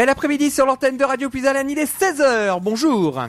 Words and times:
Bel 0.00 0.08
après-midi 0.08 0.50
sur 0.50 0.64
l'antenne 0.64 0.96
de 0.96 1.04
Radio 1.04 1.28
Puisalène, 1.28 1.68
il 1.68 1.78
est 1.78 1.84
16h, 1.84 2.58
bonjour 2.62 3.22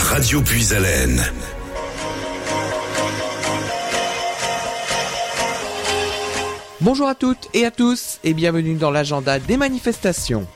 Radio 0.00 0.42
Puisalène. 0.42 1.22
Bonjour 6.80 7.06
à 7.06 7.14
toutes 7.14 7.48
et 7.54 7.64
à 7.64 7.70
tous 7.70 8.18
et 8.24 8.34
bienvenue 8.34 8.74
dans 8.74 8.90
l'agenda 8.90 9.38
des 9.38 9.56
manifestations. 9.56 10.48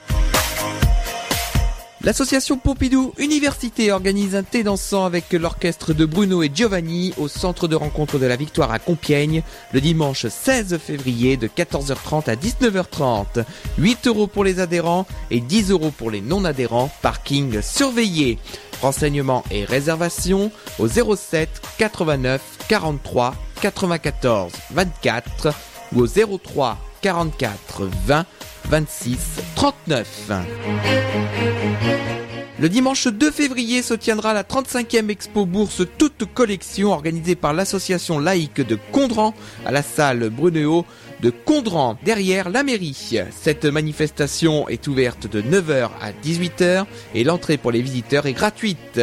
L'association 2.03 2.57
Pompidou 2.57 3.13
Université 3.19 3.93
organise 3.93 4.35
un 4.35 4.43
thé 4.43 4.63
dansant 4.63 5.05
avec 5.05 5.31
l'orchestre 5.35 5.93
de 5.93 6.07
Bruno 6.07 6.43
et 6.43 6.51
Giovanni 6.53 7.13
au 7.19 7.29
centre 7.29 7.69
de 7.69 7.77
rencontre 7.77 8.19
de 8.19 8.25
la 8.25 8.37
Victoire 8.37 8.73
à 8.73 8.79
Compiègne 8.79 9.43
le 9.75 9.83
dimanche 9.83 10.27
16 10.27 10.79
février 10.79 11.37
de 11.37 11.47
14h30 11.47 12.31
à 12.31 12.37
19h30. 12.37 13.45
8 13.77 14.07
euros 14.07 14.27
pour 14.27 14.45
les 14.45 14.61
adhérents 14.61 15.07
et 15.31 15.41
10 15.41 15.73
euros 15.73 15.91
pour 15.91 16.11
les 16.11 16.23
non-adhérents, 16.23 16.91
parking 17.03 17.61
surveillé. 17.61 18.39
Renseignements 18.81 19.45
et 19.51 19.67
réservations 19.67 20.51
au 20.79 20.89
07 20.89 21.51
89 21.77 22.41
43 22.67 23.35
94 23.61 24.53
24 24.71 25.49
ou 25.93 26.01
au 26.01 26.07
03 26.07 26.79
44 27.03 27.91
20 28.07 28.25
26 28.71 29.19
39. 29.57 30.31
Le 32.61 32.69
dimanche 32.69 33.09
2 33.09 33.33
février 33.33 33.83
se 33.83 33.95
tiendra 33.95 34.33
la 34.33 34.45
35e 34.45 35.11
Expo 35.11 35.45
Bourse 35.45 35.83
toute 35.99 36.25
collection 36.33 36.93
organisée 36.93 37.35
par 37.35 37.53
l'association 37.53 38.21
laïque 38.21 38.61
de 38.61 38.79
Condran 38.93 39.35
à 39.67 39.73
la 39.73 39.83
salle 39.83 40.31
Brunéo 40.31 40.85
de 41.21 41.31
Condran 41.31 41.99
derrière 42.05 42.49
la 42.49 42.63
mairie. 42.63 43.19
Cette 43.33 43.65
manifestation 43.65 44.69
est 44.69 44.87
ouverte 44.87 45.27
de 45.27 45.43
9h 45.43 45.89
à 46.01 46.13
18h 46.13 46.85
et 47.17 47.25
l'entrée 47.25 47.57
pour 47.57 47.73
les 47.73 47.83
visiteurs 47.83 48.27
est 48.27 48.35
gratuite. 48.35 49.01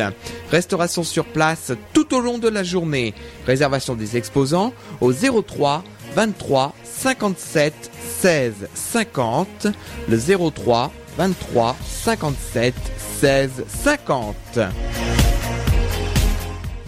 Restauration 0.49 1.03
sur 1.03 1.25
place 1.25 1.73
tout 1.91 2.15
au 2.15 2.21
long 2.21 2.37
de 2.37 2.47
la 2.47 2.63
journée. 2.63 3.13
Réservation 3.45 3.95
des 3.95 4.15
exposants 4.15 4.71
au 5.01 5.11
03 5.11 5.83
23 6.17 6.73
57 6.83 7.91
16 8.21 8.67
50 8.73 9.67
le 10.07 10.17
03 10.17 10.91
23 11.15 11.75
57 11.85 12.73
16 13.19 13.63
50. 13.83 15.36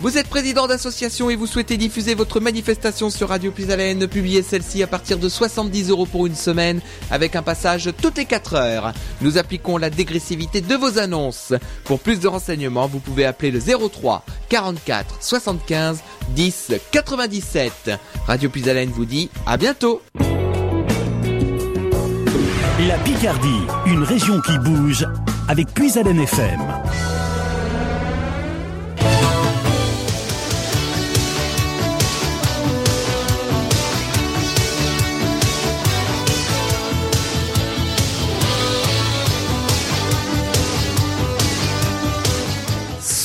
Vous 0.01 0.17
êtes 0.17 0.27
président 0.27 0.65
d'association 0.65 1.29
et 1.29 1.35
vous 1.35 1.45
souhaitez 1.45 1.75
diffuser 1.75 2.15
votre 2.15 2.39
manifestation 2.39 3.09
sur 3.09 3.27
Radio 3.27 3.51
Puisalène, 3.51 4.07
publiez 4.07 4.43
celle-ci 4.43 4.81
à 4.81 4.87
partir 4.87 5.17
de 5.17 5.27
70 5.27 5.89
euros 5.89 6.05
pour 6.05 6.25
une 6.25 6.35
semaine 6.35 6.79
avec 7.11 7.35
un 7.35 7.41
passage 7.41 7.89
toutes 8.01 8.17
les 8.17 8.23
4 8.23 8.53
heures. 8.55 8.93
Nous 9.19 9.37
appliquons 9.37 9.77
la 9.77 9.89
dégressivité 9.89 10.61
de 10.61 10.75
vos 10.75 10.99
annonces. 10.99 11.53
Pour 11.83 11.99
plus 11.99 12.21
de 12.21 12.29
renseignements, 12.29 12.87
vous 12.87 12.99
pouvez 12.99 13.25
appeler 13.25 13.51
le 13.51 13.59
03 13.59 14.23
44 14.47 15.17
75 15.21 15.99
10 16.29 16.71
97. 16.91 17.91
Radio 18.25 18.49
Puisalène 18.49 18.91
vous 18.91 19.05
dit 19.05 19.29
à 19.45 19.57
bientôt. 19.57 20.01
La 22.87 22.97
Picardie, 22.99 23.67
une 23.85 24.03
région 24.03 24.39
qui 24.39 24.57
bouge 24.59 25.05
avec 25.49 25.67
Puisalène 25.73 26.21
FM. 26.21 27.18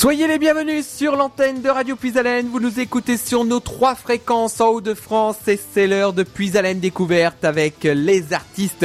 Soyez 0.04 0.28
les 0.28 0.38
bienvenus 0.38 0.86
sur 0.86 1.16
l'antenne 1.16 1.62
de 1.62 1.68
Radio 1.70 1.96
Puisalène. 1.96 2.48
Vous 2.48 2.60
nous 2.60 2.78
écoutez 2.78 3.16
sur 3.16 3.46
nos 3.46 3.58
trois 3.58 3.94
fréquences 3.94 4.60
en 4.60 4.68
Haut-de-France 4.68 5.48
et 5.48 5.58
c'est 5.72 5.86
l'heure 5.86 6.12
de 6.12 6.24
Puisalène 6.24 6.78
découverte 6.78 7.42
avec 7.42 7.84
les 7.84 8.34
artistes 8.34 8.84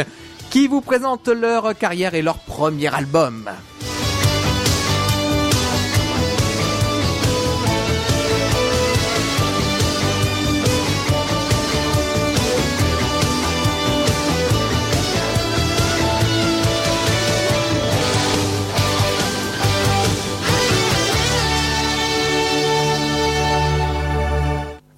qui 0.50 0.69
vous 0.69 0.80
présentent 0.80 1.28
leur 1.28 1.78
carrière 1.78 2.13
et 2.13 2.22
leur 2.22 2.40
premier 2.40 2.88
album. 2.96 3.50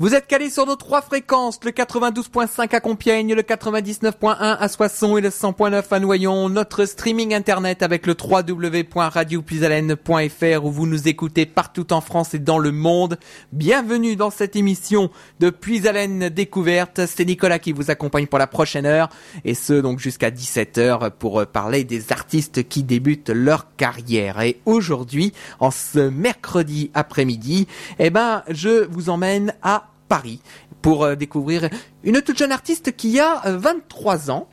Vous 0.02 0.16
êtes 0.16 0.26
calés 0.26 0.50
sur 0.50 0.66
nos 0.66 0.78
trois 0.78 1.04
fréquences, 1.04 1.60
le 1.64 1.70
92.5 1.70 2.76
à 2.76 2.80
Compiègne, 2.80 3.36
le 3.36 3.44
99.1 3.44 4.36
à 4.36 4.68
Soissons 4.68 5.16
et 5.16 5.22
le 5.22 5.30
100.9 5.30 5.84
à 5.92 6.00
Noyon, 6.00 6.50
notre 6.50 6.86
streaming 6.86 7.36
internet 7.36 7.84
avec 7.84 8.08
le 8.08 8.16
www.radiopuisalène.fr 8.20 10.66
où 10.66 10.72
vous 10.72 10.88
nous 10.88 11.08
écoutez 11.08 11.46
partout 11.46 11.94
en 11.94 12.02
France 12.02 12.34
et 12.34 12.40
dans 12.40 12.58
le 12.58 12.72
monde. 12.72 13.20
Bienvenue 13.54 14.16
dans 14.16 14.32
cette 14.32 14.56
émission 14.56 15.12
de 15.40 15.52
Puisalène 15.52 16.30
Découverte. 16.30 17.02
C'est 17.06 17.26
Nicolas 17.26 17.60
qui 17.60 17.72
vous 17.72 17.92
accompagne 17.92 18.26
pour 18.26 18.40
la 18.40 18.48
prochaine 18.48 18.88
heure 18.88 19.10
et 19.46 19.54
ce 19.54 19.74
donc 19.74 20.00
jusqu'à 20.00 20.32
17h 20.32 21.12
pour 21.12 21.46
parler 21.46 21.84
des 21.84 22.12
artistes 22.12 22.68
qui 22.68 22.82
débutent 22.82 23.30
leur 23.30 23.76
carrière. 23.76 24.42
Et 24.42 24.62
aujourd'hui, 24.66 25.32
en 25.60 25.70
ce 25.70 26.00
mercredi 26.00 26.90
après-midi, 26.96 27.68
eh 28.00 28.10
ben, 28.10 28.42
je 28.50 28.88
vous 28.90 29.12
emmène 29.12 29.54
à 29.62 29.91
Paris 30.12 30.42
pour 30.82 31.06
euh, 31.06 31.16
découvrir 31.16 31.70
une 32.04 32.22
toute 32.22 32.38
jeune 32.38 32.52
artiste 32.52 32.98
qui 32.98 33.18
a 33.22 33.44
23 33.46 34.30
ans 34.30 34.50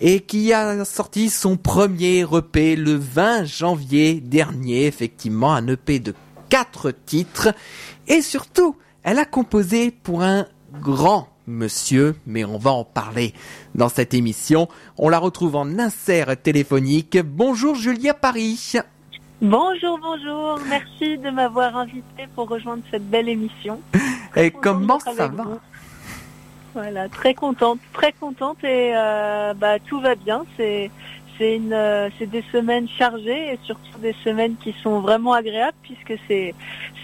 et 0.00 0.20
qui 0.20 0.54
a 0.54 0.86
sorti 0.86 1.28
son 1.28 1.58
premier 1.58 2.20
EP 2.20 2.76
le 2.76 2.94
20 2.94 3.44
janvier 3.44 4.22
dernier, 4.22 4.86
effectivement 4.86 5.52
un 5.52 5.66
EP 5.66 5.98
de 5.98 6.14
4 6.48 6.94
titres 7.04 7.54
et 8.08 8.22
surtout 8.22 8.74
elle 9.02 9.18
a 9.18 9.26
composé 9.26 9.90
pour 9.90 10.22
un 10.22 10.46
grand 10.80 11.28
monsieur, 11.46 12.16
mais 12.24 12.46
on 12.46 12.56
va 12.56 12.70
en 12.70 12.84
parler 12.84 13.34
dans 13.74 13.90
cette 13.90 14.14
émission. 14.14 14.66
On 14.96 15.10
la 15.10 15.18
retrouve 15.18 15.56
en 15.56 15.78
insert 15.78 16.40
téléphonique. 16.40 17.18
Bonjour 17.22 17.74
Julia 17.74 18.14
Paris. 18.14 18.78
Bonjour, 19.42 19.98
bonjour. 19.98 20.60
Merci 20.68 21.18
de 21.18 21.28
m'avoir 21.30 21.76
invité 21.76 22.28
pour 22.36 22.48
rejoindre 22.48 22.84
cette 22.92 23.10
belle 23.10 23.28
émission. 23.28 23.80
Et 24.36 24.52
comment 24.52 25.00
ça 25.00 25.26
va? 25.26 25.44
Voilà, 26.74 27.08
très 27.08 27.34
contente, 27.34 27.80
très 27.92 28.12
contente 28.12 28.62
et 28.62 28.92
euh, 28.94 29.52
bah 29.54 29.80
tout 29.80 30.00
va 30.00 30.14
bien. 30.14 30.44
C'est 30.56 30.92
euh, 31.40 32.08
c'est 32.18 32.30
des 32.30 32.44
semaines 32.52 32.88
chargées 32.88 33.52
et 33.52 33.58
surtout 33.64 33.98
des 34.00 34.14
semaines 34.24 34.54
qui 34.62 34.74
sont 34.82 35.00
vraiment 35.00 35.32
agréables 35.32 35.76
puisque 35.82 36.14
c'est 36.28 36.54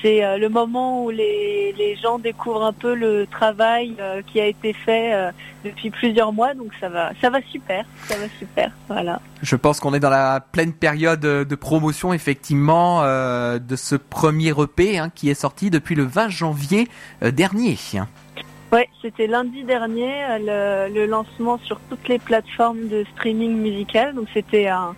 euh, 0.04 0.38
le 0.38 0.48
moment 0.48 1.04
où 1.04 1.10
les, 1.10 1.96
gens 2.00 2.18
découvrent 2.18 2.64
un 2.64 2.72
peu 2.72 2.94
le 2.94 3.26
travail 3.26 3.94
euh, 3.98 4.22
qui 4.24 4.40
a 4.40 4.46
été 4.46 4.72
fait 4.72 5.32
depuis 5.64 5.90
plusieurs 5.90 6.32
mois 6.32 6.54
donc 6.54 6.70
ça 6.78 6.88
va 6.88 7.10
ça 7.20 7.30
va 7.30 7.40
super 7.50 7.84
ça 8.06 8.16
va 8.16 8.26
super 8.38 8.70
Je 9.42 9.56
pense 9.56 9.80
qu'on 9.80 9.94
est 9.94 10.00
dans 10.00 10.10
la 10.10 10.40
pleine 10.40 10.72
période 10.72 11.20
de 11.20 11.54
promotion 11.56 12.12
effectivement 12.12 13.02
de 13.02 13.76
ce 13.76 13.96
premier 13.96 14.50
EP 14.50 14.98
hein, 14.98 15.10
qui 15.12 15.30
est 15.30 15.34
sorti 15.34 15.70
depuis 15.70 15.96
le 15.96 16.04
20 16.04 16.28
janvier 16.28 16.88
dernier. 17.22 17.76
Ouais, 18.70 18.86
c'était 19.00 19.26
lundi 19.26 19.64
dernier 19.64 20.12
euh, 20.28 20.88
le, 20.88 21.06
lancement 21.06 21.58
sur 21.64 21.80
toutes 21.88 22.06
les 22.06 22.18
plateformes 22.18 22.88
de 22.88 23.04
streaming 23.14 23.56
musical. 23.56 24.14
Donc 24.14 24.28
c'était 24.34 24.68
un, 24.68 24.94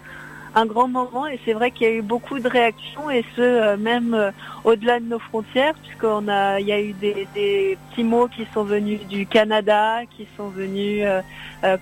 un 0.57 0.67
grand 0.67 0.89
moment 0.89 1.29
et 1.29 1.39
c'est 1.45 1.53
vrai 1.53 1.71
qu'il 1.71 1.87
y 1.87 1.91
a 1.91 1.95
eu 1.95 2.03
beaucoup 2.03 2.41
de 2.41 2.49
réactions 2.49 3.09
et 3.13 3.25
ce 3.37 3.41
euh, 3.41 3.77
même 3.77 4.13
euh, 4.13 4.33
au-delà 4.65 4.99
de 4.99 5.05
nos 5.05 5.21
frontières 5.21 5.75
puisqu'on 5.85 6.27
a 6.27 6.59
y 6.59 6.73
a 6.73 6.81
eu 6.81 6.95
des, 6.95 7.29
des 7.33 7.79
petits 7.91 8.03
mots 8.03 8.27
qui 8.27 8.45
sont 8.53 8.65
venus 8.65 9.07
du 9.07 9.25
Canada, 9.25 10.01
qui 10.17 10.27
sont 10.37 10.49
venus 10.49 11.07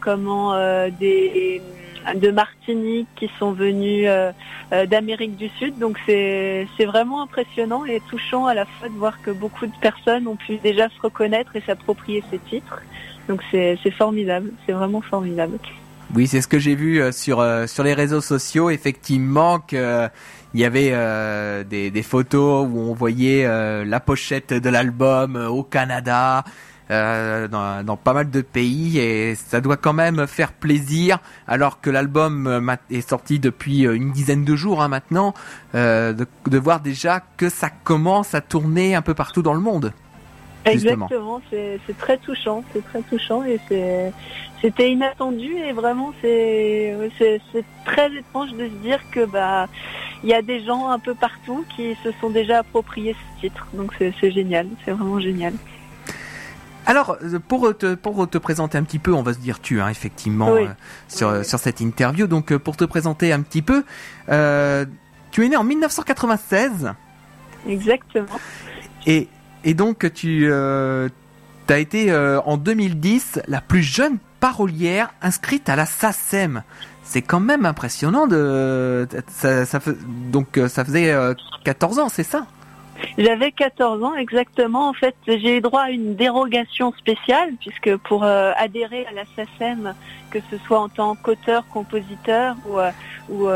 comment 0.03 0.53
des 1.01 1.63
de 2.15 2.31
Martinique 2.31 3.09
qui 3.17 3.31
sont 3.39 3.53
venus 3.53 4.05
euh, 4.07 4.33
euh, 4.73 4.87
d'Amérique 4.87 5.37
du 5.37 5.49
Sud. 5.59 5.79
Donc 5.79 5.99
c'est 6.07 6.67
vraiment 6.87 7.23
impressionnant 7.23 7.85
et 7.85 8.01
touchant 8.09 8.47
à 8.47 8.55
la 8.55 8.65
fois 8.65 8.89
de 8.89 8.95
voir 8.95 9.21
que 9.23 9.31
beaucoup 9.31 9.67
de 9.67 9.73
personnes 9.81 10.27
ont 10.27 10.37
pu 10.37 10.57
déjà 10.59 10.89
se 10.89 11.01
reconnaître 11.01 11.55
et 11.57 11.61
s'approprier 11.61 12.23
ces 12.31 12.39
titres. 12.39 12.83
Donc 13.29 13.43
c'est 13.51 13.77
formidable, 13.91 14.53
c'est 14.67 14.73
vraiment 14.73 15.03
formidable. 15.03 15.59
Oui, 16.15 16.27
c'est 16.27 16.41
ce 16.41 16.49
que 16.49 16.59
j'ai 16.59 16.75
vu 16.75 17.03
euh, 17.03 17.13
sur 17.13 17.45
sur 17.67 17.85
les 17.85 17.95
réseaux 17.95 18.23
sociaux, 18.23 18.71
effectivement 18.71 19.59
que 19.59 20.09
il 20.55 20.61
y 20.61 20.65
avait 20.65 20.95
des, 21.65 22.03
photos 22.03 22.67
où 22.67 22.79
on 22.79 22.95
voyait 22.95 23.47
la 23.85 24.01
pochette 24.01 24.55
de 24.55 24.71
l'album 24.71 25.37
au 25.37 25.63
Canada. 25.63 26.43
Euh, 26.91 27.49
dans, 27.49 27.85
dans, 27.85 27.97
pas 27.97 28.13
mal 28.13 28.31
de 28.31 28.41
pays 28.41 28.99
et 28.99 29.35
ça 29.35 29.61
doit 29.61 29.77
quand 29.77 29.93
même 29.93 30.27
faire 30.27 30.53
plaisir 30.53 31.19
alors 31.47 31.81
que 31.81 31.91
l'album 31.91 32.47
euh, 32.47 32.77
est 32.91 33.07
sorti 33.07 33.39
depuis 33.39 33.87
euh, 33.87 33.95
une 33.95 34.13
dizaine 34.13 34.45
de 34.45 34.57
jours 34.57 34.83
hein, 34.83 34.89
maintenant 34.89 35.35
euh, 35.75 36.13
de, 36.13 36.27
de, 36.47 36.59
voir 36.59 36.81
déjà 36.81 37.21
que 37.37 37.49
ça 37.49 37.71
commence 37.71 38.35
à 38.35 38.41
tourner 38.41 38.95
un 38.95 39.03
peu 39.03 39.15
partout 39.15 39.43
dans 39.43 39.55
le 39.55 39.61
monde. 39.61 39.93
Exactement, 40.65 41.41
c'est 41.51 41.99
très 41.99 42.19
touchant, 42.19 42.63
c'est 42.73 42.85
très 42.85 43.01
touchant 43.03 43.43
et 43.43 43.59
c'était 44.61 44.91
inattendu 44.91 45.57
et 45.57 45.73
vraiment 45.73 46.13
c'est 46.21 46.95
très 47.87 48.13
étrange 48.13 48.53
de 48.53 48.67
se 48.67 48.83
dire 48.83 49.01
que 49.11 49.25
bah 49.25 49.67
il 50.23 50.29
y 50.29 50.35
a 50.35 50.43
des 50.43 50.65
gens 50.65 50.89
un 50.89 50.99
peu 50.99 51.15
partout 51.15 51.65
qui 51.75 51.95
se 52.03 52.11
sont 52.21 52.31
déjà 52.31 52.59
appropriés 52.59 53.15
ce 53.15 53.41
titre, 53.41 53.67
donc 53.73 53.95
c'est 53.99 54.31
génial, 54.31 54.67
c'est 54.85 54.91
vraiment 54.91 55.21
génial. 55.21 55.55
Alors, 56.89 57.19
pour 57.47 57.77
te, 57.77 57.95
pour 57.95 58.29
te 58.29 58.39
présenter 58.39 58.79
un 58.79 58.83
petit 58.83 58.99
peu, 58.99 59.13
on 59.13 59.23
va 59.23 59.35
se 59.35 59.39
dire 59.39 59.61
tu, 59.61 59.81
hein, 59.81 59.89
effectivement, 59.89 60.55
euh, 60.55 60.67
sur, 61.07 61.45
sur 61.45 61.59
cette 61.59 61.81
interview. 61.81 62.27
Donc, 62.27 62.51
euh, 62.51 62.59
pour 62.59 62.77
te 62.77 62.85
présenter 62.85 63.33
un 63.33 63.43
petit 63.43 63.63
peu, 63.63 63.85
euh, 64.31 64.87
tu 65.31 65.45
es 65.45 65.49
né 65.49 65.57
en 65.57 65.65
1996. 65.65 66.95
Exactement. 67.69 68.41
Et 69.07 69.29
et 69.65 69.75
donc 69.75 70.13
tu 70.15 70.49
euh, 70.51 71.09
as 71.69 71.79
été 71.79 72.11
euh, 72.11 72.41
en 72.43 72.57
2010 72.57 73.41
la 73.49 73.61
plus 73.61 73.83
jeune 73.83 74.19
parolière 74.41 75.13
inscrite 75.21 75.69
à 75.69 75.77
la 75.77 75.87
SACEM. 75.87 76.63
C'est 77.03 77.23
quand 77.23 77.41
même 77.41 77.67
impressionnant 77.67 78.27
de 78.27 79.09
ça, 79.29 79.67
ça 79.67 79.81
donc 80.31 80.59
euh, 80.59 80.69
ça 80.69 80.85
faisait 80.85 81.15
14 81.65 81.99
ans, 81.99 82.09
c'est 82.09 82.23
ça? 82.23 82.47
J'avais 83.19 83.53
14 83.53 84.03
ans 84.03 84.15
exactement. 84.15 84.89
En 84.89 84.95
fait, 84.95 85.15
j'ai 85.27 85.59
eu 85.59 85.61
droit 85.61 85.83
à 85.83 85.91
une 85.91 86.15
dérogation 86.15 86.93
spéciale 86.93 87.51
puisque 87.61 87.97
pour 87.99 88.25
adhérer 88.25 89.05
à 89.07 89.13
la 89.13 89.25
SACEM, 89.37 89.95
que 90.31 90.39
ce 90.51 90.57
soit 90.59 90.81
en 90.81 90.89
tant 90.89 91.15
qu'auteur, 91.17 91.67
compositeur 91.69 92.57
ou, 92.67 92.79
ou 93.35 93.49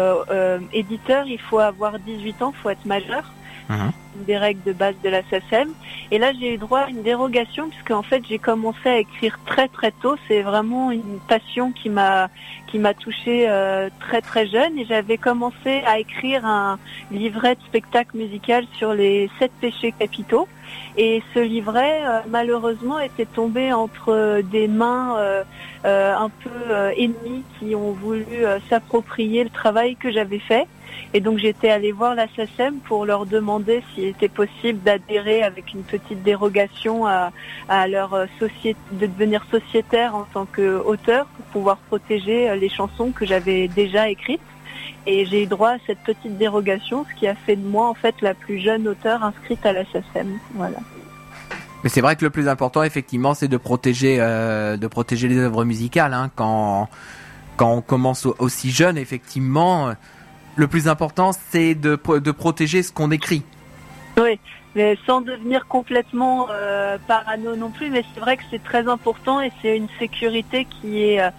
éditeur, 0.72 1.26
il 1.26 1.40
faut 1.40 1.60
avoir 1.60 1.98
18 1.98 2.42
ans, 2.42 2.52
il 2.54 2.60
faut 2.60 2.70
être 2.70 2.84
majeur. 2.84 3.32
Mhm 3.72 3.92
des 4.22 4.36
règles 4.36 4.62
de 4.64 4.72
base 4.72 4.94
de 5.02 5.08
la 5.08 5.22
SACEM. 5.30 5.72
Et 6.10 6.18
là, 6.18 6.32
j'ai 6.38 6.54
eu 6.54 6.58
droit 6.58 6.80
à 6.80 6.90
une 6.90 7.02
dérogation 7.02 7.68
puisque 7.68 7.90
en 7.90 8.02
fait, 8.02 8.22
j'ai 8.28 8.38
commencé 8.38 8.88
à 8.88 8.98
écrire 8.98 9.38
très 9.46 9.68
très 9.68 9.90
tôt. 9.90 10.16
C'est 10.28 10.42
vraiment 10.42 10.90
une 10.90 11.18
passion 11.28 11.72
qui 11.72 11.88
m'a 11.88 12.28
qui 12.68 12.78
m'a 12.78 12.94
touchée 12.94 13.48
euh, 13.48 13.90
très 14.00 14.20
très 14.20 14.46
jeune 14.46 14.78
et 14.78 14.84
j'avais 14.84 15.18
commencé 15.18 15.82
à 15.86 15.98
écrire 15.98 16.46
un 16.46 16.78
livret 17.10 17.54
de 17.56 17.60
spectacle 17.62 18.16
musical 18.16 18.64
sur 18.78 18.94
les 18.94 19.30
sept 19.38 19.52
péchés 19.60 19.92
capitaux. 19.98 20.48
Et 20.96 21.22
ce 21.34 21.40
livret, 21.40 22.02
euh, 22.04 22.20
malheureusement, 22.28 22.98
était 23.00 23.26
tombé 23.26 23.72
entre 23.72 24.42
des 24.42 24.68
mains 24.68 25.16
euh, 25.18 25.44
un 25.84 26.28
peu 26.28 26.74
ennemies 26.96 27.44
qui 27.58 27.74
ont 27.74 27.92
voulu 27.92 28.26
s'approprier 28.68 29.44
le 29.44 29.50
travail 29.50 29.96
que 29.96 30.10
j'avais 30.10 30.38
fait. 30.38 30.66
Et 31.14 31.20
donc 31.20 31.38
j'étais 31.38 31.68
allée 31.68 31.92
voir 31.92 32.14
la 32.14 32.26
SACEM 32.28 32.76
pour 32.84 33.04
leur 33.04 33.26
demander 33.26 33.82
s'il 33.94 34.04
était 34.04 34.28
possible 34.28 34.80
d'adhérer 34.82 35.42
avec 35.42 35.74
une 35.74 35.82
petite 35.82 36.22
dérogation 36.22 37.06
à, 37.06 37.30
leur 37.88 38.14
euh, 38.14 38.26
société, 38.38 38.78
de 38.92 39.06
devenir 39.06 39.44
sociétaire 39.50 40.14
en 40.14 40.26
tant 40.32 40.46
qu'auteur 40.46 41.26
pour 41.26 41.44
pouvoir 41.46 41.76
protéger 41.88 42.48
euh, 42.48 42.56
les 42.56 42.68
chansons 42.68 43.10
que 43.10 43.26
j'avais 43.26 43.68
déjà 43.68 44.08
écrites. 44.08 44.40
Et 45.06 45.24
j'ai 45.26 45.42
eu 45.44 45.46
droit 45.46 45.70
à 45.70 45.78
cette 45.86 45.98
petite 46.00 46.38
dérogation, 46.38 47.04
ce 47.10 47.18
qui 47.18 47.26
a 47.26 47.34
fait 47.34 47.56
de 47.56 47.66
moi 47.66 47.88
en 47.88 47.94
fait 47.94 48.14
la 48.20 48.34
plus 48.34 48.60
jeune 48.60 48.86
auteure 48.88 49.22
inscrite 49.22 49.64
à 49.66 49.72
la 49.72 49.84
SACEM. 49.86 50.38
Voilà. 50.54 50.78
Mais 51.82 51.88
c'est 51.88 52.00
vrai 52.00 52.14
que 52.14 52.24
le 52.24 52.30
plus 52.30 52.48
important, 52.48 52.82
effectivement, 52.84 53.34
c'est 53.34 53.48
de 53.48 53.56
protéger, 53.56 54.18
euh, 54.20 54.76
de 54.76 54.86
protéger 54.86 55.26
les 55.28 55.38
œuvres 55.38 55.64
musicales. 55.64 56.14
Hein. 56.14 56.30
Quand, 56.36 56.88
quand 57.56 57.72
on 57.72 57.80
commence 57.80 58.26
aussi 58.26 58.70
jeune, 58.70 58.96
effectivement, 58.96 59.92
le 60.54 60.68
plus 60.68 60.86
important, 60.86 61.32
c'est 61.32 61.74
de, 61.74 61.98
de 62.18 62.30
protéger 62.30 62.82
ce 62.82 62.92
qu'on 62.92 63.10
écrit. 63.10 63.42
Oui, 64.16 64.38
mais 64.74 64.96
sans 65.06 65.22
devenir 65.22 65.66
complètement 65.66 66.48
euh, 66.50 66.98
parano 67.08 67.56
non 67.56 67.70
plus. 67.70 67.90
Mais 67.90 68.04
c'est 68.14 68.20
vrai 68.20 68.36
que 68.36 68.42
c'est 68.50 68.62
très 68.62 68.86
important 68.88 69.40
et 69.40 69.50
c'est 69.60 69.76
une 69.76 69.88
sécurité 69.98 70.66
qui 70.66 71.02
est 71.02 71.20
euh, 71.20 71.30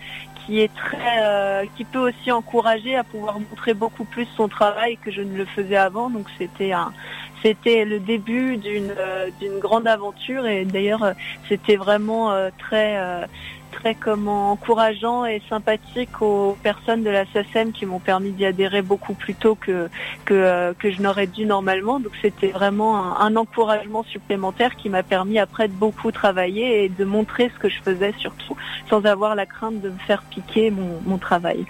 qui 0.45 0.61
est 0.61 0.73
très 0.73 1.23
euh, 1.23 1.65
qui 1.75 1.85
peut 1.85 2.09
aussi 2.09 2.31
encourager 2.31 2.95
à 2.95 3.03
pouvoir 3.03 3.39
montrer 3.39 3.73
beaucoup 3.73 4.05
plus 4.05 4.27
son 4.35 4.47
travail 4.47 4.97
que 4.97 5.11
je 5.11 5.21
ne 5.21 5.37
le 5.37 5.45
faisais 5.45 5.75
avant. 5.75 6.09
Donc 6.09 6.27
c'était 6.37 6.71
un 6.71 6.93
c'était 7.41 7.85
le 7.85 7.99
début 7.99 8.57
d'une 8.57 8.93
d'une 9.39 9.59
grande 9.59 9.87
aventure 9.87 10.45
et 10.45 10.65
d'ailleurs 10.65 11.13
c'était 11.49 11.75
vraiment 11.75 12.33
très 12.57 13.27
très 13.73 13.97
encourageant 14.05 15.25
et 15.25 15.41
sympathique 15.49 16.21
aux 16.21 16.57
personnes 16.63 17.03
de 17.03 17.09
la 17.09 17.25
SACEM 17.25 17.71
qui 17.71 17.85
m'ont 17.85 17.99
permis 17.99 18.31
d'y 18.31 18.45
adhérer 18.45 18.81
beaucoup 18.81 19.13
plus 19.13 19.35
tôt 19.35 19.55
que 19.55 19.89
que, 20.25 20.33
euh, 20.33 20.73
je 20.83 21.01
n'aurais 21.01 21.27
dû 21.27 21.45
normalement. 21.45 21.99
Donc 21.99 22.13
c'était 22.21 22.51
vraiment 22.51 23.19
un, 23.19 23.35
encouragement 23.35 24.03
supplémentaire 24.03 24.75
qui 24.75 24.89
m'a 24.89 25.03
permis 25.03 25.39
après 25.39 25.67
de 25.67 25.73
beaucoup 25.73 26.11
travailler 26.11 26.85
et 26.85 26.89
de 26.89 27.03
montrer 27.03 27.51
ce 27.53 27.59
que 27.59 27.69
je 27.69 27.81
faisais 27.81 28.13
surtout 28.19 28.55
sans 28.89 29.05
avoir 29.05 29.35
la 29.35 29.45
crainte 29.45 29.81
de 29.81 29.89
me 29.89 29.97
faire 30.07 30.23
piquer 30.23 30.71
mon, 30.71 31.17
travail. 31.17 31.65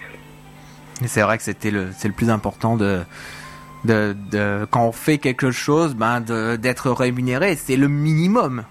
C'est 1.05 1.21
vrai 1.21 1.37
que 1.37 1.43
c'était 1.43 1.71
le 1.71 1.89
c'est 1.93 2.07
le 2.07 2.13
plus 2.13 2.29
important 2.29 2.75
de 2.77 3.01
de, 3.83 4.15
de, 4.31 4.65
quand 4.71 4.85
on 4.85 4.91
fait 4.93 5.17
quelque 5.17 5.51
chose, 5.51 5.93
ben 5.95 6.21
d'être 6.21 6.89
rémunéré, 6.91 7.55
c'est 7.55 7.75
le 7.75 7.87
minimum. 7.87 8.63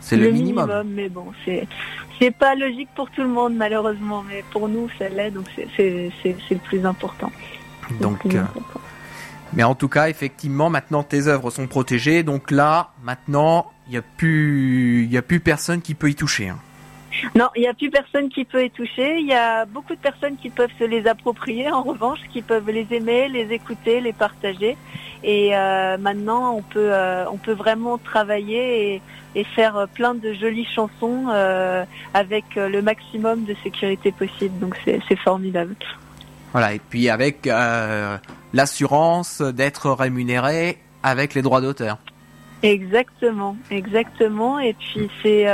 C'est 0.00 0.16
le, 0.16 0.30
minimum. 0.30 0.70
Mais 0.86 1.08
bon, 1.08 1.26
c'est 1.44 1.66
c'est 2.18 2.30
pas 2.30 2.54
logique 2.54 2.88
pour 2.94 3.10
tout 3.10 3.22
le 3.22 3.28
monde 3.28 3.54
malheureusement, 3.54 4.24
mais 4.28 4.44
pour 4.50 4.68
nous 4.68 4.88
ça 4.98 5.08
l'est, 5.08 5.30
donc 5.30 5.46
c'est 5.76 6.10
le 6.24 6.58
plus 6.58 6.84
important. 6.84 7.30
Donc, 8.00 8.26
euh, 8.26 8.42
mais 9.54 9.64
en 9.64 9.74
tout 9.74 9.88
cas, 9.88 10.08
effectivement, 10.08 10.68
maintenant 10.70 11.02
tes 11.02 11.26
œuvres 11.26 11.50
sont 11.50 11.66
protégées, 11.66 12.22
donc 12.22 12.50
là, 12.50 12.90
maintenant, 13.02 13.70
il 13.86 13.92
n'y 13.92 13.96
a 13.96 14.02
plus, 14.02 15.06
il 15.10 15.16
a 15.16 15.22
plus 15.22 15.40
personne 15.40 15.80
qui 15.80 15.94
peut 15.94 16.10
y 16.10 16.14
toucher. 16.14 16.50
Hein. 16.50 16.58
Non, 17.34 17.48
il 17.56 17.62
n'y 17.62 17.68
a 17.68 17.74
plus 17.74 17.90
personne 17.90 18.28
qui 18.28 18.44
peut 18.44 18.64
y 18.64 18.70
toucher. 18.70 19.18
Il 19.18 19.26
y 19.26 19.34
a 19.34 19.64
beaucoup 19.64 19.94
de 19.94 20.00
personnes 20.00 20.36
qui 20.36 20.50
peuvent 20.50 20.70
se 20.78 20.84
les 20.84 21.06
approprier, 21.06 21.70
en 21.70 21.82
revanche, 21.82 22.20
qui 22.32 22.42
peuvent 22.42 22.70
les 22.70 22.86
aimer, 22.90 23.28
les 23.28 23.52
écouter, 23.52 24.00
les 24.00 24.12
partager. 24.12 24.76
Et 25.24 25.56
euh, 25.56 25.98
maintenant, 25.98 26.54
on 26.54 26.62
peut, 26.62 26.92
euh, 26.92 27.24
on 27.30 27.36
peut 27.36 27.52
vraiment 27.52 27.98
travailler 27.98 29.02
et 29.34 29.44
faire 29.44 29.86
plein 29.94 30.14
de 30.14 30.32
jolies 30.32 30.66
chansons 30.74 31.26
euh, 31.30 31.84
avec 32.14 32.44
le 32.56 32.80
maximum 32.82 33.44
de 33.44 33.54
sécurité 33.62 34.12
possible. 34.12 34.58
Donc 34.58 34.76
c'est 34.84 35.18
formidable. 35.18 35.74
Voilà, 36.52 36.74
et 36.74 36.78
puis 36.78 37.08
avec 37.08 37.48
l'assurance 38.52 39.42
d'être 39.42 39.90
rémunéré 39.90 40.78
avec 41.02 41.34
les 41.34 41.42
droits 41.42 41.60
d'auteur. 41.60 41.98
Exactement, 42.62 43.56
exactement. 43.70 44.58
Et 44.58 44.74
puis 44.74 45.08
c'est 45.22 45.46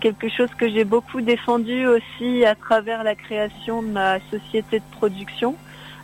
quelque 0.00 0.28
chose 0.28 0.50
que 0.58 0.68
j'ai 0.68 0.84
beaucoup 0.84 1.20
défendu 1.20 1.86
aussi 1.86 2.44
à 2.44 2.54
travers 2.54 3.04
la 3.04 3.14
création 3.14 3.82
de 3.82 3.88
ma 3.88 4.18
société 4.30 4.80
de 4.80 4.96
production. 4.96 5.56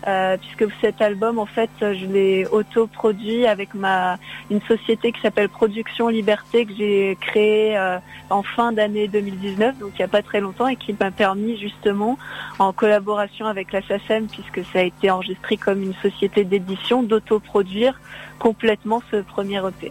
Euh, 0.06 0.36
puisque 0.36 0.72
cet 0.80 1.02
album, 1.02 1.38
en 1.38 1.46
fait, 1.46 1.70
je 1.80 2.06
l'ai 2.06 2.46
autoproduit 2.46 3.46
avec 3.46 3.74
ma 3.74 4.16
une 4.48 4.62
société 4.62 5.10
qui 5.10 5.20
s'appelle 5.20 5.48
Production 5.48 6.08
Liberté 6.08 6.66
que 6.66 6.72
j'ai 6.78 7.18
créée 7.20 7.76
euh, 7.76 7.98
en 8.30 8.44
fin 8.44 8.70
d'année 8.70 9.08
2019, 9.08 9.78
donc 9.78 9.90
il 9.94 9.98
n'y 9.98 10.04
a 10.04 10.08
pas 10.08 10.22
très 10.22 10.40
longtemps, 10.40 10.68
et 10.68 10.76
qui 10.76 10.94
m'a 10.98 11.10
permis 11.10 11.58
justement, 11.58 12.16
en 12.60 12.72
collaboration 12.72 13.46
avec 13.46 13.72
la 13.72 13.82
SACEM, 13.82 14.28
puisque 14.28 14.64
ça 14.72 14.78
a 14.78 14.82
été 14.82 15.10
enregistré 15.10 15.56
comme 15.56 15.82
une 15.82 15.94
société 15.94 16.44
d'édition, 16.44 17.02
d'autoproduire 17.02 18.00
complètement 18.38 19.02
ce 19.10 19.16
premier 19.16 19.58
EP. 19.66 19.90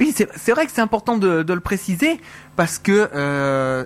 Oui, 0.00 0.12
c'est 0.12 0.50
vrai 0.50 0.66
que 0.66 0.72
c'est 0.72 0.80
important 0.80 1.18
de, 1.18 1.44
le 1.46 1.60
préciser 1.60 2.20
parce 2.56 2.78
que 2.78 3.08
euh, 3.14 3.84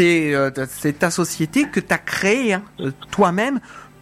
euh, 0.00 0.50
c'est 0.68 0.98
ta 0.98 1.10
société 1.10 1.64
que 1.68 1.80
tu 1.80 1.92
as 1.92 1.98
créée 1.98 2.54
hein, 2.54 2.62
euh, 2.80 2.92
toi-même 3.10 3.60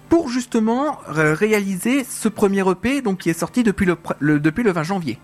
pour 0.08 0.28
justement 0.28 0.99
réaliser 1.08 2.04
ce 2.04 2.28
premier 2.28 2.68
EP 2.70 3.02
donc 3.02 3.18
qui 3.18 3.30
est 3.30 3.38
sorti 3.38 3.62
depuis 3.62 3.87
le, 3.87 4.38
depuis 4.38 4.62
le 4.62 4.70
20 4.73 4.82
janvier. 4.85 5.18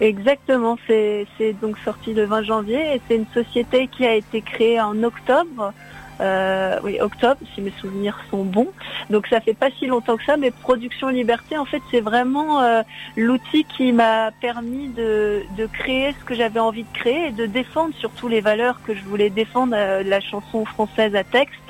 Exactement, 0.00 0.78
c'est 0.86 1.26
donc 1.60 1.76
sorti 1.84 2.14
le 2.14 2.24
20 2.24 2.42
janvier 2.42 2.94
et 2.94 3.00
c'est 3.06 3.16
une 3.16 3.26
société 3.34 3.88
qui 3.88 4.06
a 4.06 4.14
été 4.14 4.42
créée 4.42 4.80
en 4.80 5.02
octobre 5.02 5.72
euh, 6.20 6.78
oui, 6.82 6.98
octobre, 7.00 7.40
si 7.54 7.60
mes 7.60 7.72
souvenirs 7.80 8.18
sont 8.30 8.44
bons. 8.44 8.68
Donc 9.10 9.26
ça 9.28 9.40
fait 9.40 9.54
pas 9.54 9.70
si 9.78 9.86
longtemps 9.86 10.16
que 10.16 10.24
ça, 10.24 10.36
mais 10.36 10.50
Production 10.50 11.08
Liberté, 11.08 11.56
en 11.56 11.64
fait, 11.64 11.82
c'est 11.90 12.00
vraiment 12.00 12.60
euh, 12.62 12.82
l'outil 13.16 13.64
qui 13.64 13.92
m'a 13.92 14.30
permis 14.40 14.88
de, 14.88 15.44
créer 15.72 16.14
ce 16.18 16.24
que 16.24 16.34
j'avais 16.34 16.60
envie 16.60 16.84
de 16.84 16.92
créer 16.92 17.28
et 17.28 17.30
de 17.30 17.46
défendre 17.46 17.94
surtout 17.98 18.28
les 18.28 18.40
valeurs 18.40 18.80
que 18.86 18.94
je 18.94 19.02
voulais 19.04 19.30
défendre, 19.30 19.74
euh, 19.76 20.02
la 20.02 20.20
chanson 20.20 20.64
française 20.64 21.14
à 21.14 21.24
texte 21.24 21.60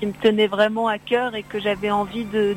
qui 0.00 0.06
me 0.06 0.12
tenait 0.12 0.46
vraiment 0.46 0.88
à 0.88 0.98
cœur 0.98 1.34
et 1.34 1.42
que 1.42 1.60
j'avais 1.60 1.90
envie 1.90 2.24
de, 2.24 2.56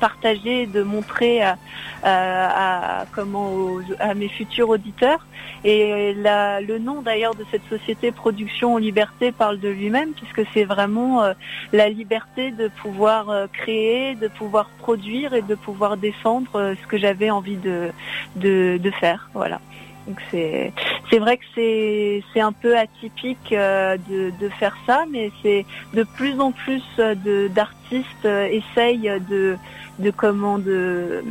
partager, 0.00 0.66
de 0.66 0.82
montrer 0.82 1.42
à, 1.42 3.04
comment 3.12 3.78
à 3.98 4.14
mes 4.14 4.28
futurs 4.28 4.70
auditeurs. 4.70 5.26
Et 5.62 6.14
le 6.14 6.78
nom 6.78 7.02
d'ailleurs 7.02 7.34
de 7.34 7.44
cette 7.50 7.68
société 7.68 8.12
Production 8.12 8.74
en 8.74 8.78
Liberté 8.78 9.30
parle 9.30 9.60
de 9.60 9.68
lui-même 9.68 10.12
puisque 10.12 10.48
c'est 10.54 10.64
vraiment 10.64 11.22
euh, 11.22 11.34
la 11.72 11.90
liberté 11.90 12.50
de 12.50 12.68
pouvoir 12.68 13.28
euh, 13.28 13.46
créer, 13.52 14.14
de 14.14 14.28
pouvoir 14.28 14.70
produire 14.78 15.34
et 15.34 15.42
de 15.42 15.54
pouvoir 15.54 15.98
défendre 15.98 16.56
euh, 16.56 16.74
ce 16.80 16.86
que 16.86 16.96
j'avais 16.96 17.30
envie 17.30 17.56
de, 17.56 17.90
de, 18.36 18.78
de 18.78 18.90
faire. 18.92 19.28
Voilà. 19.34 19.60
Donc 20.06 20.18
c'est 20.30 21.18
vrai 21.18 21.36
que 21.36 21.44
c'est 21.54 22.40
un 22.40 22.52
peu 22.52 22.76
atypique 22.76 23.50
de, 23.50 24.32
de 24.40 24.48
faire 24.58 24.76
ça, 24.86 25.04
mais 25.10 25.30
c'est 25.42 25.64
de 25.94 26.02
plus 26.02 26.40
en 26.40 26.52
plus 26.52 26.82
de 26.98 27.48
d'artistes 27.48 28.24
essayent 28.24 29.12
de 29.28 29.56
de 30.00 30.10
comment 30.10 30.58
de 30.58 31.22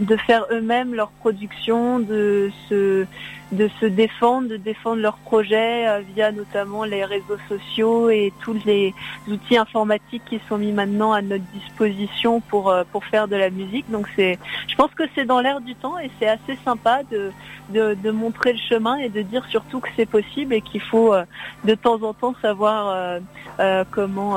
de 0.00 0.16
faire 0.16 0.44
eux-mêmes 0.50 0.94
leur 0.94 1.10
production, 1.10 1.98
de 1.98 2.50
se 2.68 3.06
de 3.52 3.68
se 3.80 3.86
défendre, 3.86 4.48
de 4.48 4.56
défendre 4.56 5.00
leurs 5.00 5.16
projets 5.16 5.88
euh, 5.88 6.00
via 6.14 6.32
notamment 6.32 6.84
les 6.84 7.04
réseaux 7.04 7.38
sociaux 7.48 8.10
et 8.10 8.32
tous 8.42 8.56
les 8.66 8.94
outils 9.26 9.56
informatiques 9.56 10.22
qui 10.28 10.40
sont 10.48 10.58
mis 10.58 10.72
maintenant 10.72 11.12
à 11.12 11.22
notre 11.22 11.44
disposition 11.54 12.40
pour 12.40 12.68
euh, 12.68 12.84
pour 12.92 13.04
faire 13.04 13.26
de 13.26 13.36
la 13.36 13.48
musique. 13.50 13.90
Donc 13.90 14.06
c'est, 14.16 14.38
je 14.68 14.74
pense 14.76 14.90
que 14.94 15.04
c'est 15.14 15.24
dans 15.24 15.40
l'air 15.40 15.60
du 15.60 15.74
temps 15.74 15.98
et 15.98 16.10
c'est 16.18 16.28
assez 16.28 16.58
sympa 16.64 17.02
de, 17.10 17.30
de, 17.70 17.94
de 17.94 18.10
montrer 18.10 18.52
le 18.52 18.58
chemin 18.58 18.96
et 18.96 19.08
de 19.08 19.22
dire 19.22 19.44
surtout 19.48 19.80
que 19.80 19.88
c'est 19.96 20.06
possible 20.06 20.52
et 20.52 20.60
qu'il 20.60 20.82
faut 20.82 21.14
euh, 21.14 21.24
de 21.64 21.74
temps 21.74 22.02
en 22.02 22.12
temps 22.12 22.34
savoir 22.42 23.18
comment 23.90 24.36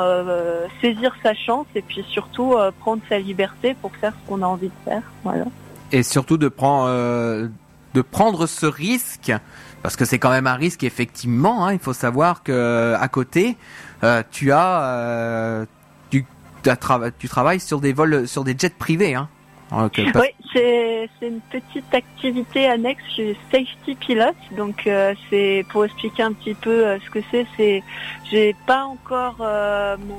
saisir 0.81 1.13
sa 1.21 1.33
chance 1.33 1.67
et 1.75 1.81
puis 1.81 2.03
surtout 2.09 2.55
prendre 2.79 3.01
sa 3.07 3.19
liberté 3.19 3.70
pour 3.73 3.95
faire 3.95 4.13
ce 4.13 4.29
qu'on 4.29 4.41
a 4.41 4.45
envie 4.45 4.67
de 4.67 4.83
faire. 4.85 5.03
Voilà. 5.23 5.45
Et 5.91 6.03
surtout 6.03 6.37
de 6.37 6.47
prendre 6.47 7.49
de 7.93 8.01
prendre 8.01 8.47
ce 8.47 8.65
risque 8.65 9.31
parce 9.83 9.95
que 9.95 10.05
c'est 10.05 10.19
quand 10.19 10.29
même 10.29 10.47
un 10.47 10.55
risque 10.55 10.83
effectivement. 10.83 11.65
Hein, 11.65 11.73
il 11.73 11.79
faut 11.79 11.93
savoir 11.93 12.43
que 12.43 12.95
à 12.99 13.07
côté, 13.07 13.57
euh, 14.03 14.23
tu 14.31 14.51
as 14.51 14.83
euh, 14.83 15.65
tu, 16.09 16.25
tu 17.19 17.29
travailles 17.29 17.59
sur 17.59 17.81
des 17.81 17.93
vols 17.93 18.27
sur 18.27 18.43
des 18.43 18.55
jets 18.57 18.69
privés. 18.69 19.15
Hein. 19.15 19.29
Oui, 19.73 20.27
c'est 20.53 21.07
une 21.21 21.39
petite 21.49 21.93
activité 21.93 22.67
annexe 22.67 23.01
chez 23.15 23.37
Safety 23.51 23.95
Pilot. 23.95 24.35
Donc 24.57 24.85
euh, 24.85 25.13
c'est 25.29 25.65
pour 25.69 25.85
expliquer 25.85 26.23
un 26.23 26.33
petit 26.33 26.53
peu 26.53 26.99
ce 27.03 27.09
que 27.09 27.19
c'est. 27.31 27.47
C'est 27.55 27.83
j'ai 28.29 28.55
pas 28.67 28.83
encore 28.83 29.37
mon 29.39 30.17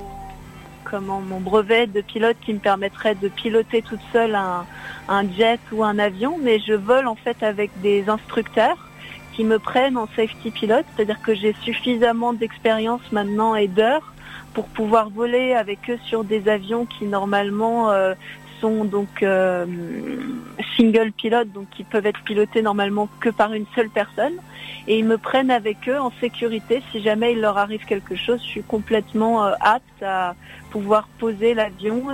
comment 0.92 1.22
mon 1.22 1.40
brevet 1.40 1.86
de 1.86 2.02
pilote 2.02 2.36
qui 2.44 2.52
me 2.52 2.58
permettrait 2.58 3.14
de 3.14 3.28
piloter 3.28 3.80
toute 3.80 4.02
seule 4.12 4.34
un, 4.34 4.66
jet 5.38 5.58
ou 5.72 5.82
un 5.82 5.98
avion, 5.98 6.36
mais 6.38 6.58
je 6.58 6.74
vole 6.74 7.06
en 7.06 7.14
fait 7.14 7.42
avec 7.42 7.70
des 7.80 8.10
instructeurs 8.10 8.76
qui 9.32 9.42
me 9.42 9.58
prennent 9.58 9.96
en 9.96 10.06
safety 10.14 10.50
pilote, 10.50 10.84
c'est-à-dire 10.94 11.22
que 11.22 11.34
j'ai 11.34 11.54
suffisamment 11.62 12.34
d'expérience 12.34 13.00
maintenant 13.10 13.54
et 13.54 13.68
d'heures 13.68 14.12
pour 14.52 14.66
pouvoir 14.66 15.08
voler 15.08 15.54
avec 15.54 15.78
eux 15.88 15.98
sur 16.04 16.24
des 16.24 16.46
avions 16.46 16.84
qui 16.84 17.06
normalement 17.06 17.90
euh, 17.90 18.12
sont 18.62 18.84
donc 18.84 19.22
euh, 19.22 19.66
single 20.76 21.12
pilote, 21.12 21.52
donc 21.52 21.68
qui 21.70 21.84
peuvent 21.84 22.06
être 22.06 22.22
pilotés 22.22 22.62
normalement 22.62 23.08
que 23.20 23.28
par 23.28 23.52
une 23.52 23.66
seule 23.74 23.90
personne 23.90 24.34
et 24.86 24.98
ils 24.98 25.04
me 25.04 25.18
prennent 25.18 25.50
avec 25.50 25.88
eux 25.88 25.98
en 25.98 26.12
sécurité. 26.20 26.82
Si 26.90 27.02
jamais 27.02 27.32
il 27.32 27.40
leur 27.40 27.58
arrive 27.58 27.84
quelque 27.84 28.16
chose, 28.16 28.40
je 28.40 28.48
suis 28.48 28.62
complètement 28.62 29.44
euh, 29.44 29.52
apte 29.60 30.02
à 30.02 30.34
pouvoir 30.70 31.08
poser 31.18 31.54
l'avion 31.54 32.06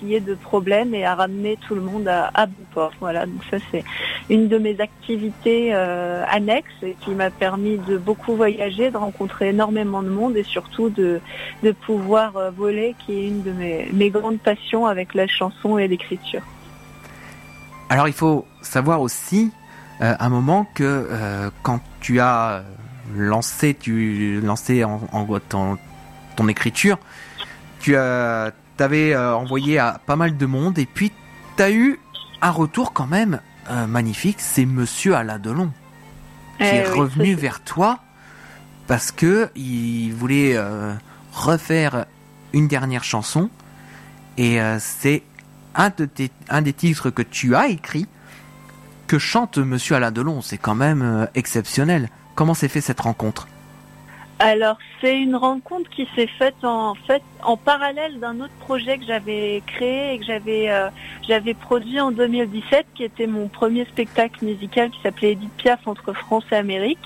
de 0.00 0.34
problème 0.34 0.94
et 0.94 1.04
à 1.04 1.14
ramener 1.14 1.58
tout 1.66 1.74
le 1.74 1.80
monde 1.80 2.08
à, 2.08 2.30
à 2.34 2.46
bon 2.46 2.64
port. 2.72 2.92
Voilà, 3.00 3.26
donc 3.26 3.42
ça 3.50 3.58
c'est 3.70 3.84
une 4.28 4.48
de 4.48 4.58
mes 4.58 4.80
activités 4.80 5.70
euh, 5.72 6.24
annexes 6.28 6.84
qui 7.00 7.10
m'a 7.10 7.30
permis 7.30 7.78
de 7.78 7.98
beaucoup 7.98 8.34
voyager, 8.34 8.90
de 8.90 8.96
rencontrer 8.96 9.50
énormément 9.50 10.02
de 10.02 10.08
monde 10.08 10.36
et 10.36 10.42
surtout 10.42 10.88
de, 10.88 11.20
de 11.62 11.72
pouvoir 11.72 12.36
euh, 12.36 12.50
voler, 12.50 12.94
qui 13.04 13.12
est 13.12 13.28
une 13.28 13.42
de 13.42 13.52
mes, 13.52 13.88
mes 13.92 14.10
grandes 14.10 14.40
passions 14.40 14.86
avec 14.86 15.14
la 15.14 15.26
chanson 15.26 15.78
et 15.78 15.86
l'écriture. 15.86 16.42
Alors 17.88 18.08
il 18.08 18.14
faut 18.14 18.46
savoir 18.62 19.00
aussi 19.00 19.52
euh, 20.00 20.14
un 20.18 20.28
moment 20.28 20.66
que 20.74 20.84
euh, 20.84 21.50
quand 21.62 21.80
tu 22.00 22.20
as 22.20 22.62
lancé, 23.14 23.74
tu 23.74 24.40
lancé 24.40 24.84
ton, 25.48 25.76
ton, 26.36 26.48
écriture, 26.48 26.98
tu 27.80 27.96
as, 27.96 28.52
t'avais 28.80 29.12
euh, 29.12 29.36
envoyé 29.36 29.78
à 29.78 30.00
pas 30.04 30.16
mal 30.16 30.36
de 30.36 30.46
monde 30.46 30.78
et 30.78 30.86
puis 30.86 31.12
tu 31.56 31.62
as 31.62 31.70
eu 31.70 32.00
un 32.42 32.50
retour 32.50 32.92
quand 32.92 33.06
même 33.06 33.40
magnifique, 33.86 34.38
c'est 34.40 34.64
Monsieur 34.64 35.14
Alain 35.14 35.38
Delon 35.38 35.70
qui 36.58 36.64
eh 36.64 36.78
est 36.78 36.90
revenu 36.90 37.34
vers 37.34 37.60
toi 37.60 38.00
parce 38.88 39.12
que 39.12 39.48
il 39.54 40.10
voulait 40.12 40.56
refaire 41.32 42.06
une 42.52 42.66
dernière 42.66 43.04
chanson 43.04 43.48
et 44.36 44.58
c'est 44.80 45.22
un, 45.76 45.90
de 45.90 46.08
un 46.48 46.62
des 46.62 46.72
titres 46.72 47.10
que 47.10 47.22
tu 47.22 47.54
as 47.54 47.68
écrit 47.68 48.08
que 49.10 49.18
chante 49.18 49.58
Monsieur 49.58 49.96
Alain 49.96 50.12
Delon. 50.12 50.40
C'est 50.40 50.56
quand 50.56 50.76
même 50.76 51.02
euh, 51.02 51.26
exceptionnel. 51.34 52.10
Comment 52.36 52.54
s'est 52.54 52.68
fait 52.68 52.80
cette 52.80 53.00
rencontre? 53.00 53.48
Alors 54.40 54.78
c'est 55.02 55.20
une 55.20 55.36
rencontre 55.36 55.90
qui 55.90 56.08
s'est 56.16 56.26
faite 56.26 56.64
en 56.64 56.94
fait 56.94 57.22
en 57.42 57.58
parallèle 57.58 58.18
d'un 58.20 58.40
autre 58.40 58.54
projet 58.60 58.96
que 58.96 59.04
j'avais 59.04 59.62
créé 59.66 60.14
et 60.14 60.18
que 60.18 60.24
j'avais 60.24 60.70
euh, 60.70 60.88
j'avais 61.28 61.52
produit 61.52 62.00
en 62.00 62.10
2017 62.10 62.86
qui 62.94 63.04
était 63.04 63.26
mon 63.26 63.48
premier 63.48 63.84
spectacle 63.84 64.42
musical 64.42 64.90
qui 64.90 65.00
s'appelait 65.02 65.32
Edith 65.32 65.52
Piaf 65.58 65.86
entre 65.86 66.14
France 66.14 66.44
et 66.52 66.56
Amérique. 66.56 66.98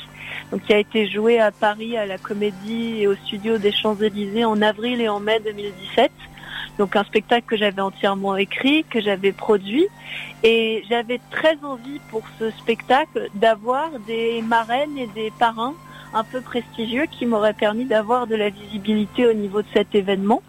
Donc 0.52 0.62
qui 0.62 0.72
a 0.72 0.78
été 0.78 1.08
joué 1.08 1.40
à 1.40 1.50
Paris 1.50 1.96
à 1.96 2.06
la 2.06 2.18
Comédie 2.18 3.00
et 3.00 3.08
au 3.08 3.16
studio 3.16 3.58
des 3.58 3.72
Champs-Élysées 3.72 4.44
en 4.44 4.62
avril 4.62 5.00
et 5.00 5.08
en 5.08 5.18
mai 5.18 5.40
2017. 5.40 6.12
Donc 6.78 6.94
un 6.94 7.04
spectacle 7.04 7.46
que 7.46 7.56
j'avais 7.56 7.82
entièrement 7.82 8.36
écrit, 8.36 8.84
que 8.84 9.00
j'avais 9.00 9.32
produit. 9.32 9.86
Et 10.44 10.84
j'avais 10.88 11.20
très 11.30 11.56
envie 11.64 12.00
pour 12.10 12.22
ce 12.38 12.50
spectacle 12.52 13.28
d'avoir 13.34 13.90
des 14.06 14.40
marraines 14.42 14.96
et 14.98 15.08
des 15.08 15.32
parrains 15.38 15.74
un 16.14 16.24
peu 16.24 16.40
prestigieux 16.40 17.06
qui 17.10 17.26
m'auraient 17.26 17.54
permis 17.54 17.84
d'avoir 17.84 18.26
de 18.26 18.36
la 18.36 18.48
visibilité 18.48 19.26
au 19.26 19.32
niveau 19.32 19.62
de 19.62 19.66
cet 19.74 19.94
événement. 19.94 20.42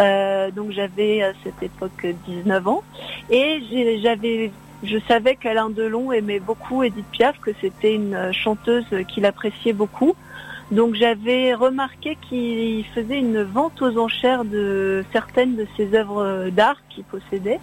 Euh, 0.00 0.50
donc 0.50 0.72
j'avais 0.72 1.22
à 1.22 1.32
cette 1.44 1.62
époque 1.62 2.06
19 2.26 2.66
ans 2.66 2.82
et 3.30 3.62
je 4.82 4.98
savais 5.06 5.36
qu'Alain 5.36 5.70
Delon 5.70 6.10
aimait 6.10 6.40
beaucoup 6.40 6.82
Edith 6.82 7.04
Piaf, 7.12 7.38
que 7.40 7.52
c'était 7.60 7.94
une 7.94 8.32
chanteuse 8.32 8.86
qu'il 9.08 9.24
appréciait 9.26 9.72
beaucoup. 9.72 10.14
Donc 10.72 10.94
j'avais 10.94 11.52
remarqué 11.52 12.16
qu'il 12.28 12.84
faisait 12.94 13.18
une 13.18 13.42
vente 13.42 13.82
aux 13.82 13.98
enchères 13.98 14.44
de 14.44 15.04
certaines 15.12 15.54
de 15.54 15.66
ses 15.76 15.94
œuvres 15.94 16.48
d'art 16.50 16.78
qu'il 16.88 17.04
possédait 17.04 17.60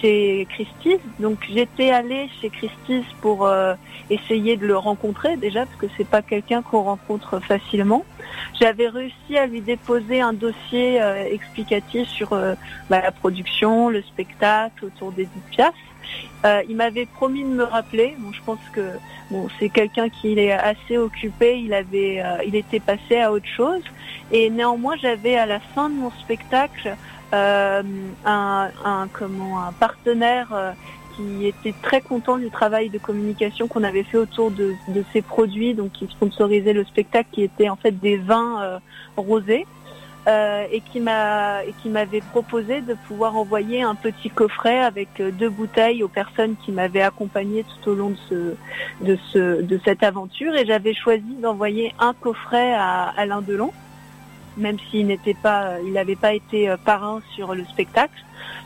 chez 0.00 0.46
Christie's. 0.50 1.00
Donc 1.18 1.38
j'étais 1.48 1.90
allée 1.90 2.28
chez 2.40 2.50
Christie's 2.50 3.04
pour 3.20 3.46
euh, 3.46 3.74
essayer 4.10 4.56
de 4.56 4.66
le 4.66 4.76
rencontrer 4.76 5.36
déjà 5.36 5.66
parce 5.66 5.76
que 5.78 5.86
c'est 5.96 6.08
pas 6.08 6.22
quelqu'un 6.22 6.62
qu'on 6.62 6.82
rencontre 6.82 7.40
facilement. 7.40 8.04
J'avais 8.60 8.88
réussi 8.88 9.36
à 9.36 9.46
lui 9.46 9.60
déposer 9.60 10.20
un 10.20 10.32
dossier 10.32 11.00
euh, 11.00 11.24
explicatif 11.30 12.08
sur 12.08 12.32
euh, 12.32 12.54
bah, 12.90 13.00
la 13.02 13.12
production, 13.12 13.88
le 13.88 14.02
spectacle 14.02 14.86
autour 14.86 15.12
d'Edith 15.12 15.30
Piaf. 15.50 15.74
il 16.68 16.76
m'avait 16.76 17.06
promis 17.06 17.42
de 17.42 17.48
me 17.48 17.64
rappeler. 17.64 18.14
Bon, 18.18 18.32
je 18.32 18.42
pense 18.44 18.60
que 18.72 18.82
Bon, 19.28 19.48
c'est 19.58 19.70
quelqu'un 19.70 20.08
qui 20.08 20.38
est 20.38 20.52
assez 20.52 20.96
occupé, 20.96 21.58
il 21.58 21.74
avait, 21.74 22.22
il 22.46 22.54
était 22.54 22.78
passé 22.78 23.18
à 23.18 23.32
autre 23.32 23.48
chose. 23.48 23.82
Et 24.30 24.50
néanmoins, 24.50 24.94
j'avais 25.02 25.36
à 25.36 25.46
la 25.46 25.58
fin 25.58 25.88
de 25.88 25.94
mon 25.96 26.12
spectacle 26.12 26.96
un, 27.32 27.82
un, 28.84 29.08
comment, 29.12 29.62
un 29.62 29.72
partenaire 29.72 30.48
euh, 30.52 30.72
qui 31.16 31.46
était 31.46 31.74
très 31.82 32.00
content 32.00 32.36
du 32.36 32.50
travail 32.50 32.90
de 32.90 32.98
communication 32.98 33.68
qu'on 33.68 33.84
avait 33.84 34.02
fait 34.02 34.18
autour 34.18 34.50
de, 34.50 34.74
de, 34.88 35.04
ces 35.12 35.22
produits, 35.22 35.74
donc 35.74 35.92
qui 35.92 36.06
sponsorisait 36.06 36.72
le 36.72 36.84
spectacle, 36.84 37.28
qui 37.32 37.42
était 37.42 37.68
en 37.68 37.76
fait 37.76 37.92
des 37.92 38.16
vins 38.16 38.80
rosés. 39.16 39.66
Euh, 40.28 40.66
et 40.72 40.80
qui 40.80 40.98
m'a 40.98 41.62
et 41.64 41.72
qui 41.80 41.88
m'avait 41.88 42.20
proposé 42.20 42.80
de 42.80 42.94
pouvoir 43.06 43.36
envoyer 43.36 43.82
un 43.82 43.94
petit 43.94 44.28
coffret 44.28 44.80
avec 44.80 45.20
euh, 45.20 45.30
deux 45.30 45.48
bouteilles 45.48 46.02
aux 46.02 46.08
personnes 46.08 46.56
qui 46.64 46.72
m'avaient 46.72 47.02
accompagné 47.02 47.62
tout 47.62 47.90
au 47.90 47.94
long 47.94 48.10
de 48.10 48.16
ce 48.28 49.04
de 49.04 49.18
ce 49.32 49.62
de 49.62 49.80
cette 49.84 50.02
aventure. 50.02 50.52
Et 50.56 50.66
j'avais 50.66 50.94
choisi 50.94 51.36
d'envoyer 51.40 51.94
un 52.00 52.12
coffret 52.12 52.74
à 52.74 53.14
Alain 53.16 53.40
Delon 53.40 53.72
même 54.56 54.78
s'il 54.90 55.06
n'était 55.06 55.34
pas 55.34 55.80
il 55.84 55.92
n'avait 55.92 56.16
pas 56.16 56.34
été 56.34 56.68
euh, 56.68 56.76
parrain 56.76 57.20
sur 57.34 57.54
le 57.54 57.64
spectacle 57.64 58.24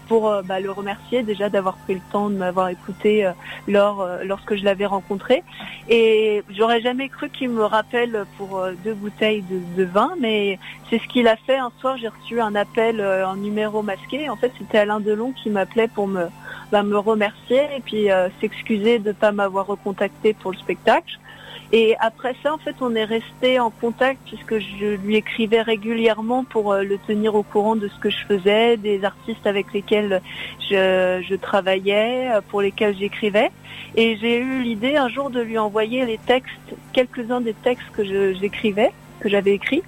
pour 0.09 0.42
bah, 0.44 0.59
le 0.59 0.70
remercier 0.73 1.23
déjà 1.23 1.49
d'avoir 1.49 1.76
pris 1.76 1.94
le 1.94 2.00
temps 2.11 2.30
de 2.30 2.35
m'avoir 2.35 2.68
écouté 2.68 3.30
lors, 3.68 4.06
lorsque 4.25 4.56
je 4.56 4.64
l'avais 4.64 4.85
rencontré. 4.85 5.44
Et 5.88 6.42
j'aurais 6.50 6.80
jamais 6.80 7.09
cru 7.09 7.30
qu'il 7.30 7.49
me 7.50 7.64
rappelle 7.64 8.26
pour 8.37 8.61
deux 8.85 8.94
bouteilles 8.94 9.44
de, 9.76 9.85
vin, 9.85 10.11
mais 10.18 10.59
c'est 10.90 10.99
ce 10.99 11.06
qu'il 11.06 11.28
a 11.28 11.37
fait. 11.37 11.56
Un 11.56 11.70
soir, 11.80 11.97
j'ai 11.97 12.09
reçu 12.09 12.40
un 12.40 12.56
appel 12.56 13.00
en 13.00 13.37
numéro 13.37 13.82
masqué. 13.82 14.28
En 14.28 14.35
fait, 14.35 14.52
c'était 14.59 14.78
Alain 14.78 14.99
Delon 14.99 15.30
qui 15.30 15.49
m'appelait 15.49 15.88
pour 15.88 16.09
me 16.09 16.26
bah, 16.70 16.82
me 16.85 16.99
remercier 16.99 17.62
et 17.76 17.80
puis 17.80 18.11
euh, 18.11 18.28
s'excuser 18.40 18.99
de 18.99 19.09
ne 19.09 19.12
pas 19.12 19.32
m'avoir 19.32 19.66
recontacté 19.66 20.35
pour 20.35 20.52
le 20.52 20.56
spectacle. 20.56 21.18
Et 21.72 21.94
après 22.00 22.34
ça, 22.42 22.52
en 22.52 22.58
fait, 22.58 22.74
on 22.80 22.94
est 22.96 23.04
resté 23.04 23.60
en 23.60 23.70
contact 23.70 24.20
puisque 24.26 24.58
je 24.58 24.96
lui 24.96 25.16
écrivais 25.16 25.62
régulièrement 25.62 26.42
pour 26.42 26.72
euh, 26.72 26.82
le 26.82 26.98
tenir 26.98 27.36
au 27.36 27.44
courant 27.44 27.76
de 27.76 27.86
ce 27.86 27.98
que 28.00 28.10
je 28.10 28.24
faisais, 28.26 28.76
des 28.76 29.04
artistes 29.04 29.46
avec 29.46 29.72
lesquels 29.72 30.20
je, 30.68 31.34
travaillais, 31.36 32.32
euh, 32.32 32.40
pour 32.48 32.60
lesquels 32.60 32.96
j'écrivais. 32.96 33.50
Et 33.94 34.16
j'ai 34.16 34.38
eu 34.38 34.62
l'idée 34.62 34.96
un 34.96 35.08
jour 35.08 35.30
de 35.30 35.40
lui 35.40 35.58
envoyer 35.58 36.04
les 36.06 36.18
textes, 36.18 36.74
quelques-uns 36.92 37.40
des 37.40 37.54
textes 37.54 37.90
que 37.92 38.04
j'écrivais 38.34 38.92
que 39.20 39.28
j'avais 39.28 39.52
écrit. 39.52 39.82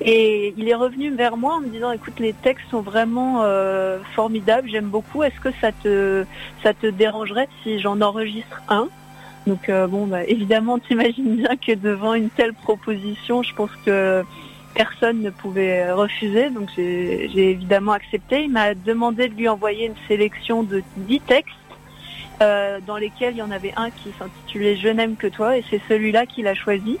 Et 0.00 0.52
il 0.56 0.68
est 0.68 0.74
revenu 0.74 1.14
vers 1.14 1.36
moi 1.36 1.54
en 1.54 1.60
me 1.60 1.68
disant 1.68 1.92
écoute 1.92 2.18
les 2.18 2.32
textes 2.32 2.68
sont 2.70 2.80
vraiment 2.80 3.42
euh, 3.42 4.00
formidables, 4.14 4.68
j'aime 4.68 4.88
beaucoup. 4.88 5.22
Est-ce 5.22 5.40
que 5.40 5.50
ça 5.60 5.70
te 5.70 6.24
ça 6.64 6.74
te 6.74 6.88
dérangerait 6.88 7.48
si 7.62 7.78
j'en 7.78 8.00
enregistre 8.00 8.60
un? 8.68 8.88
Donc 9.46 9.68
euh, 9.68 9.86
bon 9.86 10.06
bah, 10.06 10.24
évidemment 10.24 10.78
t'imagines 10.88 11.36
bien 11.36 11.56
que 11.56 11.72
devant 11.72 12.14
une 12.14 12.30
telle 12.30 12.54
proposition, 12.54 13.42
je 13.42 13.54
pense 13.54 13.70
que 13.84 14.24
personne 14.74 15.20
ne 15.22 15.30
pouvait 15.30 15.90
refuser. 15.92 16.50
Donc 16.50 16.68
j'ai 16.76 17.50
évidemment 17.50 17.92
accepté. 17.92 18.44
Il 18.44 18.52
m'a 18.52 18.74
demandé 18.74 19.28
de 19.28 19.34
lui 19.34 19.48
envoyer 19.48 19.86
une 19.86 20.08
sélection 20.08 20.62
de 20.62 20.82
dix 20.96 21.20
textes. 21.20 21.56
Euh, 22.40 22.80
dans 22.84 22.96
lesquels 22.96 23.34
il 23.34 23.38
y 23.38 23.42
en 23.42 23.52
avait 23.52 23.72
un 23.76 23.90
qui 23.90 24.10
s'intitulait 24.18 24.74
Je 24.76 24.88
n'aime 24.88 25.14
que 25.14 25.28
toi 25.28 25.58
et 25.58 25.64
c'est 25.70 25.80
celui-là 25.88 26.26
qu'il 26.26 26.48
a 26.48 26.54
choisi. 26.54 26.98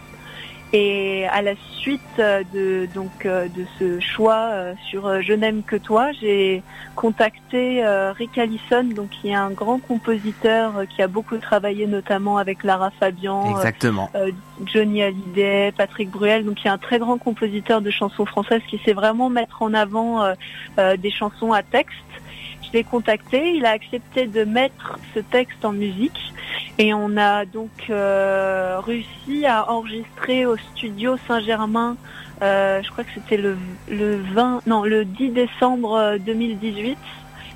Et 0.74 1.26
à 1.26 1.42
la 1.42 1.52
suite 1.76 2.00
euh, 2.18 2.42
de 2.54 2.88
donc 2.94 3.26
euh, 3.26 3.46
de 3.48 3.66
ce 3.78 4.00
choix 4.00 4.48
euh, 4.52 4.74
sur 4.88 5.20
Je 5.20 5.34
n'aime 5.34 5.62
que 5.62 5.76
toi, 5.76 6.12
j'ai 6.12 6.62
contacté 6.96 7.84
Rick 8.16 8.38
Allison, 8.38 8.84
donc 8.84 9.10
qui 9.10 9.28
est 9.28 9.34
un 9.34 9.50
grand 9.50 9.78
compositeur 9.78 10.84
qui 10.88 11.02
a 11.02 11.08
beaucoup 11.08 11.36
travaillé 11.38 11.86
notamment 11.86 12.38
avec 12.38 12.64
Lara 12.64 12.90
Fabian, 12.98 13.56
Exactement. 13.56 14.10
Johnny 14.64 15.02
Hallyday, 15.02 15.72
Patrick 15.72 16.10
Bruel, 16.10 16.44
donc 16.44 16.56
qui 16.56 16.68
est 16.68 16.70
un 16.70 16.78
très 16.78 16.98
grand 16.98 17.18
compositeur 17.18 17.80
de 17.80 17.90
chansons 17.90 18.26
françaises 18.26 18.62
qui 18.68 18.78
sait 18.84 18.92
vraiment 18.92 19.30
mettre 19.30 19.62
en 19.62 19.74
avant 19.74 20.34
des 20.76 21.10
chansons 21.10 21.52
à 21.52 21.62
texte. 21.62 21.96
Contacté, 22.80 23.52
il 23.54 23.66
a 23.66 23.70
accepté 23.70 24.26
de 24.26 24.44
mettre 24.44 24.98
ce 25.14 25.20
texte 25.20 25.62
en 25.64 25.72
musique 25.72 26.32
et 26.78 26.94
on 26.94 27.16
a 27.18 27.44
donc 27.44 27.70
euh, 27.90 28.80
réussi 28.80 29.44
à 29.46 29.70
enregistrer 29.70 30.46
au 30.46 30.56
studio 30.56 31.16
Saint-Germain, 31.28 31.96
euh, 32.40 32.82
je 32.82 32.90
crois 32.90 33.04
que 33.04 33.10
c'était 33.14 33.36
le, 33.36 33.56
le 33.88 34.16
20, 34.16 34.66
non, 34.66 34.82
le 34.82 35.04
10 35.04 35.30
décembre 35.30 36.16
2018. 36.24 36.92
Euh, 36.92 36.94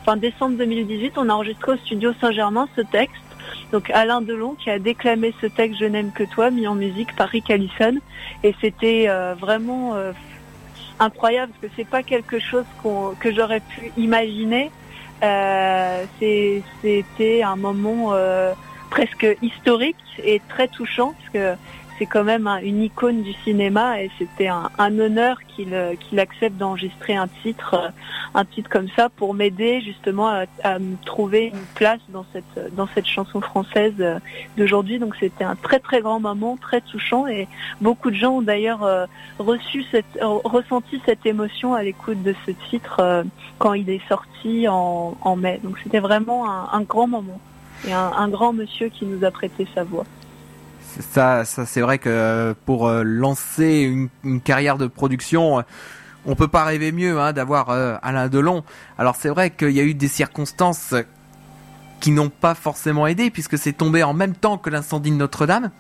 enfin, 0.03 0.17
décembre 0.19 0.59
2018, 0.59 1.15
on 1.17 1.31
a 1.31 1.33
enregistré 1.33 1.73
au 1.73 1.77
studio 1.79 2.13
Saint-Germain 2.21 2.69
ce 2.77 2.83
texte. 2.83 3.23
Donc 3.73 3.91
Alain 3.91 4.21
Delon 4.21 4.55
qui 4.55 4.71
a 4.71 4.79
déclamé 4.79 5.35
ce 5.41 5.47
texte 5.47 5.81
Je 5.81 5.87
n'aime 5.87 6.13
que 6.13 6.25
toi, 6.25 6.51
mis 6.51 6.67
en 6.69 6.75
musique 6.75 7.17
par 7.17 7.29
Rick 7.29 7.51
Allison. 7.51 7.95
Et 8.45 8.55
c'était 8.61 9.09
vraiment 9.41 9.95
incroyable 11.01 11.53
parce 11.53 11.73
que 11.73 11.77
c'est 11.77 11.89
pas 11.89 12.03
quelque 12.03 12.39
chose 12.39 12.65
que 13.19 13.35
j'aurais 13.35 13.61
pu 13.61 13.93
imaginer. 13.97 14.71
C'était 16.21 17.43
un 17.43 17.57
moment 17.57 18.15
presque 18.91 19.27
historique 19.43 19.97
et 20.23 20.41
très 20.49 20.69
touchant 20.69 21.15
parce 21.19 21.31
que 21.33 21.57
c'est 21.99 22.07
quand 22.07 22.25
même 22.25 22.47
une 22.63 22.83
icône 22.83 23.23
du 23.23 23.33
cinéma 23.45 24.03
et 24.03 24.11
c'était 24.19 24.49
un, 24.49 24.99
honneur 24.99 25.39
qu'il 25.49 25.77
qu'il 26.01 26.19
accepte 26.21 26.57
d'enregistrer 26.57 27.17
un 27.17 27.29
titre 27.43 27.93
un 28.35 28.45
titre 28.45 28.71
comme 28.71 28.89
ça 28.97 29.09
pour 29.09 29.35
m'aider 29.35 29.81
justement 29.81 30.29
à, 30.29 30.47
trouver 31.05 31.47
une 31.47 31.67
place 31.75 32.01
dans 32.11 32.25
cette 32.33 32.45
cette 32.95 33.07
chanson 33.07 33.41
française 33.41 33.95
d'aujourd'hui 34.57 34.99
donc 34.99 35.15
c'était 35.19 35.45
un 35.45 35.57
très 35.57 35.81
très 35.81 36.01
grand 36.01 36.21
moment 36.21 36.57
très 36.57 36.81
touchant 36.81 37.27
et 37.27 37.49
beaucoup 37.81 38.11
de 38.11 38.17
gens 38.17 38.39
ont 38.39 38.43
d'ailleurs 38.43 38.85
euh, 38.85 39.07
ressenti 39.39 41.01
cette 41.05 41.27
émotion 41.27 41.75
à 41.75 41.83
l'écoute 41.83 42.23
de 42.23 42.35
ce 42.47 42.53
titre 42.71 43.01
euh, 43.01 43.25
quand 43.59 43.75
il 43.75 43.89
est 43.91 44.07
sorti 44.09 44.67
en, 44.69 45.37
mai 45.37 45.61
donc 45.63 45.79
c'était 45.83 46.01
vraiment 46.01 46.51
un, 46.51 46.69
un 46.73 46.83
grand 46.83 47.07
moment 47.07 47.41
et 47.87 47.93
un, 47.93 48.29
grand 48.29 48.53
monsieur 48.53 48.89
qui 48.89 49.05
nous 49.05 49.25
a 49.25 49.31
prêté 49.31 49.67
sa 49.75 49.85
voix. 49.85 50.05
Ça, 51.01 51.45
ça 51.45 51.67
c'est 51.67 51.81
vrai 51.81 51.99
que 51.99 52.55
pour 52.65 52.89
euh, 52.89 53.03
lancer 53.03 54.09
une, 54.25 54.41
carrière 54.41 54.79
de 54.79 54.87
production, 54.87 55.63
on 56.25 56.35
peut 56.35 56.49
pas 56.49 56.65
rêver 56.65 56.93
mieux 56.93 57.21
hein, 57.21 57.33
d'avoir 57.33 57.71
euh, 57.71 57.97
Alain 58.03 58.29
Delon. 58.29 58.65
Alors 58.99 59.17
c'est 59.17 59.29
vrai 59.29 59.51
qu'il 59.51 59.71
y 59.71 59.81
a 59.81 59.85
eu 59.85 59.95
des 59.95 60.09
circonstances 60.09 60.95
qui 62.01 62.11
n'ont 62.11 62.29
pas 62.29 62.55
forcément 62.55 63.07
aidé 63.07 63.31
puisque 63.31 63.59
c'est 63.59 63.73
tombé 63.73 64.03
en 64.03 64.13
même 64.13 64.35
temps 64.35 64.59
que 64.59 64.71
l'incendie 64.71 65.11
de 65.11 65.17
Notre-Dame. 65.17 65.71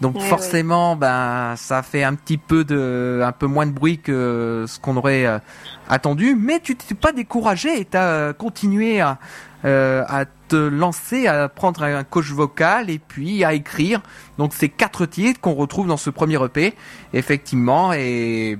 Donc 0.00 0.16
eh 0.18 0.28
forcément, 0.28 0.96
ben 0.96 1.54
ça 1.56 1.82
fait 1.82 2.02
un 2.02 2.14
petit 2.14 2.36
peu 2.36 2.64
de, 2.64 3.22
un 3.24 3.32
peu 3.32 3.46
moins 3.46 3.66
de 3.66 3.72
bruit 3.72 3.98
que 3.98 4.64
ce 4.66 4.78
qu'on 4.78 4.96
aurait 4.96 5.24
euh, 5.24 5.38
attendu. 5.88 6.36
Mais 6.38 6.60
tu 6.60 6.76
t'es 6.76 6.94
pas 6.94 7.12
découragé 7.12 7.80
et 7.80 7.84
t'as 7.84 8.32
continué 8.32 9.00
à, 9.00 9.18
à 9.62 10.24
te 10.54 10.68
lancer 10.68 11.26
à 11.26 11.48
prendre 11.48 11.82
un 11.82 12.04
coach 12.04 12.30
vocal 12.30 12.88
et 12.88 13.00
puis 13.00 13.42
à 13.44 13.54
écrire. 13.54 14.00
Donc 14.38 14.52
c'est 14.54 14.68
quatre 14.68 15.04
titres 15.04 15.40
qu'on 15.40 15.54
retrouve 15.54 15.88
dans 15.88 15.96
ce 15.96 16.10
premier 16.10 16.42
EP, 16.44 16.74
effectivement. 17.12 17.92
Et 17.92 18.56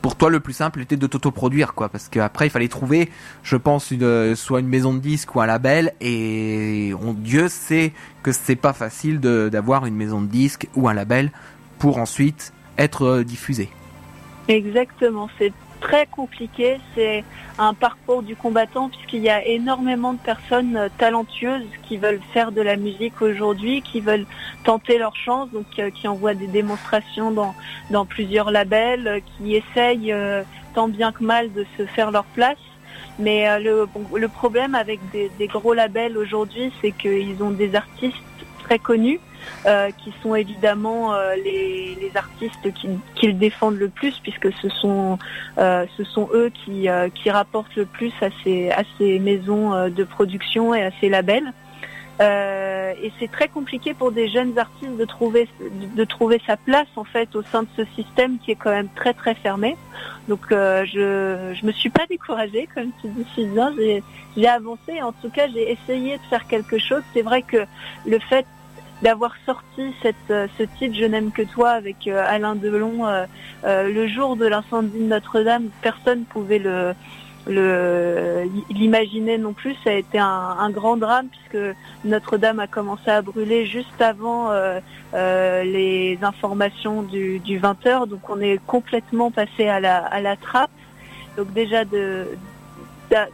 pour 0.00 0.16
toi, 0.16 0.30
le 0.30 0.40
plus 0.40 0.54
simple 0.54 0.80
était 0.80 0.96
de 0.96 1.06
t'autoproduire, 1.06 1.74
quoi, 1.74 1.90
parce 1.90 2.08
qu'après 2.08 2.46
il 2.46 2.50
fallait 2.50 2.68
trouver, 2.68 3.10
je 3.42 3.56
pense, 3.56 3.92
soit 4.36 4.60
une 4.60 4.68
maison 4.68 4.94
de 4.94 5.00
disques 5.00 5.34
ou 5.34 5.40
un 5.42 5.46
label. 5.46 5.92
Et 6.00 6.94
on, 7.02 7.12
Dieu 7.12 7.48
sait 7.48 7.92
que 8.22 8.32
c'est 8.32 8.56
pas 8.56 8.72
facile 8.72 9.20
d'avoir 9.20 9.84
une 9.84 9.96
maison 9.96 10.22
de 10.22 10.28
disques 10.28 10.68
ou 10.74 10.88
un 10.88 10.94
label 10.94 11.30
pour 11.78 11.98
ensuite 11.98 12.54
être 12.78 13.20
diffusé. 13.20 13.68
Exactement, 14.48 15.28
c'est 15.38 15.52
très 15.84 16.06
compliqué. 16.06 16.78
C'est 16.94 17.24
un 17.58 17.74
parcours 17.74 18.22
du 18.22 18.34
combattant 18.36 18.88
puisqu'il 18.88 19.20
y 19.20 19.28
a 19.28 19.44
énormément 19.46 20.14
de 20.14 20.18
personnes 20.18 20.76
euh, 20.76 20.88
talentueuses 20.96 21.68
qui 21.86 21.98
veulent 21.98 22.22
faire 22.32 22.52
de 22.52 22.62
la 22.62 22.76
musique 22.76 23.20
aujourd'hui, 23.20 23.82
qui 23.82 24.00
veulent 24.00 24.26
tenter 24.64 24.96
leur 24.96 25.14
chance, 25.14 25.50
donc 25.50 25.66
euh, 25.78 25.90
qui 25.90 26.08
envoient 26.08 26.34
des 26.34 26.46
démonstrations 26.46 27.30
dans, 27.30 28.06
plusieurs 28.06 28.50
labels, 28.50 29.06
euh, 29.06 29.20
qui 29.36 29.56
essayent 29.56 30.14
tant 30.74 30.88
bien 30.88 31.12
que 31.12 31.22
mal 31.22 31.52
de 31.52 31.66
se 31.76 31.84
faire 31.84 32.10
leur 32.10 32.24
place. 32.24 32.64
Mais 33.18 33.46
le, 33.60 33.86
problème 34.26 34.74
avec 34.74 34.98
des 35.12 35.46
gros 35.46 35.72
labels 35.72 36.18
aujourd'hui, 36.18 36.72
c'est 36.80 36.90
qu'ils 36.90 37.40
ont 37.42 37.52
des 37.52 37.76
artistes 37.76 38.16
très 38.64 38.80
connus 38.80 39.20
euh, 39.66 39.90
qui 40.02 40.12
sont 40.22 40.34
évidemment 40.34 41.14
euh, 41.14 41.34
les, 41.36 42.10
artistes 42.14 42.72
qui, 42.74 42.88
qui, 43.14 43.26
le 43.26 43.32
défendent 43.32 43.78
le 43.78 43.88
plus, 43.88 44.18
puisque 44.22 44.52
ce 44.60 44.68
sont, 44.68 45.18
euh, 45.58 45.86
ce 45.96 46.04
sont 46.04 46.28
eux 46.32 46.50
qui, 46.50 46.86
qui 47.14 47.30
rapportent 47.30 47.74
le 47.74 47.86
plus 47.86 48.12
à 48.20 48.28
ces, 48.42 48.70
à 48.70 48.82
ces 48.98 49.18
maisons 49.18 49.88
de 49.88 50.04
production 50.04 50.74
et 50.74 50.82
à 50.82 50.90
ces 51.00 51.08
labels. 51.08 51.52
et 52.20 53.12
c'est 53.18 53.30
très 53.32 53.48
compliqué 53.48 53.94
pour 53.94 54.12
des 54.12 54.28
jeunes 54.28 54.56
artistes 54.58 54.96
de 54.96 55.04
trouver 55.04 55.48
de 56.00 56.04
trouver 56.04 56.40
sa 56.46 56.56
place 56.56 56.92
en 56.94 57.04
fait 57.04 57.34
au 57.34 57.42
sein 57.42 57.62
de 57.64 57.68
ce 57.76 57.84
système 57.96 58.38
qui 58.38 58.52
est 58.52 58.56
quand 58.62 58.70
même 58.70 58.90
très 58.94 59.14
très 59.14 59.34
fermé. 59.34 59.76
Donc 60.28 60.42
je 60.50 61.54
je 61.58 61.66
me 61.66 61.72
suis 61.72 61.90
pas 61.90 62.06
découragée 62.08 62.68
comme 62.74 62.90
tu 63.00 63.08
dis 63.08 63.26
j'ai 64.36 64.48
avancé. 64.48 65.00
En 65.02 65.12
tout 65.12 65.30
cas, 65.30 65.46
j'ai 65.48 65.72
essayé 65.72 66.18
de 66.18 66.22
faire 66.28 66.46
quelque 66.46 66.78
chose. 66.78 67.02
C'est 67.12 67.22
vrai 67.22 67.42
que 67.42 67.64
le 68.06 68.18
fait 68.18 68.46
d'avoir 69.04 69.34
sorti 69.44 69.92
euh, 70.30 70.48
ce 70.58 70.62
titre 70.62 70.96
Je 70.98 71.04
n'aime 71.04 71.30
que 71.30 71.42
toi 71.42 71.70
avec 71.72 72.08
euh, 72.08 72.24
Alain 72.26 72.56
Delon 72.56 73.06
euh, 73.06 73.26
le 73.62 74.08
jour 74.08 74.34
de 74.34 74.46
l'incendie 74.46 74.98
de 74.98 75.04
Notre-Dame. 75.04 75.68
Personne 75.82 76.24
pouvait 76.24 76.58
le 76.58 76.94
l'imaginer 78.70 79.36
non 79.36 79.52
plus. 79.52 79.76
Ça 79.84 79.90
a 79.90 79.92
été 79.92 80.18
un, 80.18 80.70
grand 80.70 80.96
drame 80.96 81.26
puisque 81.28 81.76
Notre-Dame 82.06 82.58
a 82.58 82.66
commencé 82.66 83.10
à 83.10 83.20
brûler 83.20 83.66
juste 83.66 84.00
avant 84.00 84.50
les 85.12 86.18
informations 86.22 87.02
du, 87.02 87.40
du 87.40 87.60
20h. 87.60 88.08
Donc 88.08 88.30
on 88.30 88.40
est 88.40 88.58
complètement 88.66 89.30
passé 89.30 89.68
à 89.68 89.78
la, 89.78 89.98
à 89.98 90.22
la 90.22 90.36
trappe. 90.36 90.70
Donc 91.36 91.52
déjà 91.52 91.84
de, 91.84 92.26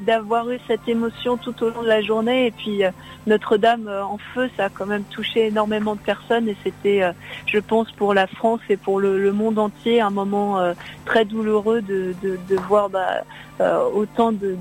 d'avoir 0.01 0.51
eu 0.51 0.59
cette 0.67 0.89
émotion 0.89 1.37
tout 1.37 1.63
au 1.63 1.71
long 1.71 1.83
de 1.83 1.89
la 1.89 2.03
journée. 2.03 2.47
Et 2.47 2.51
puis 2.51 2.85
euh, 2.85 2.91
Notre-Dame 3.27 3.89
euh, 3.89 4.05
en 4.05 4.19
feu, 4.35 4.51
ça 4.57 4.67
a 4.67 4.69
quand 4.69 4.87
même 4.87 5.05
touché 5.05 5.47
énormément 5.47 5.95
de 5.95 6.01
personnes 6.01 6.49
et 6.49 6.57
c'était, 6.63 7.03
euh, 7.03 7.13
je 7.47 7.59
pense, 7.59 7.91
pour 7.93 8.15
la 8.15 8.27
France 8.27 8.61
et 8.69 8.77
pour 8.77 9.01
le, 9.01 9.31
monde 9.33 9.59
entier 9.59 10.01
un 10.01 10.11
moment 10.11 10.59
très 11.05 11.25
douloureux 11.25 11.83
de, 11.83 12.15
voir 12.69 12.91
bah, 12.91 13.25
autant 13.95 14.33
de, 14.33 14.57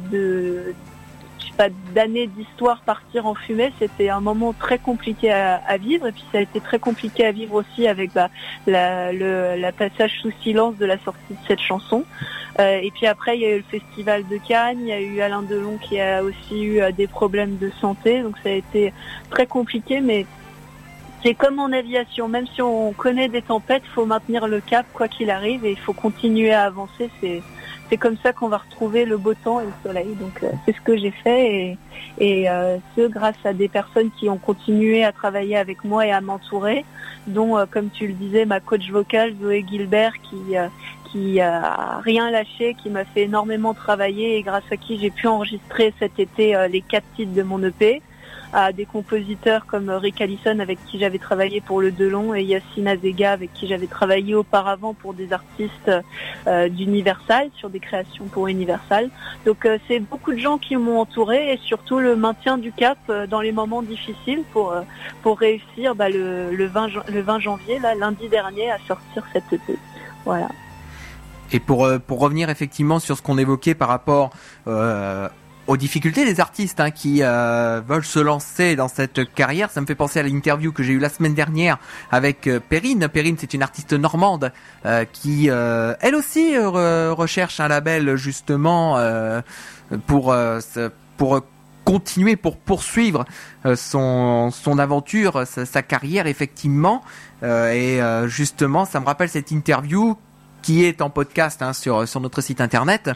pas 1.59 1.67
d'années 1.93 2.27
d'histoire 2.27 2.79
partir 2.83 3.27
en 3.27 3.35
fumée. 3.35 3.73
C'était 3.79 4.07
un 4.07 4.21
moment 4.21 4.53
très 4.53 4.77
compliqué 4.77 5.29
à, 5.29 5.75
vivre 5.77 6.07
et 6.07 6.13
puis 6.13 6.23
ça 6.31 6.37
a 6.37 6.41
été 6.41 6.61
très 6.61 6.79
compliqué 6.79 7.25
à 7.25 7.33
vivre 7.33 7.55
aussi 7.55 7.85
avec 7.85 8.13
bah, 8.13 8.29
la, 8.65 9.11
le 9.11 9.69
passage 9.71 10.19
sous 10.21 10.31
silence 10.41 10.77
de 10.77 10.85
la 10.85 10.97
sortie 10.99 11.33
de 11.33 11.47
cette 11.49 11.59
chanson. 11.59 12.05
Euh, 12.61 12.79
et 12.81 12.91
puis 12.91 13.07
après, 13.07 13.37
il 13.37 13.41
y 13.41 13.45
a 13.45 13.55
eu 13.55 13.57
le 13.57 13.79
festival 13.79 14.25
de 14.29 14.37
Cannes, 14.37 14.79
il 14.79 14.87
y 14.87 14.93
a 14.93 15.01
eu 15.01 15.19
Alain 15.19 15.41
Delon 15.41 15.77
qui 15.81 15.99
a 15.99 16.23
aussi 16.23 16.61
eu 16.63 16.79
euh, 16.79 16.93
des 16.93 17.07
problèmes 17.07 17.57
de 17.57 17.69
santé, 17.81 18.21
donc 18.21 18.35
ça 18.41 18.49
a 18.49 18.53
été 18.53 18.93
très 19.29 19.45
compliqué, 19.45 19.99
mais 19.99 20.25
c'est 21.23 21.33
comme 21.33 21.59
en 21.59 21.73
aviation, 21.73 22.29
même 22.29 22.47
si 22.47 22.61
on 22.61 22.93
connaît 22.93 23.27
des 23.27 23.41
tempêtes, 23.41 23.83
il 23.85 23.91
faut 23.91 24.05
maintenir 24.05 24.47
le 24.47 24.61
cap 24.61 24.85
quoi 24.93 25.09
qu'il 25.09 25.29
arrive 25.29 25.65
et 25.65 25.71
il 25.71 25.79
faut 25.79 25.93
continuer 25.93 26.53
à 26.53 26.63
avancer. 26.63 27.09
C'est 27.19 27.41
c'est 27.89 27.97
comme 27.97 28.17
ça 28.23 28.34
qu'on 28.34 28.49
va 28.49 28.58
retrouver 28.58 29.06
le 29.06 29.17
beau 29.17 29.34
temps 29.34 29.60
et 29.62 29.65
le 29.65 29.73
soleil. 29.84 30.15
Donc 30.19 30.43
euh, 30.43 30.52
c'est 30.65 30.75
ce 30.75 30.82
que 30.82 30.97
j'ai 30.97 31.12
fait 31.12 31.56
et, 31.56 31.78
et 32.19 32.47
ce 32.95 33.08
grâce 33.08 33.36
à 33.43 33.54
des 33.54 33.67
personnes 33.67 34.10
qui 34.19 34.30
ont 34.30 34.38
continué 34.38 35.04
à 35.04 35.12
travailler 35.12 35.58
avec 35.58 35.84
moi 35.84 36.06
et 36.06 36.12
à 36.12 36.21
m'entourer, 36.21 36.86
dont 37.28 37.58
comme 37.69 37.89
tu 37.89 38.08
le 38.08 38.13
disais 38.13 38.45
ma 38.45 38.60
coach 38.60 38.89
vocale 38.89 39.34
Zoé 39.41 39.65
Gilbert 39.67 40.13
qui 40.21 40.56
qui 41.12 41.41
a 41.41 41.99
rien 42.04 42.30
lâché, 42.30 42.75
qui 42.75 42.89
m'a 42.89 43.06
fait 43.06 43.23
énormément 43.23 43.73
travailler 43.73 44.38
et 44.38 44.41
grâce 44.41 44.63
à 44.71 44.78
qui 44.78 44.99
j'ai 44.99 45.10
pu 45.10 45.28
enregistrer 45.28 45.93
cet 45.99 46.19
été 46.19 46.56
euh, 46.56 46.67
les 46.67 46.82
quatre 46.82 47.06
titres 47.15 47.34
de 47.34 47.43
mon 47.43 47.62
EP 47.63 48.02
à 48.53 48.71
des 48.71 48.85
compositeurs 48.85 49.65
comme 49.65 49.89
Rick 49.89 50.21
Allison 50.21 50.59
avec 50.59 50.83
qui 50.85 50.99
j'avais 50.99 51.17
travaillé 51.17 51.62
pour 51.62 51.81
le 51.81 51.91
Delon 51.91 52.33
et 52.33 52.43
Yassine 52.43 52.88
Azega 52.88 53.31
avec 53.31 53.53
qui 53.53 53.67
j'avais 53.67 53.88
travaillé 53.88 54.35
auparavant 54.35 54.93
pour 54.93 55.13
des 55.13 55.33
artistes 55.33 55.91
euh, 56.47 56.69
d'Universal 56.69 57.49
sur 57.55 57.69
des 57.69 57.79
créations 57.79 58.25
pour 58.25 58.47
Universal. 58.47 59.09
Donc 59.45 59.65
euh, 59.65 59.77
c'est 59.88 59.99
beaucoup 59.99 60.33
de 60.33 60.39
gens 60.39 60.57
qui 60.57 60.75
m'ont 60.75 60.99
entouré 60.99 61.53
et 61.53 61.57
surtout 61.57 61.99
le 61.99 62.15
maintien 62.15 62.57
du 62.57 62.71
cap 62.71 62.97
dans 63.29 63.41
les 63.41 63.51
moments 63.51 63.81
difficiles 63.81 64.43
pour 64.51 64.73
pour 65.21 65.39
réussir 65.39 65.95
bah, 65.95 66.09
le, 66.09 66.53
le, 66.53 66.65
20, 66.65 67.09
le 67.12 67.21
20 67.21 67.39
janvier 67.39 67.79
là 67.79 67.95
lundi 67.95 68.29
dernier 68.29 68.71
à 68.71 68.77
sortir 68.88 69.23
cet 69.33 69.51
EP. 69.53 69.77
Voilà. 70.25 70.49
Et 71.51 71.59
pour, 71.59 71.85
euh, 71.85 71.99
pour 71.99 72.19
revenir 72.19 72.49
effectivement 72.49 72.99
sur 72.99 73.17
ce 73.17 73.21
qu'on 73.21 73.38
évoquait 73.38 73.75
par 73.75 73.88
rapport 73.88 74.29
euh, 74.67 75.27
aux 75.69 75.77
difficultés 75.77 76.25
des 76.25 76.39
artistes 76.39 76.79
hein, 76.79 76.89
qui 76.89 77.19
euh, 77.21 77.79
veulent 77.88 78.03
se 78.03 78.19
lancer 78.19 78.75
dans 78.75 78.88
cette 78.88 79.32
carrière, 79.36 79.69
ça 79.69 79.79
me 79.82 79.86
fait 79.86 79.93
penser 79.93 80.19
à 80.19 80.23
l'interview 80.23 80.71
que 80.71 80.82
j'ai 80.82 80.93
eue 80.93 80.99
la 80.99 81.10
semaine 81.10 81.36
dernière 81.36 81.77
avec 82.12 82.47
euh, 82.47 82.60
Perrine. 82.60 83.08
Perrine, 83.08 83.36
c'est 83.39 83.53
une 83.53 83.62
artiste 83.62 83.93
normande 83.93 84.51
qui, 85.13 85.47
elle 85.47 86.15
aussi, 86.15 86.58
recherche 86.58 87.60
un 87.60 87.67
label 87.67 88.15
justement 88.15 88.97
pour 90.08 90.36
pour 91.17 91.41
continuer, 91.86 92.36
pour 92.36 92.58
poursuivre 92.58 93.25
son, 93.75 94.51
son 94.51 94.79
aventure, 94.79 95.45
sa, 95.45 95.65
sa 95.65 95.82
carrière 95.82 96.27
effectivement. 96.27 97.03
et 97.43 97.99
justement, 98.25 98.86
ça 98.86 98.99
me 98.99 99.05
rappelle 99.05 99.29
cette 99.29 99.51
interview 99.51 100.17
qui 100.61 100.83
est 100.85 101.01
en 101.01 101.09
podcast 101.09 101.61
hein, 101.61 101.73
sur, 101.73 102.07
sur 102.07 102.19
notre 102.21 102.41
site 102.41 102.61
internet. 102.61 103.09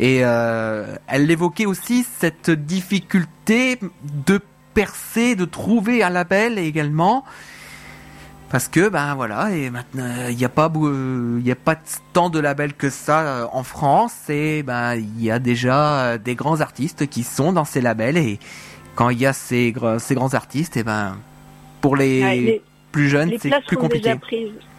Et 0.00 0.20
euh, 0.22 0.96
elle 1.06 1.30
évoquait 1.30 1.66
aussi 1.66 2.04
cette 2.18 2.50
difficulté 2.50 3.78
de 4.26 4.40
percer, 4.74 5.36
de 5.36 5.44
trouver 5.44 6.02
un 6.02 6.10
label 6.10 6.58
également. 6.58 7.24
Parce 8.50 8.68
que 8.68 8.88
ben 8.88 9.16
voilà 9.16 9.50
et 9.50 9.68
maintenant 9.68 10.28
il 10.28 10.36
n'y 10.36 10.44
a 10.44 10.48
pas 10.48 10.70
il 10.76 11.44
y 11.44 11.50
a 11.50 11.56
pas 11.56 11.74
tant 12.12 12.30
de 12.30 12.38
labels 12.38 12.74
que 12.74 12.88
ça 12.88 13.20
euh, 13.22 13.46
en 13.50 13.64
France 13.64 14.30
et 14.30 14.62
ben 14.62 14.94
il 14.94 15.24
y 15.24 15.32
a 15.32 15.40
déjà 15.40 16.18
des 16.18 16.36
grands 16.36 16.60
artistes 16.60 17.08
qui 17.08 17.24
sont 17.24 17.52
dans 17.52 17.64
ces 17.64 17.80
labels 17.80 18.16
et 18.16 18.38
quand 18.94 19.10
il 19.10 19.18
y 19.18 19.26
a 19.26 19.32
ces, 19.32 19.74
ces 19.98 20.14
grands 20.14 20.34
artistes 20.34 20.76
et 20.76 20.84
ben 20.84 21.16
pour 21.80 21.96
les, 21.96 22.62
plus 22.92 23.08
jeunes 23.08 23.32
c'est 23.40 23.50
plus 23.66 23.76
compliqué 23.76 24.14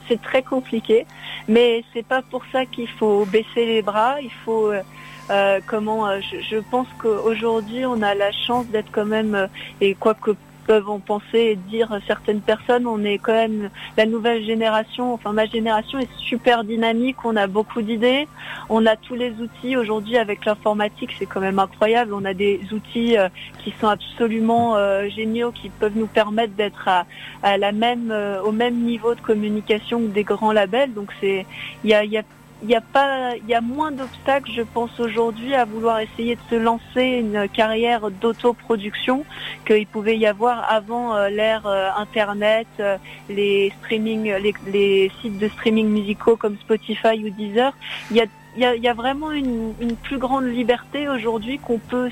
c'est 0.08 0.22
très 0.22 0.44
compliqué, 0.44 1.06
mais 1.48 1.84
c'est 1.94 2.06
pas 2.06 2.22
pour 2.22 2.44
ça 2.52 2.66
qu'il 2.66 2.90
faut 2.90 3.26
baisser 3.26 3.66
les 3.66 3.82
bras. 3.82 4.22
Il 4.22 4.32
faut 4.44 4.72
euh, 4.72 4.82
euh, 5.30 5.60
comment 5.66 6.08
euh, 6.08 6.20
je, 6.50 6.58
pense 6.58 6.88
qu'aujourd'hui 7.00 7.86
on 7.86 8.02
a 8.02 8.14
la 8.14 8.32
chance 8.32 8.68
d'être 8.68 8.92
quand 8.92 9.06
même 9.06 9.48
et 9.82 9.96
quoi 9.96 10.14
que 10.14 10.32
peuvent 10.66 10.90
en 10.90 11.00
penser 11.00 11.40
et 11.40 11.56
dire 11.56 12.00
certaines 12.08 12.42
personnes. 12.42 12.88
On 12.88 13.04
est 13.04 13.18
quand 13.18 13.34
même 13.34 13.70
la 13.98 14.06
nouvelle 14.06 14.44
génération, 14.44 15.14
enfin 15.14 15.34
ma 15.34 15.46
génération 15.46 16.00
est 16.00 16.14
super 16.18 16.64
dynamique, 16.64 17.18
on 17.24 17.36
a 17.36 17.48
beaucoup 17.48 17.82
d'idées, 17.82 18.28
on 18.70 18.86
a 18.86 18.96
tous 18.96 19.16
les 19.16 19.32
outils 19.32 19.78
aujourd'hui 19.78 20.18
avec 20.18 20.46
l'informatique, 20.46 21.12
c'est 21.18 21.26
quand 21.26 21.42
même 21.42 21.60
incroyable. 21.60 22.14
On 22.14 22.26
a 22.26 22.34
des 22.34 22.60
outils 22.72 23.18
euh, 23.18 23.30
qui 23.64 23.74
sont 23.80 23.88
absolument 23.88 24.76
euh, 24.76 25.08
géniaux, 25.10 25.52
qui 25.52 25.70
peuvent 25.70 25.98
nous 25.98 26.08
permettre 26.08 26.54
d'être 26.54 26.88
à, 26.88 27.58
la 27.58 27.72
même, 27.72 28.12
euh, 28.12 28.42
au 28.42 28.52
même 28.52 28.76
niveau 28.76 29.16
de 29.16 29.22
communication 29.22 30.02
que 30.02 30.08
des 30.08 30.24
grands 30.24 30.52
labels. 30.52 30.94
Donc 30.94 31.12
c'est, 31.22 31.46
il 31.84 31.90
y 31.90 31.94
a, 31.94 32.04
y 32.04 32.18
a 32.18 32.24
il 32.68 33.50
y 33.50 33.54
a 33.54 33.62
moins 33.62 33.92
d'obstacles, 33.92 34.52
je 34.52 34.64
pense 34.64 35.00
aujourd'hui, 35.00 35.54
à 35.54 35.66
vouloir 35.66 36.00
essayer 36.00 36.36
de 36.36 36.42
se 36.50 36.56
lancer 36.56 37.04
une 37.04 37.48
carrière 37.48 38.10
d'autoproduction 38.10 39.24
qu'il 39.68 39.86
pouvait 39.86 40.18
y 40.18 40.26
avoir 40.26 40.72
avant 40.72 41.16
euh, 41.16 41.30
l'ère 41.30 41.68
euh, 41.68 41.90
Internet, 41.96 42.68
euh, 42.80 42.98
les 43.30 43.72
streaming, 43.80 44.34
les, 44.66 45.12
sites 45.22 45.38
de 45.38 45.48
streaming 45.48 45.88
musicaux 45.90 46.36
comme 46.36 46.58
Spotify 46.58 47.24
ou 47.24 47.30
Deezer. 47.30 47.74
Il 48.10 48.18
y 48.58 48.88
a 48.88 48.94
vraiment 48.94 49.32
une, 49.32 49.74
plus 50.02 50.18
grande 50.18 50.46
liberté 50.46 51.08
aujourd'hui 51.08 51.60
qu'on 51.60 51.78
peut 51.78 52.10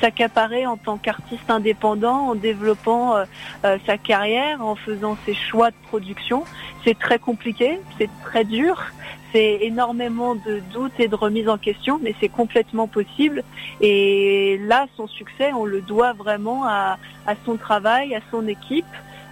s'accaparer 0.00 0.66
en 0.66 0.76
tant 0.76 0.98
qu'artiste 0.98 1.48
indépendant 1.48 2.28
en 2.30 2.34
développant 2.34 3.14
sa 3.62 3.96
carrière, 3.96 4.60
en 4.64 4.74
faisant 4.74 5.16
ses 5.24 5.34
choix 5.34 5.70
de 5.70 5.76
production. 5.86 6.42
C'est 6.84 6.98
très 6.98 7.20
compliqué, 7.20 7.78
c'est 7.96 8.10
très 8.24 8.42
dur, 8.44 8.92
c'est 9.32 9.58
énormément 9.62 10.34
de 10.34 10.60
doutes 10.72 10.98
et 10.98 11.08
de 11.08 11.14
remises 11.14 11.48
en 11.48 11.58
question, 11.58 11.98
mais 12.02 12.14
c'est 12.20 12.28
complètement 12.28 12.86
possible. 12.86 13.42
Et 13.80 14.58
là, 14.66 14.86
son 14.96 15.06
succès, 15.06 15.52
on 15.52 15.64
le 15.64 15.80
doit 15.80 16.12
vraiment 16.12 16.66
à, 16.66 16.98
son 17.44 17.56
travail, 17.56 18.14
à 18.14 18.20
son 18.30 18.46
équipe. 18.46 18.84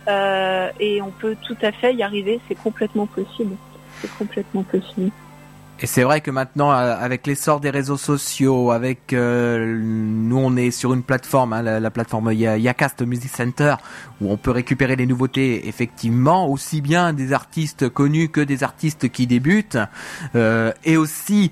Euh, 0.08 0.70
et 0.80 1.02
on 1.02 1.10
peut 1.10 1.36
tout 1.46 1.56
à 1.62 1.72
fait 1.72 1.94
y 1.94 2.02
arriver, 2.02 2.40
c'est 2.48 2.54
complètement 2.54 3.06
possible. 3.06 3.54
C'est 4.00 4.10
complètement 4.16 4.62
possible. 4.62 5.10
Et 5.82 5.86
c'est 5.86 6.02
vrai 6.02 6.20
que 6.20 6.30
maintenant, 6.30 6.70
euh, 6.72 6.94
avec 6.98 7.26
l'essor 7.26 7.58
des 7.58 7.70
réseaux 7.70 7.96
sociaux, 7.96 8.70
avec 8.70 9.14
euh, 9.14 9.78
nous, 9.80 10.36
on 10.36 10.54
est 10.56 10.70
sur 10.70 10.92
une 10.92 11.02
plateforme, 11.02 11.54
hein, 11.54 11.62
la, 11.62 11.90
plateforme 11.90 12.34
Yacast 12.34 13.00
Music 13.00 13.30
Center, 13.34 13.76
où 14.20 14.30
on 14.30 14.36
peut 14.36 14.50
récupérer 14.50 14.94
les 14.94 15.06
nouveautés, 15.06 15.66
effectivement, 15.68 16.46
aussi 16.48 16.82
bien 16.82 17.14
des 17.14 17.32
artistes 17.32 17.88
connus 17.88 18.28
que 18.28 18.42
des 18.42 18.62
artistes 18.62 19.08
qui 19.08 19.26
débutent, 19.26 19.78
euh, 20.34 20.70
et 20.84 20.98
aussi, 20.98 21.50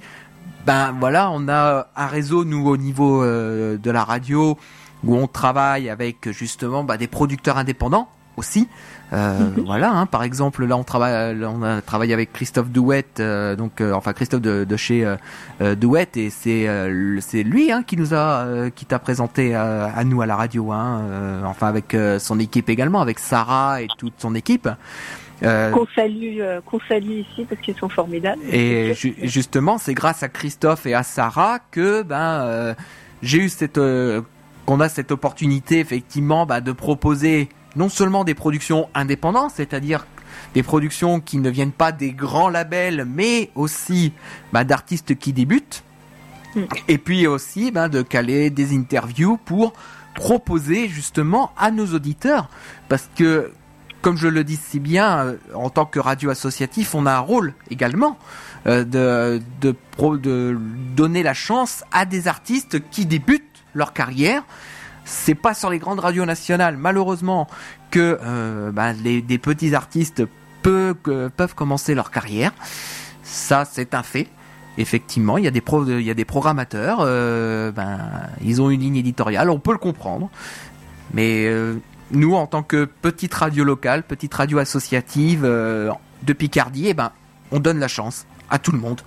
ben 0.66 0.94
voilà, 1.00 1.30
on 1.30 1.48
a 1.48 1.88
un 1.96 2.06
réseau 2.06 2.44
nous 2.44 2.68
au 2.68 2.76
niveau 2.76 3.24
de 3.24 3.90
la 3.90 4.04
radio 4.04 4.58
où 5.04 5.16
on 5.16 5.26
travaille 5.26 5.88
avec 5.88 6.30
justement 6.32 6.84
ben, 6.84 6.98
des 6.98 7.06
producteurs 7.06 7.56
indépendants 7.56 8.10
aussi. 8.36 8.68
Euh, 9.12 9.38
mhm. 9.38 9.64
voilà, 9.64 9.90
hein, 9.90 10.06
par 10.06 10.22
exemple, 10.22 10.64
là 10.66 10.76
on 10.76 10.84
travaille, 10.84 11.42
on 11.44 11.62
a 11.62 11.80
travaillé 11.80 12.12
avec 12.12 12.32
Christophe 12.32 12.68
Douet, 12.68 13.04
euh, 13.20 13.56
donc 13.56 13.80
euh, 13.80 13.92
enfin 13.92 14.12
Christophe 14.12 14.42
de, 14.42 14.64
de 14.64 14.76
chez 14.76 15.06
Douet, 15.76 16.08
et 16.16 16.30
c'est 16.30 16.68
c'est 17.20 17.42
lui 17.42 17.72
hein, 17.72 17.82
qui 17.82 17.96
nous 17.96 18.14
a, 18.14 18.70
qui 18.74 18.84
t'a 18.84 18.98
présenté 18.98 19.54
à 19.54 20.02
nous 20.04 20.20
à 20.20 20.26
la 20.26 20.36
radio, 20.36 20.72
hein, 20.72 21.42
enfin 21.44 21.68
avec 21.68 21.96
son 22.18 22.38
équipe 22.38 22.68
également, 22.68 23.00
avec 23.00 23.18
Sarah 23.18 23.82
et 23.82 23.86
toute 23.96 24.14
son 24.18 24.34
équipe. 24.34 24.68
qu'on 25.40 25.86
salue, 25.94 26.40
qu'on 26.66 26.80
salue 26.88 27.20
ici 27.20 27.46
parce 27.48 27.60
qu'ils 27.62 27.76
sont 27.76 27.88
formidables. 27.88 28.40
Et 28.50 28.94
justement, 29.22 29.78
c'est 29.78 29.94
grâce 29.94 30.22
à 30.22 30.28
Christophe 30.28 30.84
et 30.86 30.94
à 30.94 31.02
Sarah 31.02 31.58
que 31.70 32.02
ben 32.02 32.74
j'ai 33.22 33.38
eu 33.38 33.48
cette 33.48 33.80
qu'on 34.66 34.80
a 34.80 34.90
cette 34.90 35.12
opportunité 35.12 35.80
effectivement 35.80 36.44
bah, 36.44 36.60
de 36.60 36.72
proposer 36.72 37.48
non 37.76 37.88
seulement 37.88 38.24
des 38.24 38.34
productions 38.34 38.88
indépendantes, 38.94 39.52
c'est-à-dire 39.54 40.06
des 40.54 40.62
productions 40.62 41.20
qui 41.20 41.38
ne 41.38 41.50
viennent 41.50 41.72
pas 41.72 41.92
des 41.92 42.12
grands 42.12 42.48
labels, 42.48 43.06
mais 43.08 43.50
aussi 43.54 44.12
bah, 44.52 44.64
d'artistes 44.64 45.16
qui 45.16 45.32
débutent, 45.32 45.82
mm. 46.54 46.62
et 46.88 46.98
puis 46.98 47.26
aussi 47.26 47.70
bah, 47.70 47.88
de 47.88 48.02
caler 48.02 48.50
des 48.50 48.76
interviews 48.76 49.38
pour 49.44 49.72
proposer 50.14 50.88
justement 50.88 51.52
à 51.56 51.70
nos 51.70 51.86
auditeurs, 51.86 52.48
parce 52.88 53.08
que 53.14 53.52
comme 54.00 54.16
je 54.16 54.28
le 54.28 54.44
dis 54.44 54.56
si 54.56 54.80
bien, 54.80 55.18
euh, 55.18 55.36
en 55.54 55.70
tant 55.70 55.84
que 55.84 55.98
radio 55.98 56.30
associatif, 56.30 56.94
on 56.94 57.06
a 57.06 57.12
un 57.12 57.20
rôle 57.20 57.54
également 57.70 58.16
euh, 58.66 58.84
de, 58.84 59.42
de, 59.60 59.74
de 60.16 60.58
donner 60.96 61.22
la 61.22 61.34
chance 61.34 61.84
à 61.92 62.04
des 62.04 62.28
artistes 62.28 62.78
qui 62.90 63.06
débutent 63.06 63.42
leur 63.74 63.92
carrière 63.92 64.44
c'est 65.08 65.34
pas 65.34 65.54
sur 65.54 65.70
les 65.70 65.78
grandes 65.78 66.00
radios 66.00 66.26
nationales, 66.26 66.76
malheureusement, 66.76 67.48
que 67.90 68.18
euh, 68.22 68.70
bah, 68.70 68.92
les, 68.92 69.22
des 69.22 69.38
petits 69.38 69.74
artistes 69.74 70.22
peuvent, 70.62 71.30
peuvent 71.34 71.54
commencer 71.54 71.94
leur 71.94 72.10
carrière. 72.10 72.52
Ça, 73.22 73.64
c'est 73.64 73.94
un 73.94 74.02
fait. 74.02 74.28
Effectivement, 74.76 75.38
il 75.38 75.44
y 75.44 75.48
a 75.48 75.50
des 75.50 75.62
pro, 75.62 75.84
il 75.86 76.02
y 76.02 76.10
a 76.10 76.14
des 76.14 76.26
programmateurs, 76.26 76.98
euh, 77.00 77.72
ben 77.72 77.98
ils 78.42 78.62
ont 78.62 78.70
une 78.70 78.80
ligne 78.80 78.96
éditoriale, 78.96 79.50
on 79.50 79.58
peut 79.58 79.72
le 79.72 79.78
comprendre. 79.78 80.30
Mais 81.12 81.46
euh, 81.46 81.74
nous, 82.12 82.34
en 82.34 82.46
tant 82.46 82.62
que 82.62 82.84
petite 82.84 83.34
radio 83.34 83.64
locale, 83.64 84.04
petite 84.04 84.32
radio 84.34 84.58
associative 84.58 85.42
de 85.42 86.32
Picardie, 86.32 86.88
eh 86.88 86.94
ben 86.94 87.10
on 87.50 87.58
donne 87.58 87.80
la 87.80 87.88
chance 87.88 88.24
à 88.50 88.60
tout 88.60 88.70
le 88.70 88.78
monde, 88.78 89.00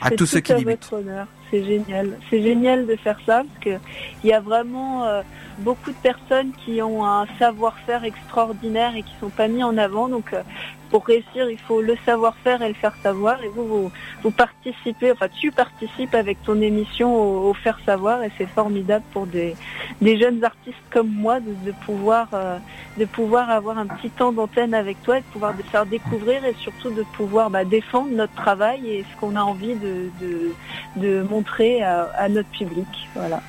à 0.00 0.10
tous 0.10 0.26
ceux 0.26 0.40
qui 0.40 0.54
débutent. 0.54 0.92
honneur. 0.92 1.26
C'est 1.50 1.64
génial. 1.64 2.18
C'est 2.28 2.42
génial 2.42 2.86
de 2.86 2.96
faire 2.96 3.18
ça 3.24 3.44
parce 3.44 3.58
que 3.60 3.84
il 4.24 4.30
y 4.30 4.32
a 4.32 4.40
vraiment 4.40 5.04
euh, 5.04 5.22
beaucoup 5.58 5.90
de 5.90 5.96
personnes 5.96 6.52
qui 6.64 6.82
ont 6.82 7.04
un 7.04 7.26
savoir-faire 7.38 8.04
extraordinaire 8.04 8.96
et 8.96 9.02
qui 9.02 9.14
sont 9.20 9.28
pas 9.28 9.48
mis 9.48 9.62
en 9.62 9.78
avant. 9.78 10.08
Donc 10.08 10.32
euh, 10.32 10.42
pour 10.90 11.04
réussir, 11.06 11.50
il 11.50 11.58
faut 11.58 11.80
le 11.80 11.96
savoir-faire 12.04 12.62
et 12.62 12.68
le 12.68 12.74
faire 12.74 12.94
savoir. 13.02 13.42
Et 13.42 13.48
vous, 13.48 13.90
vous, 14.22 14.30
participez, 14.30 15.12
enfin 15.12 15.28
tu 15.28 15.50
participes 15.50 16.14
avec 16.14 16.42
ton 16.44 16.60
émission 16.60 17.14
au, 17.14 17.54
faire 17.54 17.78
savoir 17.84 18.22
et 18.22 18.30
c'est 18.38 18.48
formidable 18.48 19.04
pour 19.12 19.26
des, 19.26 19.54
jeunes 20.02 20.44
artistes 20.44 20.76
comme 20.90 21.08
moi 21.08 21.38
de, 21.40 21.72
pouvoir 21.84 22.28
euh, 22.34 22.58
de 22.98 23.04
pouvoir 23.04 23.50
avoir 23.50 23.78
un 23.78 23.86
petit 23.86 24.10
temps 24.10 24.32
d'antenne 24.32 24.74
avec 24.74 25.02
toi 25.02 25.18
et 25.18 25.20
de 25.20 25.26
pouvoir 25.26 25.56
te 25.56 25.62
faire 25.62 25.86
découvrir 25.86 26.44
et 26.44 26.54
surtout 26.60 26.90
de 26.90 27.02
pouvoir 27.16 27.50
bah, 27.50 27.64
défendre 27.64 28.10
notre 28.10 28.34
travail 28.34 28.88
et 28.88 29.04
ce 29.10 29.20
qu'on 29.20 29.36
a 29.36 29.42
envie 29.42 29.74
de, 29.74 30.10
de, 30.20 30.52
de 30.96 31.22
montrer 31.22 31.35
à, 31.82 32.08
à 32.16 32.28
notre 32.28 32.50
public. 32.50 32.86
Voilà. 33.14 33.40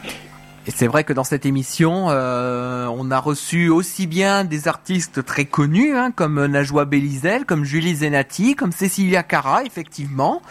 Et 0.67 0.71
c'est 0.71 0.87
vrai 0.87 1.05
que 1.05 1.13
dans 1.13 1.23
cette 1.23 1.45
émission, 1.45 2.07
euh, 2.09 2.87
on 2.87 3.09
a 3.09 3.19
reçu 3.19 3.69
aussi 3.69 4.05
bien 4.05 4.43
des 4.43 4.67
artistes 4.67 5.23
très 5.23 5.45
connus, 5.45 5.95
hein, 5.95 6.11
comme 6.11 6.45
Najwa 6.45 6.83
Belizel, 6.83 7.45
comme 7.45 7.63
Julie 7.63 7.95
Zenati, 7.95 8.53
comme 8.53 8.73
Cecilia 8.73 9.23
Cara, 9.23 9.63
effectivement, 9.63 10.41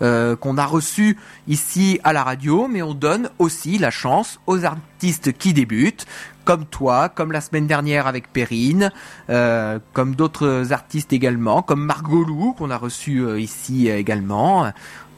euh, 0.00 0.34
qu'on 0.34 0.56
a 0.56 0.64
reçu 0.64 1.18
ici 1.46 2.00
à 2.04 2.14
la 2.14 2.24
radio, 2.24 2.68
mais 2.68 2.80
on 2.80 2.94
donne 2.94 3.28
aussi 3.38 3.76
la 3.76 3.90
chance 3.90 4.40
aux 4.46 4.64
artistes 4.64 5.36
qui 5.36 5.52
débutent, 5.52 6.06
comme 6.46 6.64
toi, 6.64 7.10
comme 7.10 7.32
la 7.32 7.42
semaine 7.42 7.66
dernière 7.66 8.06
avec 8.06 8.32
Perrine, 8.32 8.92
euh, 9.28 9.78
comme 9.92 10.14
d'autres 10.14 10.72
artistes 10.72 11.12
également, 11.12 11.60
comme 11.60 11.84
Margot 11.84 12.24
Lou, 12.24 12.54
qu'on 12.56 12.70
a 12.70 12.78
reçu 12.78 13.18
euh, 13.18 13.38
ici 13.38 13.90
euh, 13.90 13.98
également. 13.98 14.72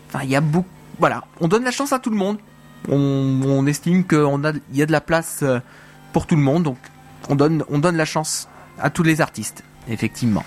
Enfin, 0.09 0.25
il 0.25 0.31
y 0.31 0.37
a 0.37 0.41
beaucoup, 0.41 0.67
voilà, 0.99 1.25
on 1.41 1.49
donne 1.49 1.65
la 1.65 1.71
chance 1.71 1.93
à 1.93 1.99
tout 1.99 2.11
le 2.11 2.17
monde 2.17 2.39
on, 2.89 3.41
on 3.45 3.67
estime 3.67 4.05
qu'il 4.07 4.19
a, 4.19 4.53
y 4.73 4.83
a 4.83 4.87
de 4.87 4.93
la 4.93 5.01
place 5.01 5.41
euh, 5.43 5.61
pour 6.13 6.27
tout 6.27 6.37
le 6.37 6.43
monde, 6.43 6.63
donc 6.63 6.79
on 7.29 7.35
donne, 7.35 7.65
on 7.69 7.79
donne 7.79 7.97
la 7.97 8.05
chance 8.05 8.49
à 8.79 8.91
tous 8.91 9.03
les 9.03 9.21
artistes, 9.21 9.65
effectivement. 9.89 10.45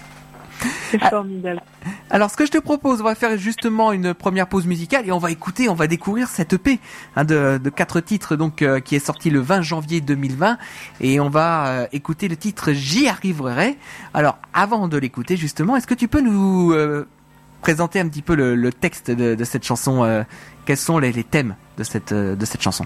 C'est 0.92 1.00
Ah. 1.02 1.10
formidable. 1.10 1.62
Alors, 2.10 2.30
ce 2.30 2.38
que 2.38 2.46
je 2.46 2.52
te 2.52 2.58
propose, 2.60 3.02
on 3.02 3.04
va 3.04 3.16
faire 3.16 3.36
justement 3.38 3.92
une 3.92 4.14
première 4.14 4.48
pause 4.48 4.68
musicale 4.68 5.08
et 5.08 5.12
on 5.12 5.18
va 5.18 5.32
écouter, 5.32 5.70
on 5.70 5.74
va 5.74 5.88
découvrir 5.88 6.28
cette 6.28 6.54
EP 6.54 6.80
hein, 7.16 7.24
de, 7.24 7.60
de 7.62 7.70
quatre 7.70 8.00
titres, 8.00 8.36
donc 8.36 8.62
euh, 8.62 8.80
qui 8.80 8.96
est 8.96 9.00
sorti 9.00 9.30
le 9.30 9.40
20 9.40 9.62
janvier 9.62 10.02
2020, 10.02 10.58
et 11.00 11.20
on 11.20 11.30
va 11.30 11.68
euh, 11.68 11.88
écouter 11.94 12.28
le 12.28 12.38
titre 12.38 12.74
J'y 12.74 13.08
arriverai. 13.08 13.78
Alors, 14.14 14.38
avant 14.54 14.88
de 14.88 14.98
l'écouter, 14.98 15.36
justement, 15.38 15.76
est-ce 15.76 15.88
que 15.88 15.96
tu 15.96 16.08
peux 16.08 16.22
nous 16.22 16.74
euh, 16.74 17.08
présenter 17.62 18.00
un 18.00 18.10
petit 18.10 18.22
peu 18.22 18.36
le, 18.36 18.72
texte 18.72 19.12
de, 19.12 19.44
cette 19.44 19.64
chanson 19.64 20.04
euh, 20.04 20.24
Quels 20.66 20.78
sont 20.78 21.00
les, 21.00 21.24
thèmes 21.24 21.56
de 21.78 21.84
cette 21.84 22.12
euh, 22.12 22.36
chanson? 22.60 22.86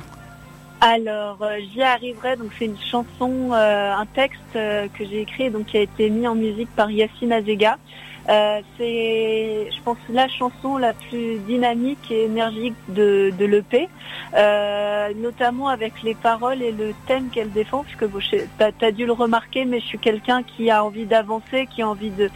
Alors, 0.82 1.38
euh, 1.42 1.58
j'y 1.74 1.82
arriverai. 1.82 2.36
Donc, 2.36 2.52
c'est 2.60 2.66
une 2.66 2.78
chanson, 2.78 3.54
un 3.54 4.06
texte 4.14 4.40
que 4.54 5.06
j'ai 5.06 5.22
écrit, 5.22 5.50
donc 5.50 5.68
qui 5.68 5.78
a 5.78 5.82
été 5.82 6.10
mis 6.10 6.28
en 6.28 6.36
musique 6.36 6.70
par 6.76 6.92
Yacine 6.92 7.32
Azega. 7.32 7.78
Euh, 8.28 8.62
c'est, 8.78 9.70
je 9.72 9.82
pense, 9.84 9.98
la 10.10 10.28
chanson 10.28 10.78
la 10.78 10.94
plus 10.94 11.38
dynamique 11.40 12.10
et 12.10 12.24
énergique 12.24 12.74
de, 12.90 13.32
l'EP, 13.40 13.88
euh, 14.36 15.14
notamment 15.16 15.68
avec 15.68 16.02
les 16.02 16.16
paroles 16.16 16.62
et 16.64 16.72
le 16.72 16.94
thème 17.06 17.30
qu'elle 17.30 17.52
défend, 17.52 17.84
puisque 17.84 18.06
tu 18.30 18.84
as, 18.84 18.92
dû 18.92 19.06
le 19.06 19.12
remarquer, 19.12 19.66
mais 19.66 19.80
je 19.80 19.86
suis 19.86 20.00
quelqu'un 20.00 20.42
qui 20.42 20.72
a 20.72 20.84
envie 20.84 21.06
d'avancer, 21.06 21.68
qui 21.68 21.84
a 21.84 21.88
envie 21.88 22.12
de, 22.12 22.30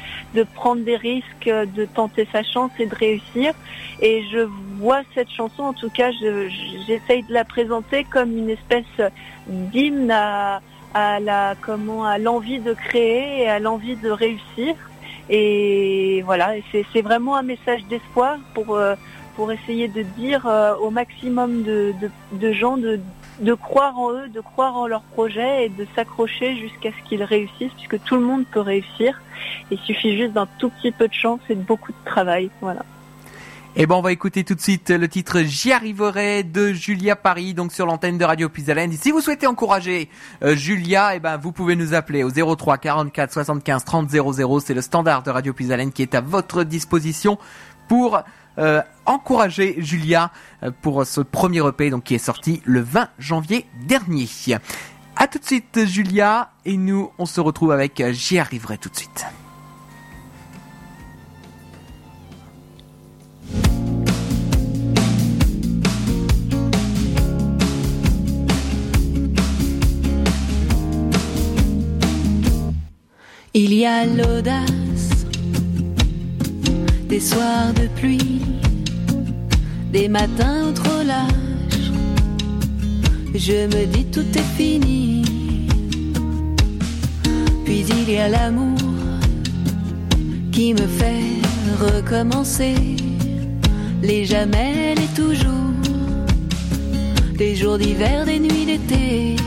prendre 0.54 0.84
des 0.84 0.96
risques, 0.96 1.50
de 1.50 1.86
tenter 1.86 2.28
sa 2.32 2.44
chance 2.44 2.72
et 2.78 2.86
de 2.86 2.96
réussir. 2.96 3.54
Et 4.02 4.24
je 4.32 4.48
vois 4.78 5.02
cette 5.16 5.32
chanson, 5.32 5.64
en 5.64 5.74
tout 5.74 5.90
cas, 5.90 6.12
je- 6.12 6.50
j'essaye 6.86 7.24
de 7.24 7.34
la 7.34 7.46
présenter 7.46 8.04
comme 8.04 8.38
une 8.38 8.50
espèce 8.50 9.12
d'hymne 9.48 10.12
à 10.12 10.62
la 11.20 11.56
comment 11.62 12.06
à 12.06 12.18
l'envie 12.18 12.60
de 12.60 12.74
créer 12.74 13.44
et 13.44 13.50
à 13.50 13.60
l'envie 13.60 13.96
de 13.96 14.10
réussir. 14.10 14.76
Et 15.30 16.24
voilà, 16.26 16.54
c'est 16.72 17.02
vraiment 17.02 17.36
un 17.36 17.44
message 17.44 17.86
d'espoir 17.90 18.38
pour 18.54 18.76
euh, 18.76 18.96
essayer 19.52 19.88
de 19.88 20.02
dire 20.02 20.46
euh, 20.46 20.76
au 20.76 20.90
maximum 20.90 21.64
de, 21.64 21.94
gens 22.52 22.78
de, 22.78 23.00
de 23.40 23.54
croire 23.54 23.98
en 23.98 24.12
eux, 24.12 24.28
de 24.28 24.42
croire 24.42 24.76
en 24.76 24.88
leur 24.88 25.02
projet 25.02 25.66
et 25.66 25.70
de 25.70 25.88
s'accrocher 25.96 26.58
jusqu'à 26.58 26.90
ce 26.92 27.08
qu'ils 27.08 27.24
réussissent, 27.24 27.72
puisque 27.78 28.04
tout 28.04 28.16
le 28.16 28.22
monde 28.22 28.46
peut 28.52 28.60
réussir. 28.60 29.22
Il 29.72 29.78
suffit 29.80 30.18
juste 30.18 30.34
d'un 30.34 30.48
tout 30.58 30.70
petit 30.70 30.92
peu 30.92 31.08
de 31.08 31.14
chance 31.14 31.40
et 31.50 31.56
de 31.56 31.62
beaucoup 31.62 31.92
de 31.92 32.06
travail. 32.06 32.50
Voilà. 32.60 32.82
Eh 33.76 33.86
ben, 33.86 33.96
on 33.96 34.02
va 34.02 34.12
écouter 34.12 34.44
tout 34.44 34.56
de 34.56 34.62
suite 34.62 34.90
le 34.90 35.08
titre 35.08 35.42
J'y 35.42 35.72
arriverai 35.72 36.44
de 36.44 36.74
Julia 36.74 37.16
Paris, 37.16 37.54
donc 37.54 37.72
sur 37.72 37.86
l'antenne 37.86 38.18
de 38.18 38.26
Radio 38.26 38.50
Puisalène. 38.50 38.92
Et 38.92 38.98
Si 38.98 39.12
vous 39.12 39.22
souhaitez 39.22 39.46
encourager 39.46 40.10
euh, 40.44 40.56
Julia, 40.56 41.16
eh 41.16 41.20
ben, 41.20 41.38
vous 41.38 41.52
pouvez 41.52 41.76
nous 41.76 41.94
appeler 41.94 42.24
au 42.24 42.32
03 42.32 42.80
44 42.80 43.32
75 43.32 43.86
30 43.86 44.10
00. 44.10 44.60
C'est 44.60 44.74
le 44.74 44.82
standard 44.82 45.22
de 45.22 45.30
Radio 45.30 45.54
Puisalène 45.54 45.92
qui 45.92 46.02
est 46.02 46.16
à 46.16 46.22
votre 46.22 46.64
disposition 46.64 47.38
pour 47.88 48.20
euh, 48.58 48.82
encourager 49.06 49.76
Julia 49.78 50.32
euh, 50.64 50.72
pour 50.82 51.06
ce 51.06 51.22
premier 51.22 51.66
EP, 51.66 51.92
donc 51.92 52.06
qui 52.06 52.16
est 52.16 52.18
sorti 52.18 52.64
le 52.66 52.82
20 52.82 53.08
janvier 53.20 53.68
dernier. 53.86 54.28
À 55.16 55.28
tout 55.28 55.38
de 55.38 55.46
suite, 55.46 55.86
Julia, 55.86 56.50
et 56.66 56.76
nous, 56.76 57.12
on 57.20 57.28
se 57.28 57.40
retrouve 57.40 57.72
avec 57.72 58.02
J'y 58.12 58.40
arriverai 58.40 58.80
tout 58.80 58.90
de 58.90 58.98
suite. 58.98 59.28
Il 73.56 73.74
y 73.74 73.84
a 73.84 74.06
l'audace 74.06 75.26
des 77.08 77.20
soirs 77.20 77.74
de 77.74 77.88
pluie, 78.00 78.42
des 79.92 80.08
matins 80.08 80.72
trop 80.76 81.02
lâches. 81.04 81.92
Je 83.34 83.66
me 83.66 83.86
dis 83.88 84.06
tout 84.06 84.38
est 84.38 84.52
fini. 84.56 85.24
Puis 87.66 87.86
il 87.90 88.12
y 88.12 88.18
a 88.18 88.30
l'amour 88.30 88.78
qui 90.52 90.76
me 90.76 90.86
fait 90.86 91.42
recommencer. 91.80 92.76
Les 94.04 94.26
jamais, 94.26 94.94
les 94.94 95.08
toujours. 95.16 95.74
Des 97.36 97.56
jours 97.56 97.80
d'hiver, 97.80 98.26
des 98.26 98.40
nuits 98.40 98.66
d'été. 98.68 99.38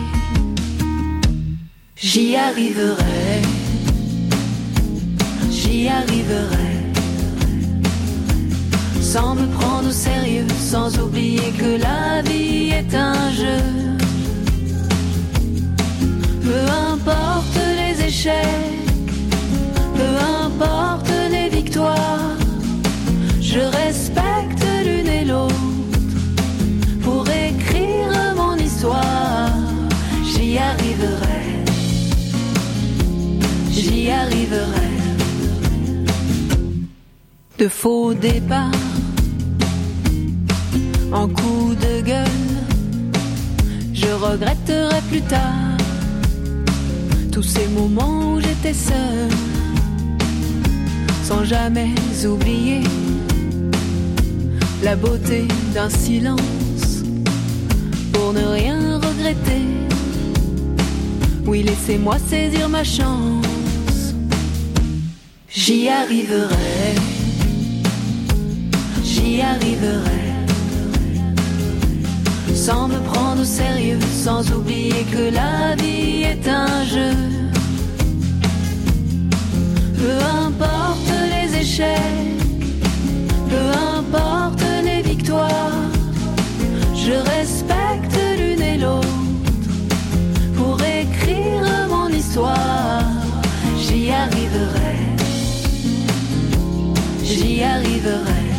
J'y 1.95 2.35
arriverai 2.35 3.62
j'y 5.73 5.89
arriverai. 5.89 6.73
Sans 9.01 9.35
me 9.35 9.47
prendre 9.59 9.89
au 9.89 9.97
sérieux, 10.09 10.47
sans 10.73 10.91
oublier 10.99 11.51
que 11.61 11.71
la 11.89 12.23
vie 12.29 12.71
est 12.81 12.95
un 12.95 13.31
jeu. 13.41 13.63
Peu 16.47 16.63
importe 16.93 17.59
les 17.81 17.95
échecs, 18.09 18.89
peu 19.99 20.13
importe 20.47 21.11
les 21.31 21.49
victoires, 21.49 22.37
je 23.41 23.61
respecte 23.81 24.65
l'une 24.87 25.11
et 25.21 25.25
l'autre 25.25 25.55
pour 27.05 27.25
écrire 27.49 28.15
mon 28.37 28.57
histoire. 28.57 29.53
J'y 30.31 30.59
arriverai, 30.59 31.43
j'y 33.71 34.11
arriverai 34.11 35.02
de 37.63 37.69
faux 37.69 38.13
départs, 38.13 38.73
en 41.13 41.29
coup 41.29 41.77
de 41.81 42.01
gueule, 42.01 42.57
je 43.95 44.09
regretterai 44.27 45.01
plus 45.09 45.21
tard 45.21 45.77
tous 47.31 47.45
ces 47.45 47.69
moments 47.69 48.33
où 48.33 48.41
j'étais 48.41 48.75
seul, 48.75 49.29
sans 51.23 51.45
jamais 51.45 51.95
oublier 52.25 52.83
la 54.83 54.97
beauté 54.97 55.47
d'un 55.73 55.89
silence, 55.89 57.05
pour 58.13 58.33
ne 58.33 58.45
rien 58.45 58.99
regretter. 58.99 59.67
Oui, 61.47 61.63
laissez-moi 61.63 62.17
saisir 62.29 62.69
ma 62.69 62.83
chance, 62.83 64.15
j'y 65.49 65.89
arriverai 65.89 67.12
j'y 69.23 69.41
arriverai. 69.41 70.21
sans 72.55 72.89
me 72.89 72.99
prendre 73.11 73.43
au 73.43 73.45
sérieux, 73.45 73.99
sans 74.25 74.43
oublier 74.53 75.05
que 75.15 75.35
la 75.41 75.75
vie 75.77 76.23
est 76.33 76.47
un 76.49 76.85
jeu. 76.85 77.15
Peu 80.01 80.17
importe 80.47 81.13
les 81.35 81.49
échecs, 81.63 82.43
peu 83.53 83.67
importe 83.99 84.65
les 84.85 85.03
victoires, 85.03 85.89
je 86.95 87.15
respecte 87.35 88.17
l'une 88.39 88.63
et 88.63 88.79
l'autre 88.79 89.19
pour 90.57 90.77
écrire 91.01 91.67
mon 91.89 92.09
histoire. 92.09 93.05
J'y 93.79 94.11
arriverai, 94.11 94.97
j'y 97.25 97.63
arriverai. 97.63 98.52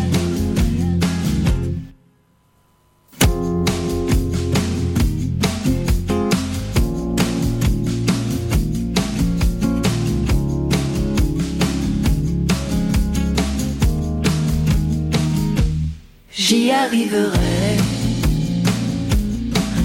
Arriverai, 16.93 17.77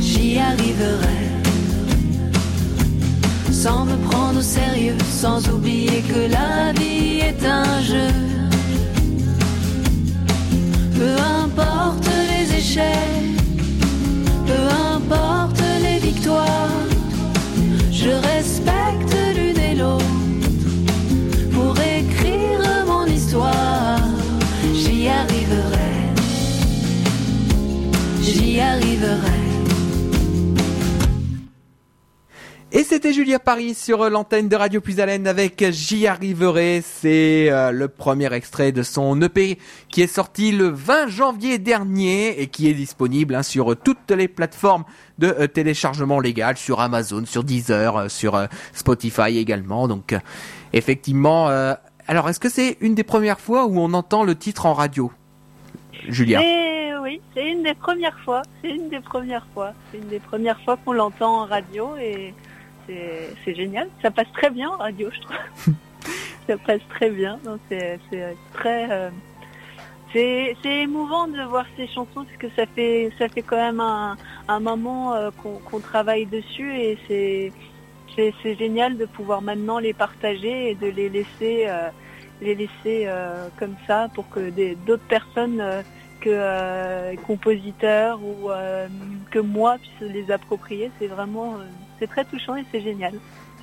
j'y 0.02 0.38
arriverai. 0.38 1.20
Sans 3.50 3.86
me 3.86 3.96
prendre 4.10 4.38
au 4.40 4.42
sérieux, 4.42 4.98
sans 5.10 5.40
oublier 5.48 6.02
que 6.02 6.30
la 6.30 6.47
Et 32.70 32.84
c'était 32.84 33.14
Julia 33.14 33.38
Paris 33.38 33.74
sur 33.74 34.10
l'antenne 34.10 34.48
de 34.48 34.54
Radio 34.54 34.82
Plus 34.82 35.00
Haleine 35.00 35.26
avec 35.26 35.64
J'y 35.70 36.06
arriverai. 36.06 36.82
C'est 36.84 37.50
euh, 37.50 37.70
le 37.72 37.88
premier 37.88 38.30
extrait 38.34 38.72
de 38.72 38.82
son 38.82 39.20
EP 39.22 39.58
qui 39.88 40.02
est 40.02 40.06
sorti 40.06 40.52
le 40.52 40.68
20 40.68 41.08
janvier 41.08 41.58
dernier 41.58 42.40
et 42.42 42.48
qui 42.48 42.68
est 42.68 42.74
disponible 42.74 43.34
hein, 43.34 43.42
sur 43.42 43.74
toutes 43.74 44.10
les 44.10 44.28
plateformes 44.28 44.84
de 45.16 45.28
euh, 45.28 45.46
téléchargement 45.46 46.20
légal, 46.20 46.58
sur 46.58 46.80
Amazon, 46.80 47.24
sur 47.24 47.42
Deezer, 47.42 47.96
euh, 47.96 48.08
sur 48.08 48.46
Spotify 48.74 49.38
également. 49.38 49.88
Donc 49.88 50.14
effectivement, 50.74 51.48
alors 52.06 52.28
est-ce 52.28 52.38
que 52.38 52.50
c'est 52.50 52.76
une 52.80 52.94
des 52.94 53.04
premières 53.04 53.40
fois 53.40 53.64
où 53.64 53.78
on 53.78 53.94
entend 53.94 54.24
le 54.24 54.34
titre 54.34 54.66
en 54.66 54.74
radio 54.74 55.10
Julia? 56.06 56.40
Oui, 57.08 57.22
c'est 57.34 57.50
une 57.50 57.62
des 57.62 57.74
premières 57.74 58.18
fois. 58.20 58.42
C'est 58.60 58.70
une 58.70 58.90
des 58.90 59.00
premières 59.00 59.46
fois. 59.54 59.72
C'est 59.90 59.98
une 59.98 60.08
des 60.08 60.18
premières 60.18 60.60
fois 60.60 60.76
qu'on 60.76 60.92
l'entend 60.92 61.42
en 61.42 61.46
radio 61.46 61.96
et 61.96 62.34
c'est 62.86 63.54
génial. 63.54 63.88
Ça 64.02 64.10
passe 64.10 64.30
très 64.32 64.50
bien 64.50 64.68
en 64.68 64.76
radio, 64.76 65.08
je 65.10 65.20
trouve. 65.20 65.74
ça 66.46 66.56
passe 66.58 66.86
très 66.90 67.10
bien. 67.10 67.38
C'est 67.70 67.98
très. 68.52 68.90
euh, 68.90 69.10
c'est 70.12 70.54
émouvant 70.64 71.28
de 71.28 71.42
voir 71.42 71.64
ces 71.76 71.86
chansons 71.86 72.24
parce 72.24 72.36
que 72.38 72.48
ça 72.56 72.64
fait 72.74 73.10
ça 73.18 73.28
fait 73.28 73.42
quand 73.42 73.56
même 73.68 73.80
un, 73.80 74.16
un 74.48 74.60
moment 74.60 75.14
euh, 75.14 75.30
qu'on 75.70 75.80
travaille 75.80 76.26
dessus 76.26 76.70
et 76.78 76.98
c'est 77.06 77.52
c'est 78.42 78.56
génial 78.56 78.96
de 78.96 79.06
pouvoir 79.06 79.42
maintenant 79.42 79.78
les 79.78 79.92
partager 79.92 80.70
et 80.70 80.74
de 80.74 80.88
les 80.88 81.08
laisser 81.08 81.66
euh, 81.68 81.88
les 82.40 82.54
laisser 82.54 83.08
comme 83.58 83.76
ça 83.86 84.08
pour 84.14 84.28
que 84.28 84.40
d'autres 84.86 85.08
personnes 85.08 85.62
que 86.20 86.30
euh, 86.30 87.14
compositeurs 87.26 88.20
ou 88.22 88.50
euh, 88.50 88.88
que 89.30 89.38
moi 89.38 89.76
puissent 89.78 90.10
les 90.12 90.30
approprier. 90.30 90.90
C'est 90.98 91.06
vraiment 91.06 91.54
euh, 91.54 91.64
c'est 91.98 92.06
très 92.06 92.24
touchant 92.24 92.56
et 92.56 92.64
c'est 92.72 92.80
génial. 92.80 93.14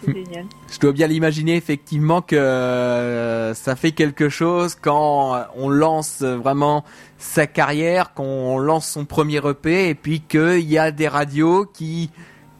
C'est 0.04 0.14
génial. 0.14 0.46
Je 0.72 0.80
dois 0.80 0.92
bien 0.92 1.08
l'imaginer 1.08 1.56
effectivement 1.56 2.22
que 2.22 2.36
euh, 2.36 3.54
ça 3.54 3.76
fait 3.76 3.92
quelque 3.92 4.28
chose 4.30 4.76
quand 4.76 5.46
on 5.56 5.70
lance 5.70 6.22
vraiment 6.22 6.84
sa 7.18 7.48
carrière, 7.48 8.14
qu'on 8.14 8.58
lance 8.58 8.88
son 8.88 9.06
premier 9.06 9.38
EP 9.38 9.90
et 9.90 9.96
puis 9.96 10.20
qu'il 10.22 10.70
y 10.70 10.78
a 10.78 10.92
des 10.92 11.08
radios 11.08 11.66
qui 11.66 12.12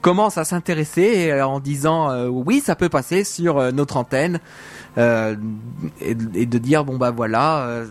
commencent 0.02 0.38
à 0.38 0.46
s'intéresser 0.46 1.42
en 1.42 1.60
disant 1.60 2.28
oui 2.28 2.62
ça 2.62 2.76
peut 2.76 2.90
passer 2.90 3.24
sur 3.24 3.74
notre 3.74 3.98
antenne 3.98 4.40
et, 4.98 5.36
de 6.16 6.58
dire 6.60 6.86
bon 6.86 6.98
bah 6.98 7.10
voilà 7.10 7.86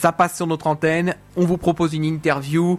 ça 0.00 0.12
passe 0.12 0.36
sur 0.36 0.46
notre 0.46 0.66
antenne, 0.66 1.14
on 1.36 1.44
vous 1.44 1.58
propose 1.58 1.92
une 1.94 2.04
interview 2.04 2.78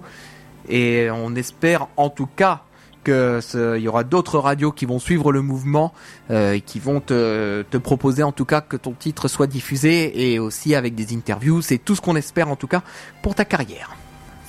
et 0.68 1.10
on 1.12 1.36
espère 1.36 1.88
en 1.98 2.10
tout 2.10 2.26
cas 2.28 2.62
que 3.04 3.40
ce- 3.42 3.78
il 3.78 3.84
y 3.84 3.88
aura 3.88 4.04
d'autres 4.04 4.38
radios 4.40 4.72
qui 4.72 4.86
vont 4.86 5.00
suivre 5.00 5.32
le 5.32 5.42
mouvement 5.42 5.92
euh, 6.30 6.54
et 6.54 6.62
qui 6.62 6.80
vont 6.80 7.00
te, 7.00 7.64
te 7.64 7.78
proposer 7.78 8.24
en 8.24 8.32
tout 8.32 8.46
cas 8.46 8.62
que 8.62 8.78
ton 8.78 8.92
titre 8.94 9.28
soit 9.28 9.48
diffusé 9.48 10.32
et 10.34 10.40
aussi 10.40 10.76
avec 10.76 10.94
des 10.96 11.16
interviews. 11.16 11.62
C'est 11.62 11.78
tout 11.80 11.96
ce 11.96 12.02
qu'on 12.02 12.16
espère 12.16 12.48
en 12.50 12.56
tout 12.56 12.68
cas 12.68 12.82
pour 13.24 13.34
ta 13.36 13.46
carrière. 13.46 13.96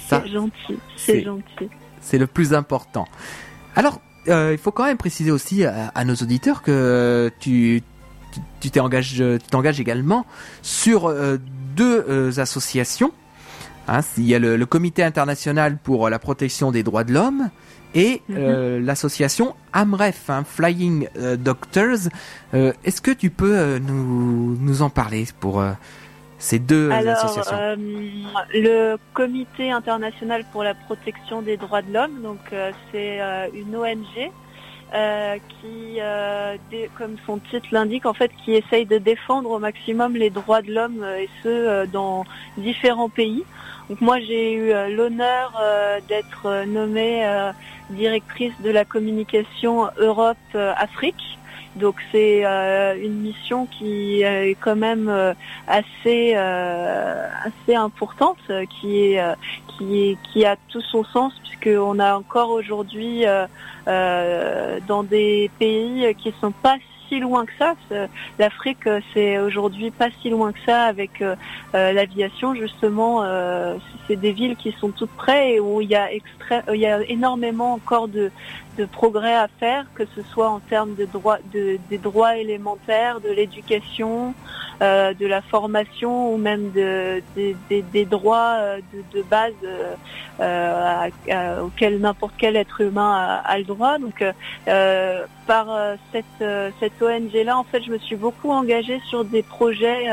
C'est 0.09 0.29
gentil. 0.29 0.53
c'est- 0.97 1.13
C'est 1.13 1.23
gentil. 1.25 1.69
c'est 2.01 2.19
le 2.19 2.27
plus 2.27 2.53
important. 2.53 3.07
Alors, 3.75 4.01
euh, 4.29 4.51
il 4.53 4.59
faut 4.59 4.71
quand 4.71 4.85
même 4.85 4.99
préciser 4.99 5.31
aussi 5.31 5.65
à, 5.65 5.89
à 5.95 6.05
nos 6.05 6.15
auditeurs 6.15 6.63
que 6.63 7.31
tu 7.41 7.83
tu- 8.33 8.41
tu 8.61 8.71
t'engages 8.71 9.81
également 9.81 10.27
sur 10.63 11.07
euh, 11.07 11.37
deux 11.77 12.05
euh, 12.09 12.33
associations. 12.39 13.13
Hein, 13.89 14.01
il 14.17 14.27
y 14.27 14.35
a 14.35 14.39
le, 14.39 14.57
le 14.57 14.67
Comité 14.67 15.03
international 15.03 15.77
pour 15.83 16.09
la 16.09 16.19
protection 16.19 16.71
des 16.71 16.83
droits 16.83 17.05
de 17.05 17.13
l'homme 17.13 17.51
et 17.95 18.23
euh, 18.31 18.81
l'association 18.81 19.55
AMREF, 19.73 20.31
hein, 20.31 20.45
Flying 20.49 21.09
euh, 21.19 21.37
Doctors. 21.37 22.09
Euh, 22.55 22.73
Est-ce 22.85 23.01
que 23.03 23.11
tu 23.11 23.29
peux 23.31 23.57
euh, 23.59 23.79
nous, 23.81 24.57
nous 24.59 24.83
en 24.83 24.89
parler 24.91 25.27
pour 25.41 25.61
euh, 25.61 25.73
ces 26.39 26.59
deux 26.61 26.89
euh, 26.91 26.93
Alors, 26.93 27.17
associations? 27.17 27.57
euh, 27.57 27.77
le 28.55 28.97
Comité 29.15 29.71
international 29.73 30.45
pour 30.53 30.63
la 30.63 30.75
protection 30.75 31.43
des 31.43 31.57
droits 31.57 31.83
de 31.83 31.93
l'homme, 31.93 32.23
donc 32.23 32.39
euh, 32.53 32.71
c'est 32.93 33.21
euh, 33.21 33.49
une 33.53 33.75
ONG 33.77 34.31
euh, 34.95 35.37
qui, 35.37 36.01
euh, 36.01 36.57
comme 36.99 37.17
son 37.25 37.39
titre 37.39 37.69
l'indique, 37.73 38.05
en 38.05 38.13
fait, 38.13 38.31
qui 38.45 38.53
essaye 38.53 38.85
de 38.85 38.99
défendre 38.99 39.51
au 39.51 39.59
maximum 39.59 40.15
les 40.17 40.29
droits 40.29 40.61
de 40.61 40.71
l'homme 40.71 41.03
euh, 41.03 41.19
et 41.19 41.31
ce 41.43 41.87
dans 41.87 42.25
différents 42.59 43.09
pays. 43.09 43.43
Donc 43.89 44.03
moi, 44.03 44.21
j'ai 44.21 44.53
eu 44.53 44.73
l'honneur 44.95 45.61
d'être 46.09 46.65
nommée 46.67 47.27
directrice 47.91 48.53
de 48.63 48.71
la 48.71 48.85
communication 48.85 49.89
Europe-Afrique. 49.99 51.39
Donc 51.77 51.97
c'est 52.13 52.45
euh, 52.45 52.95
une 53.03 53.21
mission 53.21 53.67
qui 53.67 54.23
est 54.23 54.57
quand 54.61 54.77
même 54.77 55.09
euh, 55.09 55.33
assez 55.67 56.33
euh, 56.37 57.27
assez 57.45 57.75
importante, 57.75 58.37
euh, 58.51 58.65
qui 58.81 59.05
est 59.07 59.21
euh, 59.21 59.35
qui 59.79 60.11
est 60.11 60.19
qui 60.33 60.45
a 60.45 60.57
tout 60.69 60.83
son 60.83 61.03
sens 61.05 61.33
puisque 61.43 61.71
on 61.81 61.99
a 61.99 62.15
encore 62.15 62.51
aujourd'hui 62.51 63.25
euh, 63.89 64.79
dans 64.87 65.03
des 65.03 65.51
pays 65.59 66.15
qui 66.17 66.35
sont 66.41 66.53
pas 66.53 66.77
si 67.09 67.21
loin 67.21 67.45
que 67.45 67.53
ça. 67.59 67.75
L'Afrique, 68.39 68.89
c'est 69.13 69.39
aujourd'hui 69.39 69.91
pas 69.91 70.09
si 70.23 70.31
loin 70.31 70.51
que 70.53 70.59
ça 70.65 70.85
avec 70.85 71.23
l'aviation 71.75 72.55
justement. 72.55 73.23
c'est 74.09 74.17
des 74.17 74.33
villes 74.33 74.57
qui 74.57 74.73
sont 74.81 74.89
toutes 74.91 75.11
près 75.11 75.53
et 75.53 75.61
où 75.61 75.81
il 75.83 75.89
y 75.91 75.95
a 75.95 76.11
extra- 76.11 76.63
il 76.73 76.81
y 76.81 76.87
a 76.87 77.03
énormément 77.03 77.75
encore 77.75 78.09
de 78.09 78.31
de 78.79 78.85
progrès 78.87 79.35
à 79.35 79.49
faire, 79.49 79.85
que 79.95 80.05
ce 80.15 80.23
soit 80.23 80.49
en 80.49 80.61
termes 80.61 80.95
de 80.95 81.05
droits, 81.05 81.39
de, 81.53 81.79
des 81.91 81.99
droits 81.99 82.37
élémentaires, 82.37 83.21
de 83.21 83.29
l'éducation, 83.31 84.35
euh, 84.81 85.13
de 85.15 85.27
la 85.27 85.43
formation 85.43 86.33
ou 86.33 86.39
même 86.39 86.71
de, 86.73 87.23
des- 87.37 87.57
des- 87.83 88.05
droits 88.05 88.57
euh, 88.59 88.81
de, 88.93 89.19
de 89.19 89.23
base 89.23 89.53
euh, 89.65 89.95
euh, 90.41 91.61
auxquels 91.61 91.99
n'importe 92.01 92.35
quel 92.39 92.57
être 92.57 92.81
humain 92.81 93.41
a, 93.45 93.51
a 93.53 93.59
le 93.59 93.65
droit. 93.65 93.99
Donc, 93.99 94.23
euh, 94.23 94.33
euh, 94.69 95.25
par 95.47 95.67
cette, 96.13 96.25
cette 96.81 97.03
ONG-là, 97.03 97.59
en 97.59 97.65
fait, 97.65 97.83
je 97.83 97.91
me 97.91 97.99
suis 97.99 98.17
beaucoup 98.17 98.51
engagée 98.51 99.01
sur 99.09 99.25
des 99.25 99.43
projets 99.43 100.07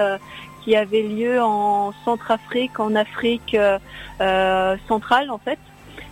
qui 0.63 0.75
avaient 0.75 1.03
lieu 1.03 1.41
en 1.41 1.93
Centrafrique, 2.03 2.79
en 2.79 2.95
Afrique 2.95 3.55
centrale, 4.87 5.29
en 5.31 5.37
fait. 5.37 5.59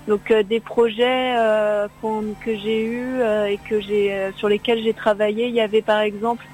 Donc 0.08 0.32
euh, 0.32 0.42
des 0.42 0.62
projets 0.62 1.36
euh, 1.38 1.88
que 2.02 2.56
j'ai 2.56 2.86
eus 2.86 3.20
euh, 3.20 3.48
et 3.48 3.58
que 3.58 3.82
j'ai 3.82 4.32
sur 4.38 4.48
lesquels 4.48 4.82
j'ai 4.82 4.94
travaillé, 4.94 5.48
il 5.48 5.54
y 5.54 5.62
avait 5.62 5.82
par 5.82 6.00
exemple 6.00 6.46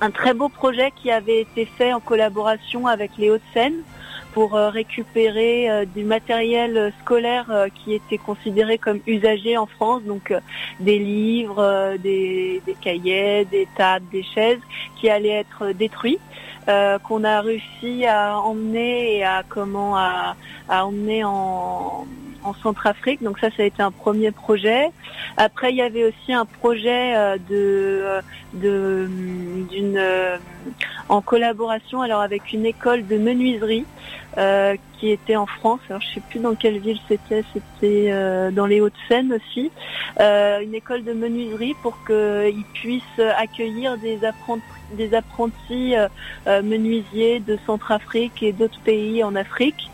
un 0.00 0.10
très 0.10 0.34
beau 0.34 0.48
projet 0.48 0.92
qui 0.94 1.10
avait 1.10 1.40
été 1.40 1.64
fait 1.64 1.92
en 1.92 2.00
collaboration 2.00 2.86
avec 2.86 3.12
les 3.16 3.30
Hauts-de-Seine 3.30 3.82
pour 4.32 4.54
récupérer 4.54 5.86
du 5.94 6.02
matériel 6.02 6.92
scolaire 7.00 7.68
qui 7.72 7.94
était 7.94 8.18
considéré 8.18 8.78
comme 8.78 8.98
usagé 9.06 9.56
en 9.56 9.66
France, 9.66 10.02
donc 10.02 10.34
des 10.80 10.98
livres, 10.98 11.96
des, 12.02 12.60
cahiers, 12.80 13.44
des 13.44 13.68
tables, 13.76 14.06
des 14.10 14.24
chaises 14.24 14.58
qui 14.96 15.08
allaient 15.08 15.44
être 15.46 15.70
détruits. 15.70 16.18
qu'on 16.66 17.22
a 17.22 17.40
réussi 17.40 18.06
à 18.06 18.36
emmener 18.40 19.18
et 19.18 19.24
à 19.24 19.44
comment 19.48 19.96
à 19.96 20.34
emmener 20.68 21.22
en, 21.22 22.04
en 22.44 22.54
Centrafrique. 22.54 23.22
Donc 23.22 23.38
ça, 23.38 23.48
ça 23.50 23.62
a 23.62 23.66
été 23.66 23.82
un 23.82 23.90
premier 23.90 24.30
projet. 24.30 24.90
Après, 25.36 25.70
il 25.70 25.76
y 25.76 25.82
avait 25.82 26.04
aussi 26.04 26.32
un 26.32 26.44
projet 26.44 27.16
euh, 27.16 27.36
de 27.50 28.20
de 28.54 29.08
d'une 29.70 29.96
euh, 29.96 30.36
en 31.08 31.20
collaboration 31.20 32.02
alors 32.02 32.20
avec 32.20 32.52
une 32.52 32.66
école 32.66 33.06
de 33.06 33.18
menuiserie 33.18 33.86
euh, 34.38 34.76
qui 34.98 35.10
était 35.10 35.36
en 35.36 35.46
France. 35.46 35.80
Alors 35.88 36.02
je 36.02 36.14
sais 36.14 36.22
plus 36.28 36.38
dans 36.38 36.54
quelle 36.54 36.78
ville 36.78 36.98
c'était. 37.08 37.44
C'était 37.52 38.12
dans 38.52 38.66
les 38.66 38.80
Hauts-de-Seine 38.80 39.32
aussi. 39.32 39.70
une 40.18 40.74
école 40.74 41.04
de 41.04 41.12
menuiserie 41.12 41.74
pour 41.82 41.96
qu'ils 42.06 42.64
puissent 42.74 43.20
accueillir 43.36 43.96
des 43.98 44.24
apprentis 44.24 44.62
des 44.94 45.14
apprentis 45.14 45.94
menuisiers 46.46 47.40
de 47.40 47.58
Centrafrique 47.66 48.42
et 48.42 48.52
d'autres 48.52 48.80
pays 48.80 49.22
en 49.22 49.34
Afrique 49.34 49.90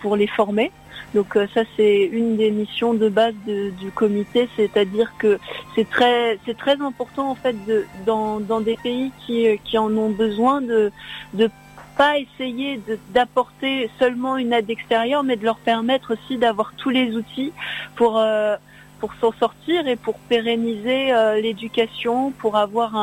pour 0.00 0.16
les 0.16 0.26
former. 0.26 0.70
Donc 1.14 1.36
euh, 1.36 1.46
ça 1.54 1.62
c'est 1.76 2.02
une 2.12 2.36
des 2.36 2.50
missions 2.50 2.92
de 2.92 3.08
base 3.08 3.34
du 3.46 3.90
comité, 3.90 4.48
c'est-à-dire 4.56 5.12
que 5.18 5.38
c'est 5.74 5.88
très 5.88 6.38
c'est 6.44 6.56
très 6.56 6.80
important 6.80 7.30
en 7.30 7.34
fait 7.34 7.56
dans, 8.04 8.60
des 8.60 8.76
pays 8.76 9.12
qui, 9.24 9.78
en 9.78 9.96
ont 9.96 10.10
besoin 10.10 10.60
de 10.60 10.92
de 11.34 11.48
pas 11.96 12.18
essayer 12.18 12.78
d'apporter 13.14 13.88
seulement 13.98 14.36
une 14.36 14.52
aide 14.52 14.68
extérieure, 14.68 15.22
mais 15.22 15.36
de 15.36 15.44
leur 15.44 15.56
permettre 15.56 16.12
aussi 16.12 16.36
d'avoir 16.36 16.74
tous 16.76 16.90
les 16.90 17.16
outils 17.16 17.52
pour 17.94 18.18
euh, 18.18 18.56
pour 19.00 19.12
s'en 19.20 19.32
sortir 19.32 19.86
et 19.86 19.96
pour 19.96 20.14
pérenniser 20.14 21.12
euh, 21.12 21.40
l'éducation, 21.40 22.30
pour 22.32 22.56
avoir 22.56 22.96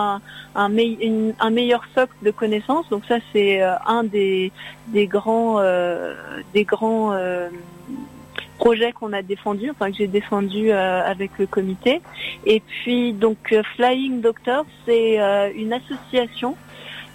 un, 0.55 0.69
meilleur 0.69 1.83
socle 1.95 2.15
de 2.21 2.31
connaissances. 2.31 2.89
Donc 2.89 3.03
ça, 3.07 3.17
c'est 3.31 3.61
euh, 3.61 3.75
un 3.85 4.03
des, 4.03 4.51
grands, 4.95 5.59
euh, 5.59 6.15
des 6.53 6.63
grands 6.63 7.17
projets 8.57 8.91
qu'on 8.91 9.13
a 9.13 9.21
défendu, 9.21 9.69
enfin 9.71 9.91
que 9.91 9.97
j'ai 9.97 10.07
défendu 10.07 10.71
avec 10.71 11.31
le 11.37 11.47
comité. 11.47 12.01
Et 12.45 12.59
puis 12.59 13.13
donc 13.13 13.53
Flying 13.75 14.21
Doctor, 14.21 14.65
c'est 14.85 15.17
une 15.55 15.73
association 15.73 16.55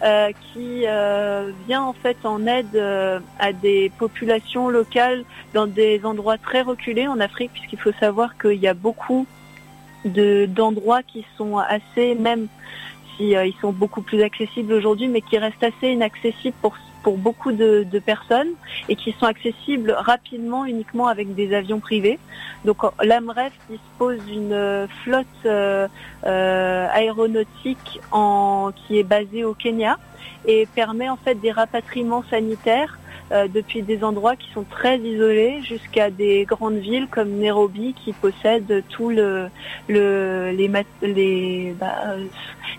euh, 0.00 0.30
qui 0.52 0.84
euh, 0.86 1.50
vient 1.66 1.82
en 1.82 1.92
fait 1.92 2.16
en 2.22 2.46
aide 2.46 2.76
euh, 2.76 3.18
à 3.40 3.52
des 3.52 3.90
populations 3.98 4.68
locales 4.68 5.24
dans 5.54 5.66
des 5.66 6.04
endroits 6.04 6.38
très 6.38 6.62
reculés 6.62 7.08
en 7.08 7.18
Afrique, 7.18 7.50
puisqu'il 7.52 7.80
faut 7.80 7.92
savoir 7.98 8.38
qu'il 8.38 8.60
y 8.60 8.68
a 8.68 8.74
beaucoup 8.74 9.26
d'endroits 10.04 11.02
qui 11.02 11.26
sont 11.36 11.58
assez, 11.58 12.14
même 12.14 12.46
si 13.16 13.30
ils 13.30 13.54
sont 13.60 13.72
beaucoup 13.72 14.00
plus 14.00 14.22
accessibles 14.22 14.72
aujourd'hui, 14.72 15.08
mais 15.08 15.20
qui 15.20 15.36
restent 15.36 15.64
assez 15.64 15.88
inaccessibles 15.88 16.56
pour 16.62 16.76
pour 17.02 17.16
beaucoup 17.16 17.52
de, 17.52 17.84
personnes 18.04 18.48
et 18.88 18.96
qui 18.96 19.14
sont 19.18 19.26
accessibles 19.26 19.90
rapidement 19.90 20.64
uniquement 20.64 21.08
avec 21.08 21.34
des 21.34 21.54
avions 21.54 21.80
privés. 21.80 22.18
Donc 22.64 22.78
l'AMREF 23.02 23.52
dispose 23.68 24.18
d'une 24.24 24.86
flotte 25.02 25.26
euh, 25.46 25.88
euh, 26.24 26.86
aéronautique 26.92 28.00
en, 28.12 28.70
qui 28.74 28.98
est 28.98 29.04
basée 29.04 29.44
au 29.44 29.54
Kenya 29.54 29.98
et 30.46 30.66
permet 30.74 31.08
en 31.08 31.16
fait 31.16 31.34
des 31.34 31.50
rapatriements 31.50 32.24
sanitaires 32.30 32.98
depuis 33.30 33.82
des 33.82 34.02
endroits 34.04 34.36
qui 34.36 34.50
sont 34.52 34.64
très 34.64 34.98
isolés 34.98 35.60
jusqu'à 35.62 36.10
des 36.10 36.44
grandes 36.44 36.78
villes 36.78 37.08
comme 37.10 37.30
Nairobi 37.30 37.94
qui 37.94 38.12
possèdent 38.12 38.82
tout 38.88 39.10
le, 39.10 39.48
le 39.88 40.50
les, 40.50 40.70
les, 41.02 41.74
bah, 41.78 42.16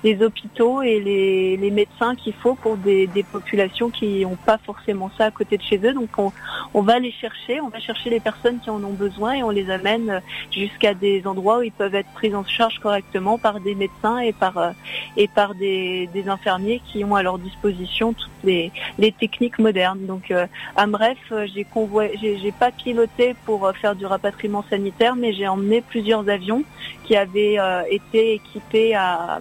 les 0.04 0.24
hôpitaux 0.24 0.82
et 0.82 1.00
les, 1.00 1.58
les 1.58 1.72
médecins 1.72 2.16
qu'il 2.16 2.34
faut 2.34 2.56
pour 2.56 2.78
des, 2.78 3.08
des 3.08 3.24
populations 3.24 3.90
qui 3.90 4.26
n'ont 4.26 4.38
pas 4.46 4.58
forcément 4.58 5.12
ça 5.18 5.26
à 5.26 5.32
côté 5.32 5.58
de 5.58 5.64
chez 5.64 5.78
eux. 5.78 5.94
Donc 5.94 6.10
on, 6.18 6.32
on 6.74 6.82
va 6.82 7.00
les 7.00 7.12
chercher, 7.12 7.62
on 7.62 7.70
va 7.70 7.80
chercher 7.80 8.10
les 8.10 8.20
personnes 8.20 8.60
qui 8.60 8.70
en 8.70 8.84
ont 8.84 8.94
besoin 8.94 9.34
et 9.34 9.44
on 9.44 9.50
les 9.50 9.70
amène 9.70 10.22
jusqu'à 10.52 10.94
des 10.94 11.26
endroits 11.28 11.60
où 11.60 11.64
ils 11.64 11.72
peuvent 11.72 11.96
être 11.96 12.12
pris 12.14 12.34
en 12.34 12.44
charge 12.44 12.80
correctement 12.80 13.38
par 13.38 13.60
des 13.60 13.76
médecins 13.76 14.20
et 14.20 14.34
par 14.34 14.58
euh, 14.58 14.72
et 15.18 15.28
par 15.28 15.56
des, 15.56 16.10
des 16.14 16.30
infirmiers 16.30 16.82
qui 16.92 17.04
ont 17.04 17.16
à 17.16 17.24
leur 17.24 17.38
disposition 17.40 18.14
toutes 18.14 18.44
les, 18.44 18.72
les 18.98 19.12
techniques 19.12 19.60
modernes. 19.60 20.06
Donc 20.06 20.32
euh, 20.32 20.39
à 20.76 20.88
bref, 20.88 21.18
euh, 21.32 21.48
j'ai 21.54 21.64
convoyé, 21.64 22.40
j'ai 22.42 22.52
pas 22.52 22.72
piloté 22.72 23.36
pour 23.46 23.66
euh, 23.66 23.74
faire 23.74 23.96
du 23.96 24.06
rapatriement 24.06 24.64
sanitaire, 24.70 25.16
mais 25.16 25.34
j'ai 25.34 25.48
emmené 25.48 25.82
plusieurs 25.82 26.28
avions 26.30 26.64
qui 27.04 27.16
avaient 27.16 27.58
été 27.90 28.34
équipés 28.34 28.94
à 28.94 29.40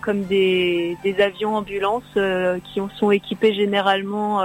comme 0.00 0.22
des, 0.24 0.96
avions 1.18 1.56
ambulances 1.56 2.02
qui 2.72 2.80
sont 2.96 3.10
équipés 3.10 3.54
généralement 3.54 4.42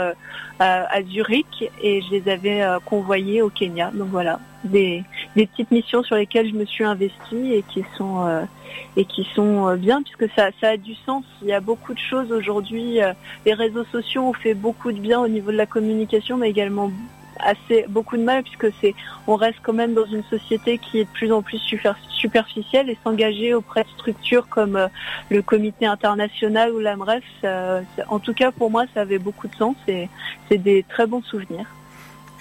à, 0.59 1.03
Zurich 1.03 1.69
et 1.81 2.01
je 2.01 2.11
les 2.11 2.29
avais 2.29 2.63
convoyés 2.85 3.41
au 3.41 3.49
Kenya. 3.49 3.91
Donc 3.93 4.09
voilà, 4.09 4.39
des, 4.63 5.03
des, 5.35 5.45
petites 5.47 5.71
missions 5.71 6.03
sur 6.03 6.15
lesquelles 6.15 6.49
je 6.49 6.55
me 6.55 6.65
suis 6.65 6.83
investie 6.83 7.53
et 7.53 7.63
qui 7.63 7.83
sont 7.97 8.47
et 8.97 9.05
qui 9.05 9.27
sont 9.35 9.67
euh, 9.67 9.75
bien 9.75 10.01
puisque 10.01 10.31
ça, 10.35 10.49
ça 10.59 10.69
a 10.69 10.77
du 10.77 10.95
sens. 11.05 11.23
Il 11.41 11.47
y 11.47 11.53
a 11.53 11.59
beaucoup 11.59 11.93
de 11.93 11.99
choses 11.99 12.31
aujourd'hui. 12.31 13.01
Euh, 13.01 13.13
les 13.45 13.53
réseaux 13.53 13.85
sociaux 13.85 14.23
ont 14.23 14.33
fait 14.33 14.53
beaucoup 14.53 14.91
de 14.91 14.99
bien 14.99 15.19
au 15.19 15.27
niveau 15.27 15.51
de 15.51 15.57
la 15.57 15.65
communication, 15.65 16.37
mais 16.37 16.49
également 16.49 16.91
assez 17.39 17.85
beaucoup 17.89 18.17
de 18.17 18.23
mal 18.23 18.43
puisque 18.43 18.67
c'est 18.81 18.95
on 19.27 19.35
reste 19.35 19.59
quand 19.63 19.73
même 19.73 19.93
dans 19.93 20.05
une 20.05 20.23
société 20.23 20.77
qui 20.77 20.99
est 20.99 21.05
de 21.05 21.09
plus 21.09 21.31
en 21.31 21.41
plus 21.41 21.59
superficielle 22.09 22.89
et 22.89 22.97
s'engager 23.03 23.53
auprès 23.53 23.83
de 23.83 23.89
structures 23.89 24.47
comme 24.49 24.75
euh, 24.75 24.87
le 25.29 25.41
comité 25.41 25.85
international 25.85 26.71
ou 26.71 26.79
l'AMREF, 26.79 27.23
en 28.07 28.19
tout 28.19 28.33
cas 28.33 28.51
pour 28.51 28.71
moi 28.71 28.85
ça 28.93 29.01
avait 29.01 29.19
beaucoup 29.19 29.47
de 29.47 29.55
sens 29.55 29.75
et 29.87 30.09
c'est 30.49 30.57
des 30.57 30.83
très 30.89 31.07
bons 31.07 31.21
souvenirs. 31.23 31.65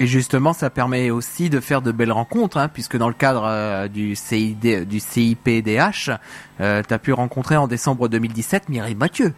Et 0.01 0.07
justement, 0.07 0.53
ça 0.53 0.71
permet 0.71 1.11
aussi 1.11 1.51
de 1.51 1.59
faire 1.59 1.83
de 1.83 1.91
belles 1.91 2.13
rencontres, 2.13 2.57
hein, 2.57 2.69
puisque 2.69 2.97
dans 2.97 3.09
le 3.09 3.15
cadre 3.15 3.45
euh, 3.45 3.89
du, 3.89 4.15
CID, 4.15 4.87
du 4.87 5.01
CIPDH, 5.01 6.11
euh, 6.61 6.83
tu 6.87 6.95
as 6.95 6.99
pu 7.01 7.13
rencontrer 7.13 7.57
en 7.57 7.67
décembre 7.67 8.09
2017 8.09 8.69
Mireille 8.69 8.95
Mathieu. 8.95 9.35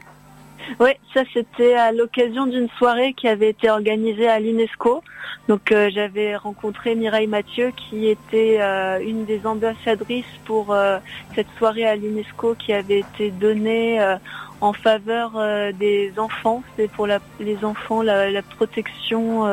Oui, 0.79 0.91
ça 1.15 1.23
c'était 1.33 1.75
à 1.75 1.93
l'occasion 1.93 2.47
d'une 2.47 2.69
soirée 2.79 3.15
qui 3.15 3.29
avait 3.29 3.51
été 3.51 3.71
organisée 3.71 4.29
à 4.29 4.39
l'UNESCO. 4.39 5.03
Donc 5.49 5.73
euh, 5.73 5.91
j'avais 5.93 6.37
rencontré 6.37 6.95
Mireille 6.95 7.27
Mathieu 7.27 7.73
qui 7.77 8.09
était 8.09 8.59
euh, 8.61 9.01
une 9.01 9.25
des 9.25 9.47
ambassadrices 9.47 10.25
pour 10.45 10.75
cette 11.35 11.49
soirée 11.59 11.87
à 11.87 11.97
l'UNESCO 11.97 12.55
qui 12.55 12.73
avait 12.73 13.01
été 13.01 13.31
donnée 13.31 14.01
en 14.61 14.73
faveur 14.73 15.33
des 15.75 16.13
enfants. 16.19 16.63
C'est 16.77 16.91
pour 16.91 17.07
les 17.07 17.65
enfants 17.65 18.03
la 18.03 18.43
protection 18.43 19.47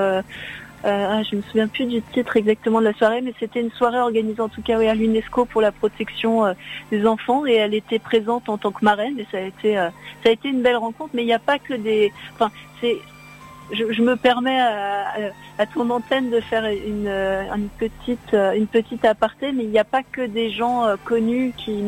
euh, 0.87 1.07
ah, 1.09 1.23
je 1.23 1.35
me 1.35 1.41
souviens 1.41 1.67
plus 1.67 1.85
du 1.85 2.01
titre 2.01 2.37
exactement 2.37 2.79
de 2.79 2.85
la 2.85 2.93
soirée, 2.93 3.21
mais 3.21 3.33
c'était 3.39 3.61
une 3.61 3.71
soirée 3.71 3.99
organisée 3.99 4.41
en 4.41 4.49
tout 4.49 4.61
cas 4.61 4.79
à 4.79 4.93
l'UNESCO 4.93 5.45
pour 5.45 5.61
la 5.61 5.71
protection 5.71 6.45
euh, 6.45 6.53
des 6.91 7.05
enfants 7.05 7.45
et 7.45 7.53
elle 7.53 7.73
était 7.73 7.99
présente 7.99 8.47
en 8.47 8.57
tant 8.57 8.71
que 8.71 8.85
marraine 8.85 9.19
et 9.19 9.27
ça 9.31 9.37
a 9.37 9.41
été 9.41 9.77
euh, 9.77 9.89
ça 10.23 10.29
a 10.29 10.31
été 10.31 10.49
une 10.49 10.61
belle 10.61 10.77
rencontre. 10.77 11.11
Mais 11.13 11.23
il 11.23 11.25
n'y 11.25 11.33
a 11.33 11.39
pas 11.39 11.59
que 11.59 11.73
des, 11.73 12.11
enfin 12.33 12.51
c'est 12.79 12.97
je, 13.71 14.01
me 14.01 14.15
permets 14.15 14.61
à, 14.61 15.07
à, 15.57 15.65
ton 15.65 15.89
antenne 15.89 16.29
de 16.29 16.39
faire 16.39 16.65
une, 16.65 17.09
une 17.09 17.67
petite 17.77 18.31
une 18.31 18.67
petite 18.67 19.03
aparté, 19.03 19.51
mais 19.51 19.65
il 19.65 19.69
n'y 19.69 19.79
a 19.79 19.83
pas 19.83 20.03
que 20.03 20.25
des 20.25 20.51
gens 20.51 20.85
connus 21.03 21.51
qui 21.57 21.83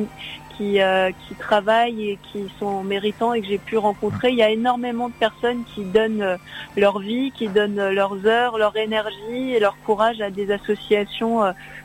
qui, 0.60 0.82
euh, 0.82 1.12
qui 1.26 1.36
travaillent 1.36 2.10
et 2.10 2.20
qui 2.32 2.48
sont 2.60 2.84
méritants 2.84 3.34
et 3.34 3.40
que 3.40 3.48
j'ai 3.48 3.58
pu 3.58 3.78
rencontrer. 3.78 4.30
Il 4.30 4.36
y 4.36 4.44
a 4.44 4.50
énormément 4.50 5.08
de 5.08 5.14
personnes 5.14 5.64
qui 5.74 5.86
donnent 5.86 6.22
euh, 6.22 6.36
leur 6.76 7.00
vie, 7.00 7.32
qui 7.32 7.48
donnent 7.48 7.80
euh, 7.80 7.92
leurs 7.92 8.26
heures, 8.26 8.58
leur 8.58 8.76
énergie 8.76 9.54
et 9.54 9.60
leur 9.62 9.78
courage 9.86 10.20
à 10.20 10.30
des 10.30 10.52
associations 10.52 11.42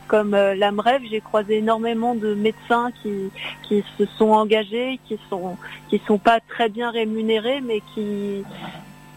comme 0.07 0.31
l'AMREF. 0.31 1.01
J'ai 1.09 1.21
croisé 1.21 1.57
énormément 1.57 2.15
de 2.15 2.35
médecins 2.35 2.91
qui, 3.01 3.31
qui 3.63 3.83
se 3.97 4.05
sont 4.17 4.31
engagés, 4.31 4.99
qui 5.07 5.17
sont 5.29 5.57
qui 5.89 6.01
sont 6.05 6.17
pas 6.17 6.39
très 6.41 6.67
bien 6.67 6.91
rémunérés, 6.91 7.61
mais 7.61 7.81
qui 7.93 8.43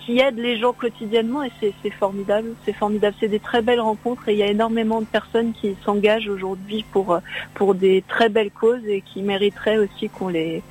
qui 0.08 0.20
aide 0.20 0.38
les 0.38 0.56
gens 0.56 0.72
quotidiennement 0.72 1.42
et 1.42 1.52
c'est 1.60 1.90
formidable. 1.90 2.54
C'est 2.64 2.72
formidable. 2.72 3.14
C'est 3.20 3.28
des 3.28 3.40
très 3.40 3.60
belles 3.60 3.80
rencontres 3.80 4.30
et 4.30 4.32
il 4.32 4.38
y 4.38 4.42
a 4.42 4.46
énormément 4.46 5.02
de 5.02 5.06
personnes 5.06 5.52
qui 5.52 5.76
s'engagent 5.84 6.30
aujourd'hui 6.30 6.82
pour 6.92 7.20
pour 7.52 7.74
des 7.74 8.02
très 8.08 8.30
belles 8.30 8.50
causes 8.50 8.86
et 8.86 9.02
qui 9.02 9.20
mériteraient 9.20 9.76
aussi 9.76 10.08
qu'on 10.08 10.28
les 10.28 10.62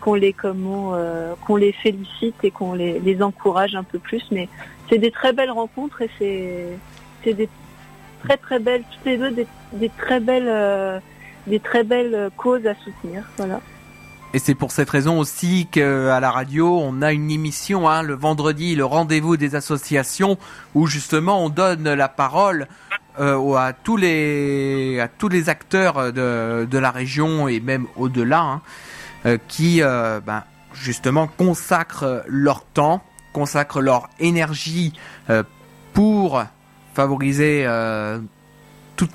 qu'on 0.00 0.14
les 0.14 0.32
comment 0.32 0.92
euh, 0.94 1.34
qu'on 1.44 1.56
les 1.56 1.72
félicite 1.72 2.36
et 2.44 2.52
qu'on 2.52 2.74
les, 2.74 3.20
encourage 3.20 3.74
un 3.74 3.82
peu 3.82 3.98
plus. 3.98 4.24
Mais 4.30 4.48
c'est 4.88 4.98
des 4.98 5.10
très 5.10 5.32
belles 5.32 5.50
rencontres 5.50 6.02
et 6.02 6.10
c'est 6.20 6.78
c'est 7.24 7.34
des 7.34 7.48
très 8.22 8.36
très 8.36 8.60
belles 8.60 8.84
toutes 8.92 9.06
les 9.06 9.16
deux 9.16 9.32
des, 9.32 9.46
des 9.72 9.88
très 9.88 10.20
belles 10.20 10.46
euh, 10.46 11.00
des 11.48 11.58
très 11.58 11.82
belles 11.82 12.30
causes 12.36 12.64
à 12.64 12.76
soutenir. 12.76 13.24
Voilà. 13.38 13.60
Et 14.34 14.40
c'est 14.40 14.56
pour 14.56 14.72
cette 14.72 14.90
raison 14.90 15.20
aussi 15.20 15.68
qu'à 15.70 16.18
la 16.18 16.30
radio, 16.32 16.80
on 16.82 17.02
a 17.02 17.12
une 17.12 17.30
émission 17.30 17.88
hein, 17.88 18.02
le 18.02 18.14
vendredi, 18.14 18.74
le 18.74 18.84
rendez-vous 18.84 19.36
des 19.36 19.54
associations, 19.54 20.38
où 20.74 20.88
justement 20.88 21.44
on 21.44 21.50
donne 21.50 21.88
la 21.88 22.08
parole 22.08 22.66
euh, 23.20 23.54
à 23.54 23.72
tous 23.72 23.96
les 23.96 24.98
à 24.98 25.06
tous 25.06 25.28
les 25.28 25.48
acteurs 25.48 26.12
de, 26.12 26.66
de 26.68 26.78
la 26.78 26.90
région 26.90 27.46
et 27.46 27.60
même 27.60 27.86
au-delà, 27.94 28.40
hein, 28.40 28.62
euh, 29.24 29.38
qui 29.46 29.82
euh, 29.82 30.18
ben, 30.18 30.42
justement 30.72 31.28
consacrent 31.28 32.24
leur 32.26 32.64
temps, 32.64 33.04
consacrent 33.32 33.80
leur 33.80 34.08
énergie 34.18 34.94
euh, 35.30 35.44
pour 35.92 36.42
favoriser 36.92 37.64
tout, 38.96 39.08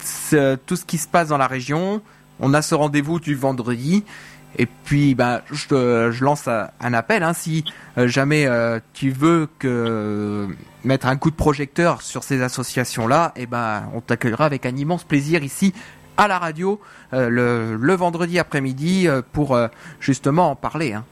tout 0.66 0.76
ce 0.78 0.86
qui 0.86 0.98
se 0.98 1.10
passe 1.10 1.28
dans 1.28 1.38
la 1.38 1.48
région. 1.48 2.02
On 2.40 2.54
a 2.54 2.62
ce 2.62 2.74
rendez-vous 2.74 3.20
du 3.20 3.36
vendredi. 3.36 4.06
Et 4.58 4.66
puis, 4.66 5.16
ben, 5.16 5.42
je, 5.52 6.24
lance 6.24 6.48
un 6.48 6.94
appel. 6.94 7.24
Hein, 7.24 7.34
si 7.34 7.64
euh, 7.98 8.08
jamais 8.08 8.46
euh, 8.46 8.80
tu 8.94 9.12
veux 9.12 9.48
mettre 10.84 11.08
un 11.08 11.16
coup 11.18 11.30
de 11.30 11.36
projecteur 11.36 12.02
sur 12.02 12.24
ces 12.24 12.42
associations-là, 12.42 13.34
et 13.36 13.46
ben, 13.46 13.90
on 13.94 14.02
t'accueillera 14.02 14.46
avec 14.46 14.66
un 14.66 14.76
immense 14.76 15.04
plaisir 15.04 15.44
ici 15.44 15.74
à 16.18 16.28
la 16.28 16.40
radio 16.40 16.82
euh, 17.14 17.30
le, 17.30 17.96
vendredi 17.96 18.40
après-midi 18.40 19.08
pour 19.32 19.58
justement 20.00 20.52
en 20.52 20.56
parler. 20.56 20.94
Hein. 20.94 21.06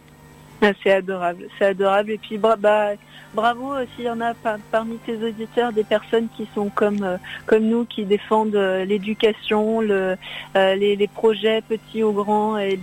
Ah, 0.62 0.72
c'est 0.84 0.92
adorable, 0.92 1.48
c'est 1.58 1.66
adorable. 1.66 2.12
Et 2.12 2.18
puis 2.18 2.38
bah, 2.38 2.56
bravo 3.34 3.74
s'il 3.96 4.06
y 4.06 4.10
en 4.10 4.22
a 4.22 4.34
par- 4.34 4.58
parmi 4.72 4.98
tes 4.98 5.16
auditeurs 5.24 5.72
des 5.72 5.84
personnes 5.84 6.28
qui 6.36 6.48
sont 6.56 6.70
comme 6.70 7.04
euh, 7.04 7.60
nous, 7.60 7.86
qui 7.86 8.06
défendent 8.06 8.56
euh, 8.56 8.84
l'éducation, 8.84 9.82
euh, 9.84 10.16
les, 10.56 11.10
projets 11.14 11.62
petits 11.62 12.04
ou 12.04 12.12
grands 12.12 12.58
et 12.58 12.80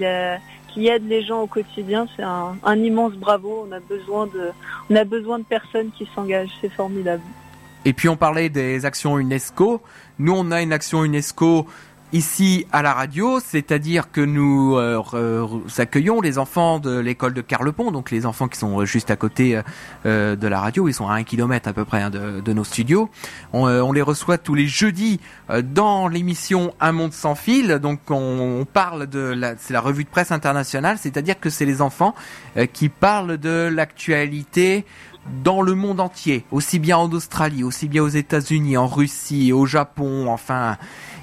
qui 0.69 0.89
aident 0.89 1.09
les 1.09 1.25
gens 1.25 1.43
au 1.43 1.47
quotidien. 1.47 2.07
C'est 2.17 2.23
un, 2.23 2.57
un 2.63 2.79
immense 2.79 3.15
bravo. 3.15 3.67
On 3.69 3.73
a 3.73 3.81
besoin 3.81 4.27
de 4.27 4.51
on 4.91 4.97
a 4.97 5.05
besoin 5.05 5.39
de 5.41 5.45
personnes 5.45 5.91
qui 5.97 6.09
s'engagent. 6.15 6.51
C'est 6.61 6.73
formidable. 6.73 7.23
Et 7.85 7.93
puis 7.93 8.09
on 8.09 8.17
parlait 8.17 8.49
des 8.49 8.87
actions 8.87 9.19
UNESCO. 9.19 9.83
Nous, 10.19 10.33
on 10.33 10.51
a 10.51 10.63
une 10.63 10.73
action 10.73 11.05
UNESCO 11.05 11.67
ici 12.15 12.67
à 12.73 12.81
la 12.81 12.95
radio, 12.95 13.41
c'est-à-dire 13.45 14.11
que 14.11 14.21
nous 14.23 14.77
euh, 14.77 14.97
re- 14.99 15.61
accueillons 15.79 16.21
les 16.21 16.39
enfants 16.39 16.79
de 16.79 16.97
l'école 16.99 17.35
de 17.35 17.41
Carlepont, 17.43 17.91
donc 17.91 18.11
les 18.11 18.25
enfants 18.25 18.49
qui 18.49 18.57
sont 18.59 18.85
juste 18.85 19.11
à 19.11 19.17
côté 19.17 19.61
euh, 20.07 20.37
de 20.37 20.47
la 20.49 20.61
radio, 20.61 20.89
ils 20.89 20.95
sont 20.95 21.09
à 21.09 21.15
un 21.15 21.25
kilomètre 21.25 21.69
à 21.69 21.73
peu 21.73 21.85
près 21.85 22.01
hein, 22.01 22.11
de, 22.11 22.41
de 22.41 22.53
nos 22.53 22.65
studios. 22.65 23.11
On, 23.53 23.67
euh, 23.67 23.83
on 23.83 23.93
les 23.93 24.01
reçoit 24.01 24.39
tous 24.39 24.55
les 24.55 24.69
jeudis 24.69 25.19
euh, 25.51 25.61
dans 25.61 26.07
l'émission 26.09 26.73
Un 26.81 26.93
monde 26.93 27.13
sans 27.13 27.35
fil. 27.35 27.81
Donc 27.81 27.99
on, 28.11 28.61
on 28.61 28.65
parle 28.65 29.07
de 29.09 29.19
la, 29.19 29.57
c'est 29.59 29.75
la 29.75 29.81
revue 29.81 30.05
de 30.05 30.09
presse 30.09 30.31
internationale, 30.31 30.97
c'est-à-dire 31.01 31.41
que 31.41 31.51
c'est 31.51 31.67
les 31.67 31.83
enfants 31.83 32.15
euh, 32.57 32.67
qui 32.67 32.89
parlent 32.89 33.39
de 33.39 33.69
l'actualité 33.71 34.85
dans 35.43 35.63
le 35.63 35.75
monde 35.75 36.01
entier, 36.01 36.45
aussi 36.51 36.79
bien 36.79 36.99
en 36.99 37.11
Australie, 37.11 37.65
aussi 37.65 37.89
bien 37.89 38.03
aux 38.03 38.09
États-Unis, 38.09 38.77
en 38.77 38.87
Russie, 38.87 39.53
au 39.53 39.67
Japon, 39.67 40.27
enfin, 40.29 40.77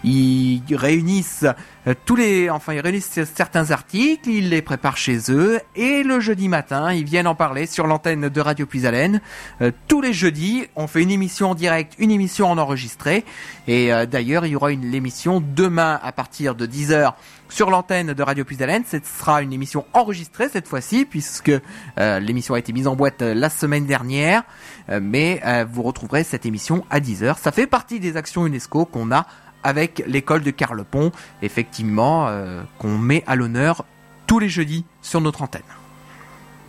ils 0.04 0.62
réunissent 0.72 1.46
euh, 1.88 1.94
tous 2.06 2.16
les, 2.16 2.50
enfin, 2.50 2.74
ils 2.74 2.80
réunissent 2.80 3.24
certains 3.24 3.72
articles, 3.72 4.30
ils 4.30 4.50
les 4.50 4.62
préparent 4.62 4.98
chez 4.98 5.18
eux, 5.30 5.60
et 5.76 6.04
le 6.04 6.20
jeudi 6.20 6.48
matin, 6.48 6.94
ils 6.94 7.06
viennent 7.06 7.28
en 7.28 7.36
parler 7.36 7.66
sur 7.66 7.88
l'antenne 7.88 8.30
de 8.30 8.42
Radio 8.42 8.66
Puisalène. 8.66 9.22
Euh, 9.62 9.72
tous 9.88 10.02
les 10.02 10.14
jeudis, 10.14 10.68
on 10.76 10.88
fait 10.88 11.02
une 11.02 11.12
émission 11.12 11.52
en 11.52 11.56
direct, 11.56 11.94
une 11.98 12.12
émission 12.12 12.48
en 12.50 12.58
enregistré, 12.58 13.26
et 13.68 13.92
euh, 13.92 14.06
d'ailleurs, 14.06 14.46
il 14.46 14.52
y 14.52 14.56
aura 14.56 14.72
une 14.72 14.94
émission 14.94 15.44
demain 15.56 16.00
à 16.04 16.12
partir 16.12 16.56
de 16.56 16.66
10h 16.66 17.14
sur 17.50 17.70
l'antenne 17.70 18.14
de 18.14 18.24
Radio 18.24 18.46
Puisalène. 18.46 18.84
Ce 18.90 18.98
sera 19.04 19.42
une 19.42 19.54
émission 19.54 19.86
enregistrée 19.94 20.50
cette 20.50 20.68
fois-ci, 20.68 21.06
puisque 21.06 21.52
euh, 22.00 22.20
l'émission 22.20 22.54
a 22.54 22.60
été 22.60 22.74
mise 22.74 22.88
en 22.88 22.96
boîte 22.96 23.22
la 23.22 23.50
semaine 23.50 23.86
dernière, 23.92 24.44
Euh, 24.90 25.00
mais 25.02 25.42
euh, 25.46 25.66
vous 25.72 25.84
retrouverez 25.84 26.24
cette 26.24 26.46
émission 26.46 26.86
à 26.90 27.00
10h. 27.00 27.38
Ça 27.38 27.52
fait 27.52 27.68
partie 27.68 28.00
des 28.00 28.16
actions 28.18 28.48
UNESCO 28.48 28.86
qu'on 28.86 29.12
a 29.12 29.26
avec 29.64 30.02
l'école 30.08 30.42
de 30.42 30.52
Carlepont, 30.52 31.12
effectivement, 31.42 32.28
euh, 32.28 32.62
qu'on 32.80 32.98
met 32.98 33.24
à 33.28 33.36
l'honneur 33.36 33.86
tous 34.28 34.40
les 34.40 34.50
jeudis 34.50 34.86
sur 35.02 35.22
notre 35.22 35.42
antenne. 35.44 35.72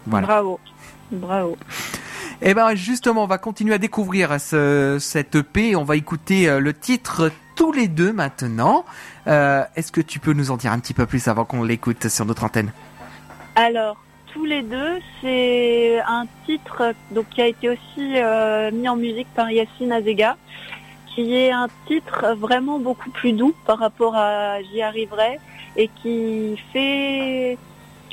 Voilà. 0.07 0.27
Bravo, 0.27 0.61
bravo. 1.11 1.57
Et 2.43 2.55
ben 2.55 2.75
justement, 2.75 3.23
on 3.25 3.29
va 3.29 3.39
continuer 3.39 3.75
à 3.75 3.79
découvrir 3.79 4.41
ce, 4.41 4.99
cette 5.01 5.35
EP. 5.37 5.77
On 5.77 5.85
va 5.85 5.95
écouter 5.97 6.59
le 6.59 6.73
titre 6.75 7.31
tous 7.55 7.73
les 7.73 7.89
deux 7.89 8.12
maintenant. 8.12 8.85
Euh, 9.27 9.64
Est-ce 9.77 9.93
que 9.93 10.01
tu 10.01 10.18
peux 10.18 10.33
nous 10.33 10.51
en 10.51 10.57
dire 10.57 10.73
un 10.73 10.81
petit 10.81 10.95
peu 10.95 11.07
plus 11.07 11.29
avant 11.29 11.45
qu'on 11.45 11.62
l'écoute 11.62 12.09
sur 12.09 12.27
notre 12.27 12.45
antenne? 12.45 12.73
Alors, 13.55 13.97
tous 14.33 14.45
les 14.45 14.62
deux, 14.62 14.99
c'est 15.20 16.01
un 16.07 16.26
titre 16.47 16.95
donc, 17.11 17.28
qui 17.30 17.43
a 17.43 17.47
été 17.47 17.68
aussi 17.68 18.16
euh, 18.16 18.70
mis 18.70 18.89
en 18.89 18.97
musique 18.97 19.28
par 19.35 19.51
Yacine 19.51 19.93
Azega, 19.93 20.37
qui 21.14 21.35
est 21.35 21.51
un 21.51 21.68
titre 21.87 22.35
vraiment 22.39 22.78
beaucoup 22.78 23.11
plus 23.11 23.33
doux 23.33 23.55
par 23.66 23.78
rapport 23.78 24.16
à 24.16 24.62
J'y 24.62 24.83
arriverai 24.83 25.39
et 25.76 25.89
qui 26.03 26.59
fait 26.72 27.59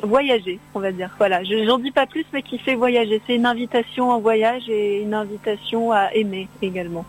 voyager, 0.03 0.59
on 0.73 0.79
va 0.79 0.91
dire. 0.91 1.09
Voilà, 1.17 1.43
je 1.43 1.65
j'en 1.65 1.77
dis 1.77 1.91
pas 1.91 2.05
plus, 2.05 2.25
mais 2.33 2.41
qui 2.41 2.57
fait 2.57 2.75
voyager. 2.75 3.21
C'est 3.25 3.35
une 3.35 3.45
invitation 3.45 4.11
en 4.11 4.19
voyage 4.19 4.69
et 4.69 5.01
une 5.01 5.13
invitation 5.13 5.91
à 5.91 6.13
aimer 6.13 6.47
également. 6.61 7.05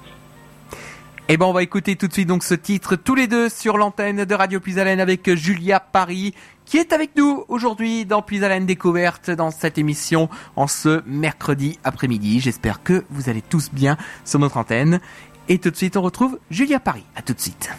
Eh 1.28 1.36
ben, 1.36 1.46
on 1.46 1.52
va 1.52 1.62
écouter 1.62 1.94
tout 1.94 2.08
de 2.08 2.12
suite 2.12 2.26
donc 2.26 2.42
ce 2.42 2.54
titre 2.54 2.96
tous 2.96 3.14
les 3.14 3.28
deux 3.28 3.48
sur 3.48 3.76
l'antenne 3.76 4.24
de 4.24 4.34
Radio 4.34 4.58
Puisalène 4.58 4.98
avec 4.98 5.32
Julia 5.34 5.78
Paris 5.78 6.34
qui 6.70 6.78
est 6.78 6.92
avec 6.92 7.16
nous 7.16 7.44
aujourd'hui 7.48 8.06
dans 8.06 8.22
Puisalène 8.22 8.64
Découverte 8.64 9.28
dans 9.28 9.50
cette 9.50 9.76
émission 9.76 10.28
en 10.54 10.68
ce 10.68 11.02
mercredi 11.04 11.80
après-midi. 11.82 12.38
J'espère 12.38 12.84
que 12.84 13.04
vous 13.10 13.28
allez 13.28 13.42
tous 13.42 13.70
bien 13.72 13.96
sur 14.24 14.38
notre 14.38 14.56
antenne. 14.56 15.00
Et 15.48 15.58
tout 15.58 15.72
de 15.72 15.76
suite, 15.76 15.96
on 15.96 16.02
retrouve 16.02 16.38
Julia 16.48 16.78
Paris. 16.78 17.02
À 17.16 17.22
tout 17.22 17.34
de 17.34 17.40
suite. 17.40 17.70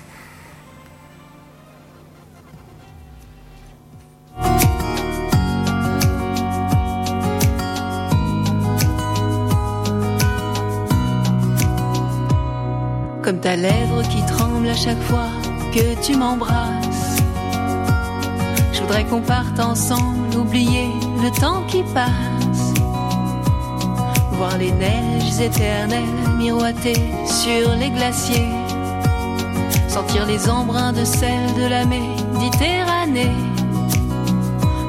Comme 13.24 13.40
ta 13.40 13.56
lèvre 13.56 14.02
qui 14.10 14.26
tremble 14.26 14.68
à 14.68 14.76
chaque 14.76 15.02
fois 15.04 15.30
que 15.74 16.06
tu 16.06 16.18
m'embrasses. 16.18 16.91
Je 18.92 18.98
voudrais 18.98 19.10
qu'on 19.10 19.22
parte 19.22 19.58
ensemble, 19.58 20.36
oublier 20.36 20.90
le 21.24 21.32
temps 21.40 21.64
qui 21.70 21.82
passe. 21.94 22.74
Voir 24.34 24.58
les 24.58 24.74
neiges 24.74 25.40
éternelles 25.40 26.04
miroiter 26.38 27.02
sur 27.26 27.74
les 27.80 27.90
glaciers. 27.90 28.50
Sentir 29.88 30.26
les 30.26 30.50
embruns 30.50 30.92
de 30.92 31.06
sel 31.06 31.54
de 31.56 31.68
la 31.68 31.86
Méditerranée. 31.86 33.32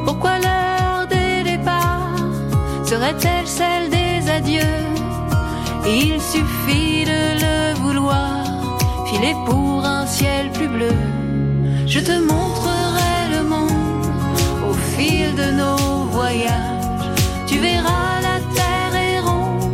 Pourquoi 0.05 0.40
l'heure 0.40 1.07
des 1.09 1.53
départs 1.53 2.16
serait-elle 2.84 3.46
celle 3.46 3.88
des 3.88 4.28
adieux? 4.28 4.80
Il 5.86 6.20
suffit 6.20 7.05
de 7.05 7.20
le 7.44 7.74
vouloir, 7.80 8.42
filer 9.07 9.36
pour 9.46 9.84
un 9.84 10.07
ciel 10.07 10.50
plus 10.50 10.66
bleu. 10.66 10.96
Je 11.86 12.00
te 12.00 12.18
montrerai 12.18 13.28
le 13.30 13.48
monde 13.48 13.82
fil 15.03 15.34
de 15.34 15.48
nos 15.61 16.05
voyages. 16.16 17.07
Tu 17.48 17.57
verras 17.59 18.14
la 18.28 18.36
terre 18.57 18.94
est 19.09 19.20
ronde 19.28 19.64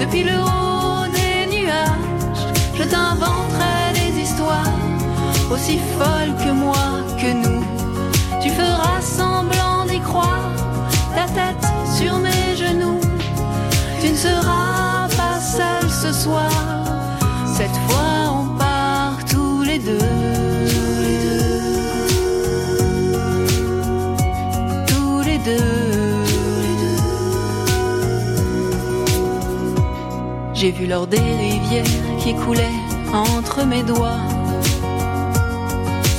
depuis 0.00 0.24
le 0.30 0.36
haut 0.48 1.06
des 1.18 1.38
nuages. 1.54 2.44
Je 2.78 2.84
t'inventerai 2.92 3.80
des 4.00 4.12
histoires 4.24 4.78
aussi 5.52 5.76
folles 5.96 6.34
que 6.42 6.52
moi, 6.64 6.86
que 7.20 7.30
nous. 7.44 7.62
Tu 8.42 8.48
feras 8.60 9.00
semblant 9.20 9.84
d'y 9.90 10.00
croire, 10.10 10.50
ta 11.16 11.26
tête 11.38 11.66
sur 11.98 12.14
mes 12.26 12.48
genoux. 12.64 13.00
Tu 14.00 14.08
ne 14.14 14.20
seras 14.26 15.08
pas 15.20 15.38
seul 15.56 15.84
ce 16.02 16.10
soir. 16.24 16.54
Cette 17.58 17.78
fois, 17.86 18.14
on 18.38 18.44
part 18.64 19.18
tous 19.32 19.62
les 19.62 19.78
deux. 19.78 20.71
Deux. 25.44 26.24
J'ai 30.54 30.70
vu 30.70 30.86
lors 30.86 31.08
des 31.08 31.18
rivières 31.18 32.16
qui 32.20 32.34
coulaient 32.34 32.78
entre 33.12 33.64
mes 33.64 33.82
doigts. 33.82 34.20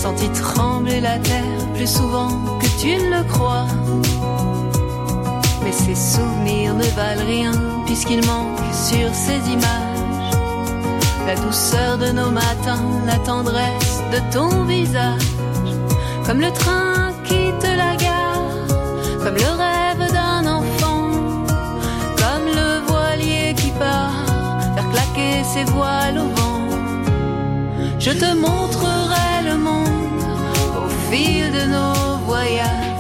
Senti 0.01 0.27
trembler 0.29 0.99
la 0.99 1.17
terre 1.19 1.43
plus 1.73 1.87
souvent 1.87 2.27
que 2.59 2.67
tu 2.81 2.97
ne 2.97 3.17
le 3.17 3.23
crois. 3.23 3.67
Mais 5.63 5.71
ces 5.71 5.95
souvenirs 5.95 6.73
ne 6.73 6.83
valent 6.83 7.25
rien 7.25 7.53
puisqu'ils 7.85 8.25
manquent 8.25 8.73
sur 8.73 9.07
ces 9.13 9.39
images. 9.49 10.33
La 11.25 11.35
douceur 11.35 11.97
de 11.97 12.11
nos 12.11 12.31
matins, 12.31 12.83
la 13.05 13.17
tendresse 13.19 14.01
de 14.11 14.19
ton 14.33 14.65
visage. 14.65 15.21
Comme 16.25 16.41
le 16.41 16.51
train 16.51 16.82
ses 25.53 25.65
voiles 25.65 26.23
vent. 26.35 26.67
Je 27.99 28.11
te 28.11 28.29
montrerai 28.45 29.31
le 29.49 29.55
monde 29.57 30.23
au 30.81 30.87
fil 31.09 31.51
de 31.57 31.63
nos 31.75 32.17
voyages. 32.25 32.92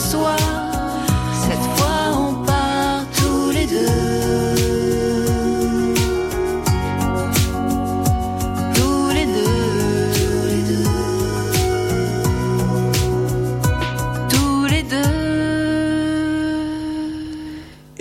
Soir. 0.00 0.49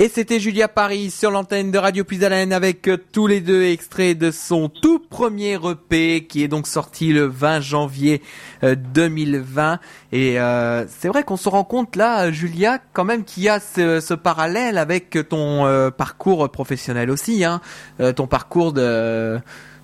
Et 0.02 0.08
c'était 0.08 0.40
Julia 0.40 0.70
Paris 0.70 1.12
sur 1.12 1.30
l'antenne 1.30 1.72
de 1.72 1.78
Radio 1.78 2.06
Plus 2.06 2.24
Haleine 2.24 2.54
avec 2.54 2.88
euh, 2.88 2.96
tous 3.12 3.28
les 3.28 3.42
deux 3.42 3.64
extraits 3.66 4.18
de 4.18 4.32
son 4.32 4.70
tout 4.70 5.00
premier 5.00 5.56
EP 5.56 6.26
qui 6.26 6.42
est 6.42 6.48
donc 6.48 6.68
sorti 6.68 7.12
le 7.12 7.26
20 7.26 7.60
janvier 7.60 8.22
euh, 8.64 8.76
2020. 8.76 9.78
Et 10.14 10.40
euh, 10.40 10.86
c'est 10.88 11.10
vrai 11.10 11.24
qu'on 11.24 11.36
se 11.36 11.50
rend 11.50 11.66
compte 11.66 11.98
là, 11.98 12.32
Julia, 12.32 12.80
quand 12.94 13.04
même 13.04 13.26
qu'il 13.26 13.44
y 13.44 13.50
a 13.50 13.60
ce, 13.60 14.00
ce 14.00 14.14
parallèle 14.14 14.78
avec 14.78 15.18
ton 15.28 15.66
euh, 15.66 15.92
parcours 15.92 16.50
professionnel 16.50 17.12
aussi, 17.12 17.44
hein, 17.44 17.60
Euh, 18.00 18.14
ton 18.14 18.26
parcours 18.26 18.72
de 18.72 19.38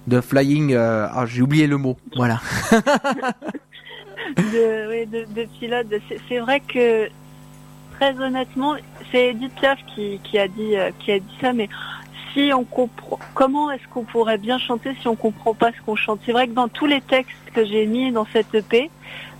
de 0.07 0.21
flying. 0.21 0.71
euh, 0.73 1.07
ah, 1.11 1.25
j'ai 1.25 1.41
oublié 1.41 1.67
le 1.67 1.75
mot. 1.75 1.97
Voilà. 2.15 2.39
de, 4.37 4.89
oui, 4.89 5.05
de, 5.07 5.25
de 5.33 5.45
pilote. 5.59 5.87
C'est 6.29 6.39
vrai 6.39 6.61
que 6.61 7.09
très 7.97 8.19
honnêtement, 8.19 8.75
c'est 9.11 9.29
Edith 9.29 9.53
Piaf 9.55 9.79
qui, 9.95 10.19
a 10.37 10.47
dit 10.47 10.75
euh, 10.75 10.91
qui 10.99 11.11
a 11.11 11.19
dit 11.19 11.37
ça, 11.41 11.53
mais 11.53 11.69
si 12.33 12.51
on 12.53 12.63
comprend, 12.65 13.19
comment 13.33 13.71
est-ce 13.71 13.87
qu'on 13.89 14.03
pourrait 14.03 14.37
bien 14.37 14.57
chanter 14.59 14.93
si 14.99 15.07
on 15.07 15.15
comprend 15.15 15.53
pas 15.53 15.71
ce 15.71 15.81
qu'on 15.85 15.95
chante? 15.95 16.19
C'est 16.25 16.33
vrai 16.33 16.47
que 16.47 16.53
dans 16.53 16.67
tous 16.67 16.85
les 16.85 17.01
textes 17.01 17.37
que 17.53 17.65
j'ai 17.65 17.85
mis 17.85 18.11
dans 18.11 18.25
cette 18.33 18.53
EP, 18.53 18.89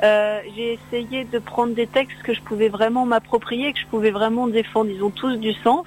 euh, 0.04 0.40
j'ai 0.56 0.80
essayé 0.80 1.26
de 1.26 1.40
prendre 1.40 1.74
des 1.74 1.88
textes 1.88 2.22
que 2.24 2.34
je 2.34 2.42
pouvais 2.42 2.70
vraiment 2.70 3.06
m'approprier, 3.06 3.74
que 3.74 3.80
je 3.80 3.88
pouvais 3.88 4.12
vraiment 4.12 4.48
défendre. 4.48 4.90
Ils 4.90 5.04
ont 5.04 5.10
tous 5.10 5.36
du 5.36 5.54
sens. 5.54 5.86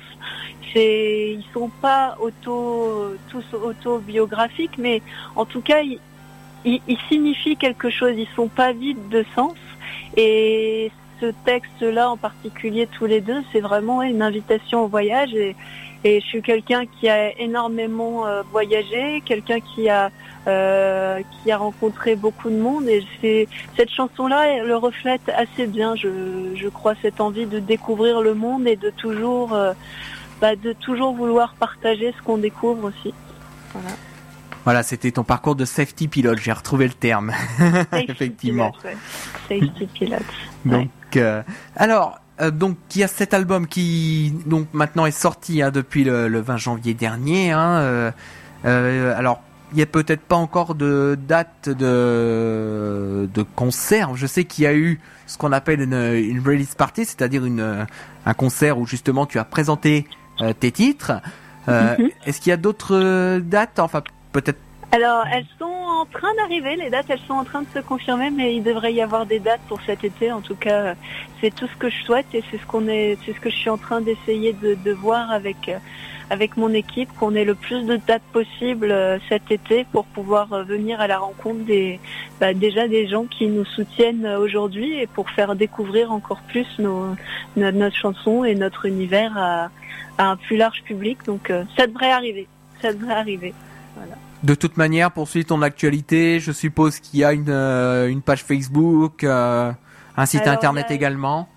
C'est, 0.74 1.30
ils 1.32 1.46
sont 1.54 1.70
pas 1.80 2.18
auto, 2.20 3.14
tous 3.30 3.44
autobiographiques, 3.54 4.76
mais 4.76 5.00
en 5.34 5.46
tout 5.46 5.62
cas, 5.62 5.80
ils, 5.80 5.98
ils, 6.66 6.82
ils 6.86 6.98
signifient 7.08 7.56
quelque 7.56 7.88
chose. 7.88 8.12
Ils 8.18 8.28
sont 8.36 8.48
pas 8.48 8.72
vides 8.72 9.08
de 9.08 9.24
sens. 9.34 9.56
Et 10.16 10.90
ce 11.20 11.32
texte-là, 11.44 12.10
en 12.10 12.16
particulier 12.16 12.86
tous 12.86 13.06
les 13.06 13.20
deux, 13.20 13.42
c'est 13.52 13.60
vraiment 13.60 14.02
une 14.02 14.22
invitation 14.22 14.84
au 14.84 14.88
voyage. 14.88 15.34
Et, 15.34 15.56
et 16.04 16.20
je 16.20 16.26
suis 16.26 16.42
quelqu'un 16.42 16.84
qui 16.86 17.08
a 17.08 17.36
énormément 17.38 18.26
euh, 18.26 18.42
voyagé, 18.52 19.22
quelqu'un 19.24 19.58
qui 19.60 19.88
a 19.88 20.10
euh, 20.46 21.20
qui 21.42 21.50
a 21.50 21.58
rencontré 21.58 22.14
beaucoup 22.14 22.50
de 22.50 22.56
monde. 22.56 22.88
Et 22.88 23.04
c'est 23.20 23.48
cette 23.76 23.90
chanson-là 23.90 24.46
elle 24.46 24.66
le 24.66 24.76
reflète 24.76 25.28
assez 25.28 25.66
bien, 25.66 25.96
je, 25.96 26.54
je 26.54 26.68
crois, 26.68 26.94
cette 27.02 27.20
envie 27.20 27.46
de 27.46 27.58
découvrir 27.58 28.20
le 28.20 28.34
monde 28.34 28.66
et 28.66 28.76
de 28.76 28.90
toujours 28.90 29.54
euh, 29.54 29.72
bah, 30.40 30.54
de 30.56 30.72
toujours 30.72 31.14
vouloir 31.14 31.54
partager 31.54 32.14
ce 32.16 32.22
qu'on 32.22 32.38
découvre 32.38 32.84
aussi. 32.84 33.12
Voilà. 33.72 33.96
Voilà, 34.64 34.82
c'était 34.82 35.10
ton 35.10 35.24
parcours 35.24 35.56
de 35.56 35.64
safety 35.64 36.08
pilote. 36.08 36.38
J'ai 36.38 36.52
retrouvé 36.52 36.86
le 36.86 36.92
terme. 36.92 37.32
Safety 37.58 38.10
Effectivement. 38.10 38.72
Ouais. 38.84 38.96
Safety 39.48 39.86
Pilot. 39.86 40.16
Ouais. 40.16 40.22
Donc, 40.64 40.90
euh, 41.16 41.42
alors, 41.76 42.20
euh, 42.40 42.50
donc 42.50 42.76
il 42.94 43.00
y 43.00 43.04
a 43.04 43.08
cet 43.08 43.34
album 43.34 43.66
qui 43.66 44.32
donc 44.46 44.68
maintenant 44.72 45.06
est 45.06 45.10
sorti 45.10 45.62
hein, 45.62 45.70
depuis 45.70 46.04
le, 46.04 46.28
le 46.28 46.40
20 46.40 46.56
janvier 46.56 46.94
dernier. 46.94 47.50
Hein, 47.52 47.78
euh, 47.78 48.10
euh, 48.64 49.16
alors, 49.16 49.42
il 49.72 49.78
y 49.78 49.82
a 49.82 49.86
peut-être 49.86 50.22
pas 50.22 50.36
encore 50.36 50.74
de 50.74 51.18
date 51.26 51.68
de 51.68 53.28
de 53.32 53.42
concert. 53.42 54.14
Je 54.14 54.26
sais 54.26 54.44
qu'il 54.44 54.64
y 54.64 54.66
a 54.66 54.74
eu 54.74 55.00
ce 55.26 55.36
qu'on 55.36 55.52
appelle 55.52 55.80
une, 55.80 55.92
une 55.94 56.40
release 56.40 56.74
party, 56.74 57.04
c'est-à-dire 57.04 57.44
une 57.44 57.86
un 58.24 58.34
concert 58.34 58.78
où 58.78 58.86
justement 58.86 59.26
tu 59.26 59.38
as 59.38 59.44
présenté 59.44 60.06
tes 60.60 60.72
titres. 60.72 61.12
Mhm. 61.66 62.08
Est-ce 62.24 62.40
qu'il 62.40 62.48
y 62.48 62.52
a 62.54 62.56
d'autres 62.56 63.40
dates? 63.40 63.78
Enfin, 63.78 64.02
peut-être. 64.32 64.58
Alors, 64.90 65.26
elles 65.30 65.44
sont 65.58 65.66
en 65.66 66.06
train 66.06 66.34
d'arriver, 66.36 66.76
les 66.76 66.88
dates, 66.88 67.10
elles 67.10 67.20
sont 67.26 67.34
en 67.34 67.44
train 67.44 67.60
de 67.60 67.68
se 67.74 67.80
confirmer, 67.80 68.30
mais 68.30 68.54
il 68.54 68.62
devrait 68.62 68.94
y 68.94 69.02
avoir 69.02 69.26
des 69.26 69.38
dates 69.38 69.60
pour 69.68 69.82
cet 69.82 70.02
été. 70.02 70.32
En 70.32 70.40
tout 70.40 70.54
cas, 70.54 70.94
c'est 71.40 71.54
tout 71.54 71.66
ce 71.66 71.76
que 71.76 71.90
je 71.90 72.02
souhaite 72.04 72.26
et 72.32 72.42
c'est 72.50 72.56
ce 72.56 72.64
qu'on 72.64 72.88
est, 72.88 73.18
c'est 73.24 73.34
ce 73.34 73.40
que 73.40 73.50
je 73.50 73.56
suis 73.56 73.68
en 73.68 73.76
train 73.76 74.00
d'essayer 74.00 74.54
de, 74.54 74.78
de 74.82 74.92
voir 74.92 75.30
avec 75.30 75.68
euh, 75.68 75.78
avec 76.30 76.56
mon 76.56 76.72
équipe, 76.74 77.10
qu'on 77.18 77.34
ait 77.34 77.44
le 77.44 77.54
plus 77.54 77.84
de 77.84 77.96
dates 77.96 78.22
possible 78.32 78.90
euh, 78.90 79.18
cet 79.28 79.50
été 79.50 79.84
pour 79.92 80.04
pouvoir 80.04 80.52
euh, 80.52 80.62
venir 80.62 81.00
à 81.00 81.06
la 81.06 81.18
rencontre 81.18 81.64
des, 81.64 82.00
bah, 82.40 82.52
déjà 82.52 82.86
des 82.86 83.08
gens 83.08 83.24
qui 83.24 83.46
nous 83.46 83.64
soutiennent 83.64 84.26
aujourd'hui 84.26 84.98
et 84.98 85.06
pour 85.06 85.30
faire 85.30 85.54
découvrir 85.54 86.12
encore 86.12 86.40
plus 86.48 86.66
nos, 86.78 87.14
notre, 87.56 87.78
notre 87.78 87.96
chanson 87.96 88.44
et 88.44 88.54
notre 88.54 88.86
univers 88.86 89.32
à, 89.36 89.70
à 90.18 90.30
un 90.30 90.36
plus 90.36 90.56
large 90.56 90.82
public. 90.82 91.18
Donc, 91.24 91.52
ça 91.76 91.86
devrait 91.86 92.10
arriver. 92.10 92.46
Ça 92.82 92.92
devrait 92.92 93.14
arriver. 93.14 93.54
De 94.44 94.54
toute 94.54 94.76
manière, 94.76 95.10
pour 95.10 95.28
suivre 95.28 95.48
ton 95.48 95.62
actualité, 95.62 96.38
je 96.38 96.52
suppose 96.52 97.00
qu'il 97.00 97.20
y 97.20 97.24
a 97.24 97.32
une, 97.32 97.46
euh, 97.48 98.08
une 98.08 98.22
page 98.22 98.44
Facebook, 98.44 99.24
euh, 99.24 99.72
un 100.16 100.26
site 100.26 100.42
Alors, 100.42 100.54
internet 100.54 100.86
a- 100.90 100.94
également. 100.94 101.48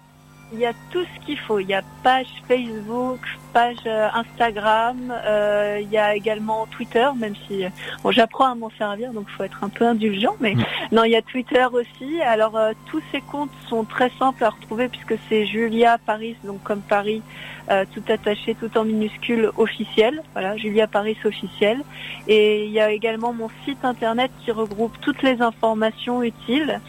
Il 0.54 0.60
y 0.60 0.66
a 0.66 0.74
tout 0.92 1.04
ce 1.04 1.26
qu'il 1.26 1.38
faut. 1.40 1.60
Il 1.60 1.68
y 1.68 1.74
a 1.74 1.82
page 2.04 2.28
Facebook, 2.48 3.20
page 3.54 3.78
euh, 3.86 4.08
Instagram. 4.14 5.14
euh, 5.26 5.80
il 5.82 5.90
y 5.90 5.98
a 5.98 6.16
également 6.16 6.66
Twitter, 6.68 7.08
même 7.18 7.34
si 7.48 7.66
euh, 7.66 7.70
bon, 8.04 8.12
j'apprends 8.12 8.52
à 8.52 8.56
m'en 8.56 8.70
servir, 8.78 9.12
donc 9.14 9.26
il 9.30 9.34
faut 9.36 9.44
être 9.44 9.64
un 9.64 9.70
peu 9.70 9.86
indulgent. 9.86 10.36
Mais 10.40 10.56
Mm. 10.56 10.64
non, 10.92 11.04
il 11.06 11.12
y 11.12 11.16
a 11.16 11.22
Twitter 11.22 11.66
aussi. 11.72 12.22
Alors 12.22 12.56
euh, 12.58 12.74
tous 12.88 13.02
ces 13.12 13.22
comptes 13.22 13.52
sont 13.70 13.84
très 13.84 14.12
simples 14.20 14.44
à 14.44 14.50
retrouver 14.50 14.90
puisque 14.90 15.16
c'est 15.30 15.46
Julia 15.46 15.98
Paris, 16.06 16.36
donc 16.44 16.62
comme 16.64 16.82
Paris, 16.82 17.22
euh, 17.70 17.86
tout 17.94 18.04
attaché, 18.10 18.56
tout 18.56 18.76
en 18.78 18.84
minuscule 18.84 19.50
officiel. 19.58 20.22
Voilà, 20.34 20.58
Julia 20.58 20.88
Paris 20.88 21.18
officiel. 21.24 21.82
Et 22.28 22.66
il 22.66 22.72
y 22.72 22.80
a 22.80 22.92
également 22.92 23.34
mon 23.34 23.50
site 23.66 23.84
internet 23.84 24.32
qui 24.44 24.52
regroupe 24.52 24.96
toutes 25.02 25.22
les 25.24 25.42
informations 25.42 26.22
utiles 26.24 26.80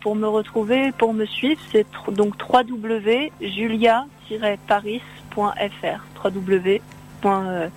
pour 0.00 0.14
me 0.16 0.26
retrouver, 0.28 0.92
pour 0.92 1.12
me 1.14 1.26
suivre. 1.26 1.60
C'est 1.72 1.86
donc 2.12 2.36
euh, 7.48 7.68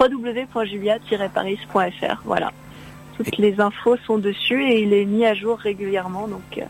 www.julia-paris.fr. 0.00 2.22
Voilà. 2.24 2.52
Toutes 3.16 3.38
les 3.38 3.60
infos 3.60 3.96
sont 4.06 4.18
dessus 4.18 4.64
et 4.64 4.82
il 4.82 4.92
est 4.92 5.04
mis 5.04 5.26
à 5.26 5.34
jour 5.34 5.58
régulièrement. 5.58 6.28
Donc 6.28 6.58
euh, 6.58 6.62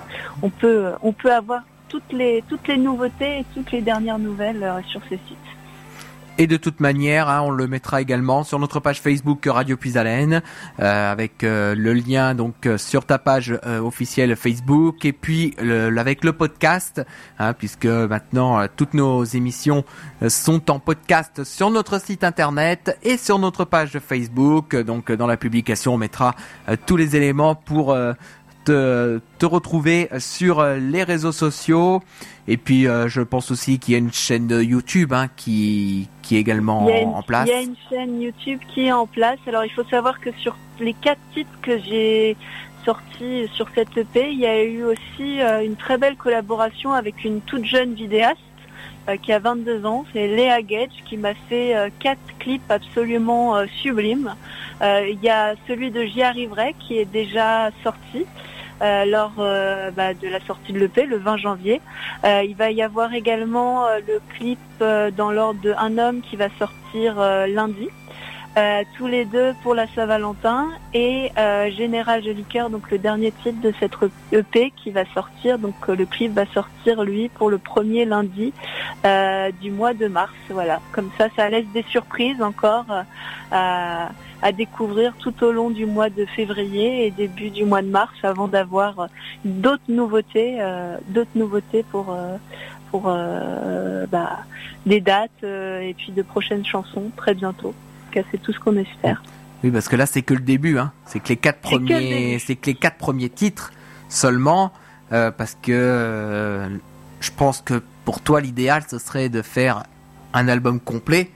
on 0.43 0.49
peut 0.49 0.93
on 1.03 1.12
peut 1.12 1.33
avoir 1.33 1.61
toutes 1.89 2.11
les 2.12 2.43
toutes 2.49 2.66
les 2.68 2.79
nouveautés 2.79 3.41
et 3.41 3.45
toutes 3.55 3.72
les 3.72 3.83
dernières 3.83 4.18
nouvelles 4.18 4.62
euh, 4.62 4.81
sur 4.87 5.03
ces 5.11 5.18
sites. 5.29 5.37
Et 6.41 6.47
de 6.47 6.57
toute 6.57 6.78
manière, 6.78 7.28
hein, 7.28 7.43
on 7.43 7.51
le 7.51 7.66
mettra 7.66 8.01
également 8.01 8.45
sur 8.45 8.61
notre 8.61 8.78
page 8.78 9.01
Facebook 9.01 9.45
Radio 9.51 9.76
Puisalène, 9.76 10.41
euh, 10.78 11.11
avec 11.12 11.43
euh, 11.43 11.74
le 11.74 11.93
lien 11.93 12.36
donc 12.36 12.64
euh, 12.64 12.78
sur 12.78 13.05
ta 13.05 13.18
page 13.18 13.59
euh, 13.66 13.80
officielle 13.80 14.36
Facebook, 14.36 15.05
et 15.05 15.12
puis 15.12 15.57
le, 15.61 15.89
avec 15.99 16.22
le 16.22 16.32
podcast, 16.32 17.03
hein, 17.41 17.55
puisque 17.55 17.86
maintenant 17.86 18.61
euh, 18.61 18.66
toutes 18.76 18.95
nos 18.95 19.24
émissions 19.24 19.84
euh, 20.22 20.28
sont 20.28 20.70
en 20.70 20.78
podcast 20.78 21.43
sur 21.43 21.70
notre 21.70 22.01
site 22.01 22.22
internet 22.22 22.97
et 23.03 23.16
sur 23.16 23.41
notre 23.41 23.64
page 23.64 23.99
Facebook. 23.99 24.76
Donc 24.76 25.11
dans 25.11 25.26
la 25.26 25.36
publication, 25.36 25.95
on 25.95 25.99
mettra 25.99 26.36
tous 26.86 26.97
les 26.97 27.16
éléments 27.16 27.57
pour 27.57 27.97
te, 28.68 29.20
te 29.38 29.46
retrouver 29.46 30.08
sur 30.18 30.60
euh, 30.60 30.76
les 30.76 31.02
réseaux 31.02 31.32
sociaux. 31.32 32.02
Et 32.46 32.56
puis, 32.56 32.86
euh, 32.86 33.08
je 33.08 33.20
pense 33.20 33.50
aussi 33.50 33.78
qu'il 33.78 33.92
y 33.92 33.94
a 33.94 33.98
une 33.98 34.12
chaîne 34.12 34.46
de 34.46 34.62
YouTube 34.62 35.12
hein, 35.12 35.28
qui, 35.36 36.08
qui 36.22 36.36
est 36.36 36.40
également 36.40 36.88
une, 36.88 37.08
en 37.08 37.22
place. 37.22 37.48
il 37.48 37.52
y 37.52 37.54
a 37.54 37.60
une 37.60 37.76
chaîne 37.90 38.20
YouTube 38.20 38.60
qui 38.72 38.86
est 38.86 38.92
en 38.92 39.06
place. 39.06 39.38
Alors 39.46 39.64
il 39.64 39.70
faut 39.70 39.84
savoir 39.84 40.20
que 40.20 40.30
sur 40.38 40.56
les 40.80 40.94
quatre 40.94 41.20
titres 41.34 41.60
que 41.62 41.78
j'ai 41.78 42.36
sortis 42.84 43.48
sur 43.52 43.68
cette 43.74 43.96
EP, 43.96 44.30
il 44.32 44.38
y 44.38 44.46
a 44.46 44.62
eu 44.64 44.82
aussi 44.84 45.40
euh, 45.40 45.62
une 45.62 45.76
très 45.76 45.98
belle 45.98 46.16
collaboration 46.16 46.92
avec 46.92 47.24
une 47.24 47.40
toute 47.42 47.66
jeune 47.66 47.92
vidéaste 47.92 48.38
euh, 49.10 49.16
qui 49.16 49.30
a 49.32 49.38
22 49.38 49.84
ans. 49.84 50.06
C'est 50.14 50.26
Léa 50.26 50.62
Gage 50.62 51.02
qui 51.04 51.18
m'a 51.18 51.34
fait 51.50 51.74
quatre 51.98 52.38
clips 52.38 52.70
absolument 52.70 53.56
sublimes. 53.82 54.34
Il 54.80 55.18
y 55.22 55.28
a 55.28 55.54
celui 55.66 55.90
de 55.90 56.04
J'y 56.04 56.22
arriverai 56.22 56.74
qui 56.78 56.96
est 56.98 57.04
déjà 57.04 57.70
sorti. 57.82 58.24
Euh, 58.83 59.05
lors 59.05 59.33
euh, 59.39 59.91
bah, 59.91 60.14
de 60.14 60.29
la 60.29 60.41
sortie 60.41 60.72
de 60.72 60.79
l'EP 60.79 61.07
le 61.07 61.16
20 61.16 61.37
janvier. 61.37 61.81
Euh, 62.24 62.43
il 62.45 62.55
va 62.55 62.70
y 62.70 62.83
avoir 62.83 63.12
également 63.14 63.87
le 64.07 64.20
clip 64.37 64.59
dans 64.81 65.31
l'ordre 65.31 65.61
de 65.61 65.74
Un 65.79 65.99
homme 65.99 66.20
qui 66.20 66.37
va 66.37 66.49
sortir 66.59 67.16
lundi. 67.49 67.89
Euh, 68.59 68.82
tous 68.96 69.06
les 69.06 69.24
deux 69.24 69.54
pour 69.62 69.72
la 69.72 69.86
Saint-Valentin 69.94 70.70
et 70.92 71.30
euh, 71.38 71.70
Général 71.70 72.24
Jolicoeur, 72.24 72.70
donc 72.70 72.90
le 72.90 72.98
dernier 72.98 73.30
titre 73.30 73.61
de 73.61 73.72
cette 73.78 73.92
EP 74.32 74.72
qui 74.74 74.90
va 74.90 75.04
sortir. 75.14 75.61
Donc 75.61 75.76
euh, 75.88 75.94
le 75.94 76.06
clip 76.06 76.32
va 76.32 76.44
sortir 76.46 77.04
lui 77.04 77.28
pour 77.28 77.50
le 77.50 77.59
premier 77.59 78.04
lundi 78.04 78.52
du 79.61 79.70
mois 79.70 79.94
de 79.94 80.09
mars. 80.09 80.32
Voilà, 80.50 80.80
comme 80.90 81.09
ça, 81.16 81.28
ça 81.36 81.48
laisse 81.48 81.68
des 81.72 81.84
surprises 81.84 82.42
encore 82.42 82.86
à, 83.52 84.09
découvrir 84.56 85.14
tout 85.18 85.44
au 85.44 85.52
long 85.52 85.70
du 85.70 85.86
mois 85.86 86.11
de 86.11 86.24
février 86.24 87.06
et 87.06 87.12
début 87.12 87.50
du 87.50 87.64
mois 87.64 87.82
de 87.82 87.88
mars, 87.88 88.14
avant 88.24 88.48
d'avoir 88.48 89.09
d'autres 89.44 89.88
nouveautés, 89.88 90.59
pour 91.92 92.16
bah, 94.11 94.38
des 94.84 95.00
dates 95.00 95.44
et 95.44 95.94
puis 95.96 96.11
de 96.11 96.22
prochaines 96.22 96.66
chansons 96.66 97.12
très 97.16 97.34
bientôt. 97.34 97.72
Cas, 98.11 98.22
c'est 98.30 98.40
tout 98.42 98.52
ce 98.52 98.59
qu'on 98.59 98.76
espère. 98.76 99.22
Oui, 99.64 99.70
parce 99.70 99.88
que 99.88 99.96
là, 99.96 100.06
c'est 100.06 100.22
que 100.22 100.34
le 100.34 100.40
début. 100.40 100.78
Hein. 100.78 100.92
C'est 101.06 101.20
que 101.20 101.28
les 101.28 101.36
quatre 101.36 101.61
premiers, 101.61 102.38
c'est 102.38 102.56
que 102.56 102.66
les 102.66 102.74
quatre 102.74 102.96
premiers 102.96 103.28
titres 103.28 103.72
seulement, 104.09 104.72
euh, 105.12 105.30
parce 105.30 105.56
que 105.61 105.72
euh, 105.72 106.68
je 107.20 107.30
pense 107.36 107.61
que 107.61 107.82
pour 108.04 108.20
toi, 108.20 108.40
l'idéal, 108.40 108.84
ce 108.88 108.98
serait 108.98 109.28
de 109.28 109.42
faire 109.42 109.82
un 110.32 110.48
album 110.48 110.80
complet, 110.80 111.30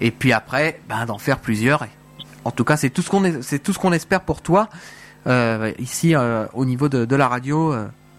et 0.00 0.10
puis 0.10 0.32
après, 0.32 0.80
ben, 0.88 1.06
d'en 1.06 1.18
faire 1.18 1.38
plusieurs. 1.38 1.86
En 2.44 2.50
tout 2.50 2.64
cas, 2.64 2.76
c'est 2.76 2.90
tout 2.90 3.02
ce 3.02 3.10
qu'on 3.10 3.24
est, 3.24 3.42
c'est 3.42 3.58
tout 3.58 3.72
ce 3.72 3.78
qu'on 3.78 3.92
espère 3.92 4.20
pour 4.20 4.42
toi 4.42 4.68
euh, 5.26 5.72
ici 5.78 6.14
au 6.52 6.64
niveau 6.64 6.88
de, 6.88 7.04
de 7.04 7.16
la 7.16 7.28
radio. 7.28 7.74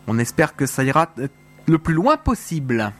on 0.07 0.17
espère 0.17 0.55
que 0.55 0.65
ça 0.65 0.83
ira 0.83 1.09
le 1.67 1.77
plus 1.77 1.93
loin 1.93 2.17
possible. 2.17 2.91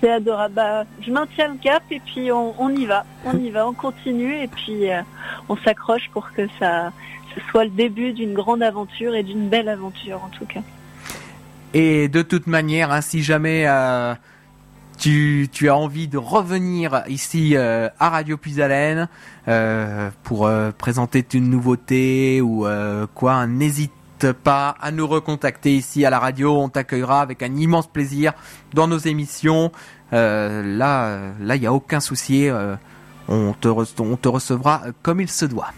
C'est 0.00 0.10
adorable. 0.10 0.54
Bah, 0.54 0.84
je 1.00 1.10
maintiens 1.10 1.48
le 1.48 1.58
cap 1.58 1.82
et 1.90 2.00
puis 2.00 2.32
on, 2.32 2.70
y 2.70 2.86
va. 2.86 3.04
On 3.24 3.36
y 3.38 3.50
va, 3.50 3.68
on 3.68 3.72
continue 3.72 4.34
et 4.42 4.48
puis 4.48 4.90
euh, 4.90 5.02
on 5.48 5.56
s'accroche 5.56 6.08
pour 6.12 6.32
que 6.32 6.48
ça 6.58 6.92
ce 7.34 7.40
soit 7.50 7.64
le 7.64 7.70
début 7.70 8.12
d'une 8.12 8.34
grande 8.34 8.60
aventure 8.60 9.14
et 9.14 9.22
d'une 9.22 9.48
belle 9.48 9.68
aventure 9.68 10.20
en 10.24 10.30
tout 10.30 10.46
cas. 10.46 10.62
Et 11.74 12.08
de 12.08 12.22
toute 12.22 12.48
manière, 12.48 12.90
hein, 12.90 13.02
si 13.02 13.22
jamais 13.22 13.66
euh, 13.68 14.14
tu, 14.98 15.48
tu 15.52 15.68
as 15.68 15.76
envie 15.76 16.08
de 16.08 16.18
revenir 16.18 17.04
ici 17.06 17.52
euh, 17.54 17.88
à 18.00 18.10
Radio 18.10 18.36
Puisalène 18.36 19.08
pour 20.24 20.50
présenter 20.78 21.24
une 21.34 21.50
nouveauté 21.50 22.40
ou 22.40 22.66
quoi, 23.14 23.32
hein, 23.34 23.46
pas 24.26 24.74
à 24.80 24.90
nous 24.90 25.06
recontacter 25.06 25.74
ici 25.74 26.04
à 26.04 26.10
la 26.10 26.18
radio. 26.18 26.56
On 26.56 26.68
t'accueillera 26.68 27.20
avec 27.22 27.42
un 27.42 27.54
immense 27.56 27.86
plaisir 27.86 28.32
dans 28.74 28.86
nos 28.86 28.98
émissions. 28.98 29.72
Euh, 30.12 30.62
là, 30.76 31.06
euh, 31.06 31.32
là, 31.40 31.56
il 31.56 31.62
y 31.62 31.66
a 31.66 31.72
aucun 31.72 32.00
souci. 32.00 32.48
euh, 32.48 32.76
on 33.28 33.52
te, 33.52 33.68
on 33.68 34.16
te 34.16 34.28
recevra 34.28 34.82
comme 35.02 35.20
il 35.20 35.28
se 35.28 35.44
doit. 35.44 35.72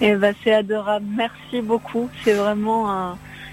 Et 0.00 0.14
bah, 0.14 0.32
c'est 0.42 0.52
adorable. 0.52 1.06
Merci 1.16 1.62
beaucoup. 1.62 2.10
C'est 2.22 2.34
vraiment 2.34 2.90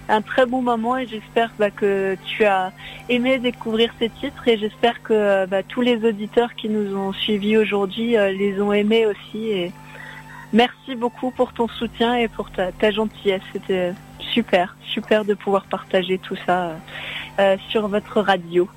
un, 0.10 0.22
très 0.22 0.46
bon 0.46 0.62
moment 0.62 0.98
et 0.98 1.08
j'espère 1.08 1.52
bah, 1.58 1.70
que 1.70 2.18
tu 2.26 2.44
as 2.44 2.74
aimé 3.08 3.38
découvrir 3.38 3.94
ces 4.00 4.10
titres 4.10 4.48
et 4.48 4.58
j'espère 4.58 5.02
que 5.04 5.46
bah, 5.46 5.64
tous 5.64 5.82
les 5.82 6.04
auditeurs 6.04 6.56
qui 6.56 6.68
nous 6.68 6.98
ont 6.98 7.14
suivis 7.14 7.58
aujourd'hui 7.58 8.12
les 8.14 8.60
ont 8.60 8.74
aimés 8.74 9.06
aussi. 9.06 9.50
Et 9.50 9.72
merci 10.52 10.96
beaucoup 10.96 11.32
pour 11.32 11.54
ton 11.54 11.68
soutien 11.68 12.16
et 12.16 12.28
pour 12.28 12.50
ta, 12.52 12.92
gentillesse. 12.92 13.44
Super, 14.34 14.76
super 14.84 15.26
de 15.26 15.34
pouvoir 15.34 15.66
partager 15.66 16.18
tout 16.18 16.38
ça 16.46 16.64
euh, 16.64 16.76
euh, 17.40 17.58
sur 17.70 17.88
votre 17.88 18.22
radio. 18.22 18.68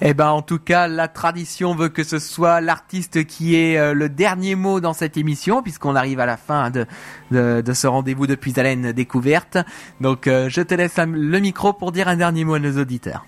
Eh 0.00 0.12
ben, 0.12 0.30
en 0.30 0.42
tout 0.42 0.58
cas, 0.58 0.88
la 0.88 1.08
tradition 1.08 1.74
veut 1.74 1.88
que 1.88 2.02
ce 2.02 2.18
soit 2.18 2.60
l'artiste 2.60 3.24
qui 3.26 3.54
ait 3.56 3.78
euh, 3.78 3.94
le 3.94 4.08
dernier 4.08 4.54
mot 4.54 4.80
dans 4.80 4.92
cette 4.92 5.16
émission, 5.16 5.62
puisqu'on 5.62 5.94
arrive 5.94 6.20
à 6.20 6.26
la 6.26 6.36
fin 6.36 6.70
de, 6.70 6.84
de, 7.30 7.62
de 7.64 7.72
ce 7.72 7.86
rendez-vous 7.86 8.26
de 8.26 8.34
Puisalène 8.34 8.92
découverte. 8.92 9.56
Donc, 10.00 10.26
euh, 10.26 10.48
je 10.48 10.60
te 10.62 10.74
laisse 10.74 10.98
le 10.98 11.38
micro 11.38 11.72
pour 11.72 11.92
dire 11.92 12.08
un 12.08 12.16
dernier 12.16 12.44
mot 12.44 12.54
à 12.54 12.58
nos 12.58 12.78
auditeurs. 12.78 13.24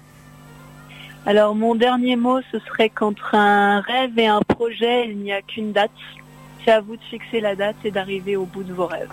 Alors 1.24 1.57
mon 1.57 1.74
dernier 1.74 2.14
mot, 2.14 2.40
ce 2.52 2.59
serait 2.61 2.88
qu'entre 2.88 3.34
un 3.34 3.80
rêve 3.80 4.16
et 4.16 4.28
un 4.28 4.40
projet, 4.42 5.09
il 5.09 5.18
n'y 5.18 5.32
a 5.32 5.42
qu'une 5.42 5.72
date. 5.72 5.90
C'est 6.64 6.70
à 6.70 6.80
vous 6.80 6.96
de 6.96 7.02
fixer 7.02 7.40
la 7.40 7.57
date 7.57 7.76
et 7.84 7.90
d'arriver 7.90 8.36
au 8.36 8.44
bout 8.44 8.62
de 8.62 8.72
vos 8.72 8.86
rêves. 8.86 9.11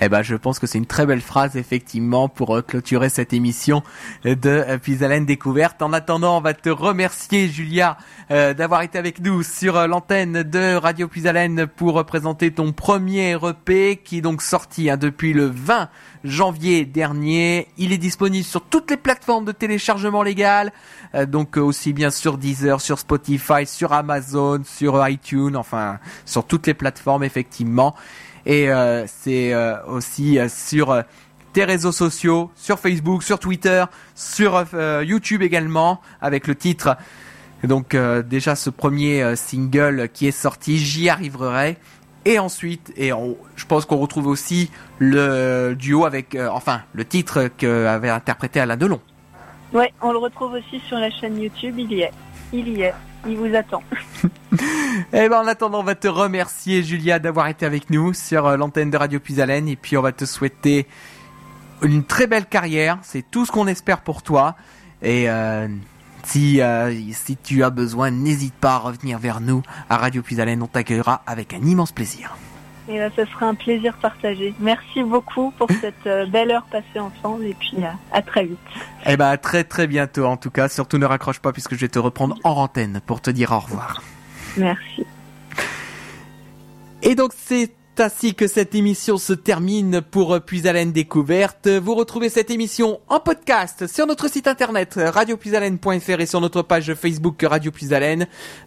Eh 0.00 0.08
ben, 0.08 0.22
je 0.22 0.34
pense 0.34 0.58
que 0.58 0.66
c'est 0.66 0.78
une 0.78 0.86
très 0.86 1.06
belle 1.06 1.20
phrase, 1.20 1.56
effectivement, 1.56 2.28
pour 2.28 2.56
euh, 2.56 2.62
clôturer 2.62 3.08
cette 3.08 3.32
émission 3.32 3.82
de 4.24 4.38
euh, 4.44 4.78
Puisalène 4.78 5.24
Découverte. 5.24 5.82
En 5.82 5.92
attendant, 5.92 6.38
on 6.38 6.40
va 6.40 6.52
te 6.52 6.68
remercier, 6.68 7.48
Julia, 7.48 7.96
euh, 8.32 8.54
d'avoir 8.54 8.82
été 8.82 8.98
avec 8.98 9.20
nous 9.20 9.44
sur 9.44 9.76
euh, 9.76 9.86
l'antenne 9.86 10.42
de 10.42 10.74
Radio 10.74 11.06
Puisalène 11.06 11.68
pour 11.68 12.04
présenter 12.04 12.50
ton 12.50 12.72
premier 12.72 13.36
EP 13.36 14.00
qui 14.02 14.18
est 14.18 14.20
donc 14.20 14.42
sorti 14.42 14.90
hein, 14.90 14.96
depuis 14.96 15.32
le 15.32 15.46
20 15.46 15.88
janvier 16.24 16.84
dernier. 16.86 17.68
Il 17.78 17.92
est 17.92 17.98
disponible 17.98 18.44
sur 18.44 18.62
toutes 18.62 18.90
les 18.90 18.96
plateformes 18.96 19.44
de 19.44 19.52
téléchargement 19.52 20.22
légal, 20.22 20.72
donc 21.28 21.58
aussi 21.58 21.92
bien 21.92 22.10
sur 22.10 22.38
Deezer, 22.38 22.80
sur 22.80 22.98
Spotify, 22.98 23.66
sur 23.66 23.92
Amazon, 23.92 24.62
sur 24.64 25.06
iTunes, 25.06 25.54
enfin 25.54 25.98
sur 26.24 26.46
toutes 26.46 26.66
les 26.66 26.72
plateformes, 26.72 27.24
effectivement. 27.24 27.94
Et 28.46 28.70
euh, 28.70 29.04
c'est 29.06 29.52
euh, 29.52 29.76
aussi 29.86 30.38
euh, 30.38 30.48
sur 30.48 31.02
tes 31.52 31.64
réseaux 31.64 31.92
sociaux, 31.92 32.50
sur 32.56 32.78
Facebook, 32.78 33.22
sur 33.22 33.38
Twitter, 33.38 33.84
sur 34.14 34.64
YouTube 35.02 35.42
également, 35.42 36.00
avec 36.20 36.48
le 36.48 36.56
titre. 36.56 36.96
Donc 37.62 37.96
déjà 37.96 38.56
ce 38.56 38.70
premier 38.70 39.36
single 39.36 40.08
qui 40.12 40.26
est 40.26 40.32
sorti, 40.32 40.78
j'y 40.78 41.08
arriverai. 41.08 41.76
Et 42.24 42.40
ensuite, 42.40 42.92
et 42.96 43.10
je 43.10 43.66
pense 43.66 43.84
qu'on 43.84 43.98
retrouve 43.98 44.26
aussi 44.26 44.72
le 44.98 45.74
duo 45.78 46.06
avec, 46.06 46.36
enfin, 46.50 46.80
le 46.92 47.04
titre 47.04 47.48
qu'avait 47.56 48.10
interprété 48.10 48.58
Alain 48.58 48.76
Delon. 48.76 49.00
Ouais, 49.72 49.92
on 50.02 50.10
le 50.10 50.18
retrouve 50.18 50.54
aussi 50.54 50.80
sur 50.88 50.98
la 50.98 51.10
chaîne 51.12 51.38
YouTube, 51.40 51.76
il 51.78 51.92
y 51.92 52.00
est. 52.00 52.12
Il 52.52 52.68
y 52.68 52.82
est. 52.82 52.94
Il 53.26 53.36
vous 53.36 53.54
attend. 53.54 53.82
Eh 55.12 55.28
ben 55.28 55.40
en 55.40 55.46
attendant, 55.46 55.80
on 55.80 55.84
va 55.84 55.96
te 55.96 56.06
remercier 56.06 56.82
Julia 56.82 57.18
d'avoir 57.18 57.48
été 57.48 57.66
avec 57.66 57.90
nous 57.90 58.12
sur 58.12 58.46
euh, 58.46 58.56
l'antenne 58.56 58.90
de 58.90 58.96
Radio 58.96 59.18
Puisalène 59.18 59.66
et 59.68 59.74
puis 59.74 59.96
on 59.96 60.02
va 60.02 60.12
te 60.12 60.24
souhaiter 60.24 60.86
une 61.82 62.04
très 62.04 62.28
belle 62.28 62.46
carrière. 62.46 62.98
C'est 63.02 63.28
tout 63.28 63.44
ce 63.44 63.52
qu'on 63.52 63.66
espère 63.66 64.02
pour 64.02 64.22
toi. 64.22 64.54
Et 65.02 65.28
euh, 65.28 65.68
si 66.24 66.60
euh, 66.60 66.94
si 67.12 67.36
tu 67.36 67.64
as 67.64 67.70
besoin, 67.70 68.10
n'hésite 68.10 68.54
pas 68.54 68.74
à 68.74 68.78
revenir 68.78 69.18
vers 69.18 69.40
nous 69.40 69.62
à 69.90 69.96
Radio 69.96 70.22
Puisalène. 70.22 70.62
On 70.62 70.68
t'accueillera 70.68 71.22
avec 71.26 71.52
un 71.54 71.62
immense 71.62 71.92
plaisir. 71.92 72.36
Et 72.88 72.98
là, 72.98 73.08
ce 73.16 73.24
sera 73.24 73.46
un 73.46 73.54
plaisir 73.54 73.94
partagé. 73.96 74.54
Merci 74.60 75.02
beaucoup 75.02 75.52
pour 75.52 75.68
cette 75.80 76.06
euh, 76.06 76.26
belle 76.26 76.50
heure 76.50 76.66
passée 76.70 76.98
ensemble 76.98 77.46
et 77.46 77.54
puis 77.54 77.82
à, 77.82 77.96
à 78.12 78.20
très 78.20 78.44
vite. 78.44 78.58
Eh 79.06 79.16
ben 79.16 79.28
à 79.28 79.38
très 79.38 79.64
très 79.64 79.86
bientôt 79.86 80.26
en 80.26 80.36
tout 80.36 80.50
cas. 80.50 80.68
Surtout 80.68 80.98
ne 80.98 81.06
raccroche 81.06 81.40
pas 81.40 81.52
puisque 81.52 81.74
je 81.74 81.80
vais 81.80 81.88
te 81.88 81.98
reprendre 81.98 82.36
en 82.44 82.50
antenne 82.50 83.00
pour 83.06 83.22
te 83.22 83.30
dire 83.30 83.52
au 83.52 83.58
revoir. 83.60 84.02
Merci. 84.56 85.06
Et 87.02 87.14
donc 87.14 87.32
c'est 87.36 87.72
ainsi 88.00 88.34
que 88.34 88.46
cette 88.46 88.74
émission 88.74 89.18
se 89.18 89.32
termine 89.32 90.00
pour 90.00 90.40
Puis 90.40 90.66
Haleine 90.66 90.92
Découverte. 90.92 91.68
Vous 91.68 91.94
retrouvez 91.94 92.28
cette 92.28 92.50
émission 92.50 92.98
en 93.08 93.20
podcast 93.20 93.86
sur 93.86 94.06
notre 94.06 94.28
site 94.28 94.48
internet 94.48 94.98
radiopuisalène.fr 94.98 96.20
et 96.20 96.26
sur 96.26 96.40
notre 96.40 96.62
page 96.62 96.94
Facebook 96.94 97.42
Radio 97.42 97.70
Puis 97.70 97.88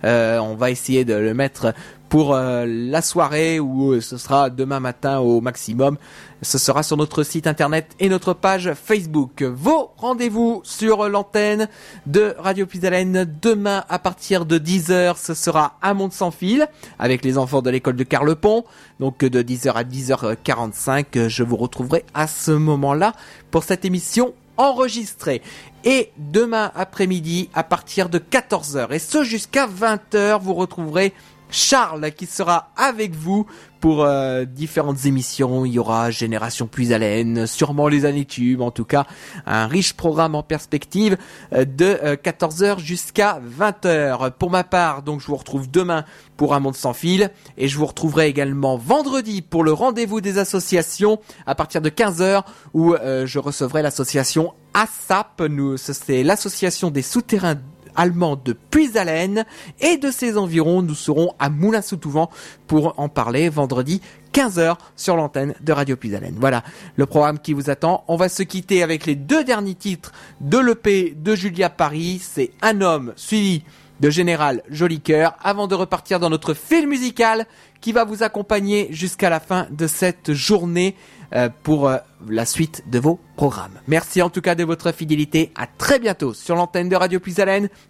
Euh, 0.03 0.39
on 0.39 0.55
va 0.55 0.71
essayer 0.71 1.03
de 1.03 1.13
le 1.13 1.33
mettre 1.33 1.73
pour 2.09 2.33
euh, 2.33 2.65
la 2.67 3.01
soirée 3.01 3.59
ou 3.59 3.91
euh, 3.93 4.01
ce 4.01 4.17
sera 4.17 4.49
demain 4.49 4.79
matin 4.79 5.19
au 5.19 5.41
maximum. 5.41 5.97
Ce 6.41 6.57
sera 6.57 6.83
sur 6.83 6.97
notre 6.97 7.23
site 7.23 7.47
internet 7.47 7.95
et 7.99 8.09
notre 8.09 8.33
page 8.33 8.73
Facebook. 8.73 9.43
Vos 9.43 9.91
rendez-vous 9.97 10.61
sur 10.63 11.09
l'antenne 11.09 11.67
de 12.05 12.35
Radio 12.37 12.65
Pisalène 12.65 13.27
demain 13.41 13.83
à 13.89 13.99
partir 13.99 14.45
de 14.45 14.59
10h. 14.59 15.17
Ce 15.17 15.33
sera 15.33 15.77
à 15.81 15.93
Monde 15.93 16.13
sans 16.13 16.31
fil 16.31 16.67
avec 16.99 17.25
les 17.25 17.37
enfants 17.37 17.61
de 17.61 17.69
l'école 17.69 17.95
de 17.95 18.03
Carlepont. 18.03 18.65
Donc 18.99 19.19
de 19.19 19.41
10h 19.41 19.73
à 19.73 19.83
10h45, 19.83 21.27
je 21.27 21.43
vous 21.43 21.57
retrouverai 21.57 22.05
à 22.13 22.27
ce 22.27 22.51
moment-là 22.51 23.13
pour 23.51 23.63
cette 23.63 23.83
émission 23.85 24.33
enregistrée. 24.57 25.41
Et 25.83 26.11
demain 26.17 26.71
après-midi 26.75 27.49
à 27.53 27.63
partir 27.63 28.09
de 28.09 28.19
14h 28.19 28.91
et 28.91 28.99
ce 28.99 29.23
jusqu'à 29.23 29.67
20h, 29.67 30.41
vous 30.41 30.53
retrouverez 30.53 31.13
Charles 31.49 32.11
qui 32.11 32.25
sera 32.25 32.69
avec 32.75 33.15
vous 33.15 33.45
pour 33.79 34.03
euh, 34.03 34.45
différentes 34.45 35.05
émissions. 35.05 35.65
Il 35.65 35.73
y 35.73 35.79
aura 35.79 36.11
Génération 36.11 36.67
Plus 36.67 36.91
Haleine, 36.93 37.47
sûrement 37.47 37.87
les 37.87 38.05
années 38.05 38.25
tubes, 38.25 38.61
en 38.61 38.71
tout 38.71 38.85
cas 38.85 39.05
un 39.45 39.67
riche 39.67 39.93
programme 39.93 40.35
en 40.35 40.43
perspective 40.43 41.17
euh, 41.53 41.65
de 41.65 42.15
14h 42.15 42.63
euh, 42.63 42.79
jusqu'à 42.79 43.39
20h. 43.59 44.31
Pour 44.31 44.49
ma 44.49 44.63
part, 44.63 45.03
donc 45.03 45.21
je 45.21 45.27
vous 45.27 45.35
retrouve 45.35 45.69
demain 45.69 46.05
pour 46.35 46.53
Un 46.53 46.59
Monde 46.59 46.75
sans 46.75 46.93
fil 46.93 47.31
et 47.57 47.67
je 47.67 47.77
vous 47.77 47.85
retrouverai 47.85 48.27
également 48.27 48.77
vendredi 48.77 49.41
pour 49.41 49.63
le 49.63 49.73
rendez-vous 49.73 50.21
des 50.21 50.37
associations 50.37 51.19
à 51.45 51.55
partir 51.55 51.81
de 51.81 51.89
15h 51.89 52.43
où 52.73 52.95
je 53.25 53.39
recevrai 53.39 53.81
l'association 53.81 54.53
ASAP. 54.73 55.41
Nous, 55.49 55.77
c'est 55.77 56.23
l'association 56.23 56.91
des 56.91 57.01
souterrains 57.01 57.55
allemand 57.97 58.37
de 58.37 58.53
Puisalène 58.53 59.45
et 59.81 59.97
de 59.97 60.09
ses 60.09 60.37
environs. 60.37 60.81
Nous 60.81 60.95
serons 60.95 61.33
à 61.39 61.49
Moulins-sous-Touvent 61.49 62.27
pour 62.67 62.93
en 62.97 63.09
parler 63.09 63.49
vendredi 63.49 64.01
15h 64.33 64.77
sur 64.95 65.17
l'antenne 65.17 65.55
de 65.59 65.73
Radio 65.73 65.97
Puisalène. 65.97 66.35
Voilà 66.39 66.63
le 66.95 67.05
programme 67.05 67.39
qui 67.39 67.53
vous 67.53 67.69
attend. 67.69 68.05
On 68.07 68.15
va 68.15 68.29
se 68.29 68.43
quitter 68.43 68.83
avec 68.83 69.05
les 69.05 69.15
deux 69.15 69.43
derniers 69.43 69.75
titres 69.75 70.13
de 70.39 70.57
l'EP 70.57 71.15
de 71.17 71.35
Julia 71.35 71.69
Paris. 71.69 72.21
C'est 72.23 72.51
Un 72.61 72.81
homme 72.81 73.13
suivi 73.17 73.63
de 73.99 74.09
Général 74.09 74.61
Jolicoeur 74.69 75.35
avant 75.41 75.67
de 75.67 75.75
repartir 75.75 76.19
dans 76.19 76.29
notre 76.29 76.53
film 76.53 76.89
musical 76.89 77.47
qui 77.81 77.91
va 77.91 78.05
vous 78.05 78.23
accompagner 78.23 78.87
jusqu'à 78.91 79.29
la 79.29 79.39
fin 79.39 79.67
de 79.71 79.87
cette 79.87 80.33
journée. 80.33 80.95
Euh, 81.35 81.49
pour 81.63 81.89
euh, 81.89 81.97
la 82.29 82.45
suite 82.45 82.83
de 82.89 82.99
vos 82.99 83.19
programmes. 83.35 83.79
Merci 83.87 84.21
en 84.21 84.29
tout 84.29 84.39
cas 84.39 84.55
de 84.55 84.63
votre 84.63 84.93
fidélité. 84.93 85.51
À 85.57 85.67
très 85.67 85.99
bientôt 85.99 86.33
sur 86.33 86.55
l'antenne 86.55 86.87
de 86.87 86.95
Radio 86.95 87.19
Plus 87.19 87.35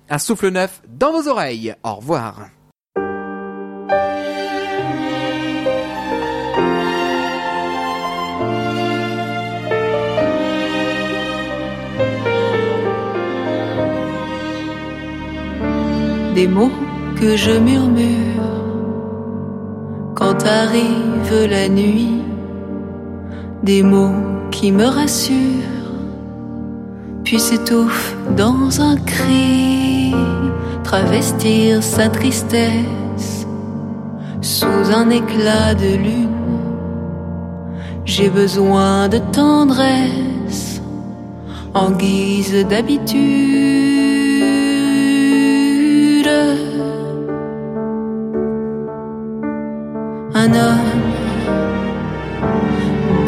Un 0.09 0.17
souffle 0.17 0.49
neuf 0.49 0.81
dans 0.87 1.11
vos 1.11 1.27
oreilles. 1.29 1.75
Au 1.83 1.95
revoir. 1.95 2.47
Des 16.33 16.47
mots 16.47 16.71
que 17.19 17.35
je 17.35 17.51
murmure 17.51 18.43
quand 20.15 20.43
arrive 20.43 21.45
la 21.47 21.69
nuit 21.69 22.21
des 23.63 23.83
mots 23.83 24.15
qui 24.51 24.71
me 24.71 24.85
rassurent, 24.85 25.33
puis 27.23 27.39
s'étouffent 27.39 28.15
dans 28.35 28.81
un 28.81 28.95
cri, 28.95 30.13
travestir 30.83 31.83
sa 31.83 32.09
tristesse 32.09 33.45
sous 34.41 34.91
un 34.95 35.09
éclat 35.09 35.73
de 35.75 35.95
lune. 35.95 36.29
J'ai 38.05 38.29
besoin 38.29 39.09
de 39.09 39.17
tendresse 39.17 40.81
en 41.73 41.91
guise 41.91 42.65
d'habitude. 42.67 43.67
Un 50.33 50.53
homme 50.53 51.16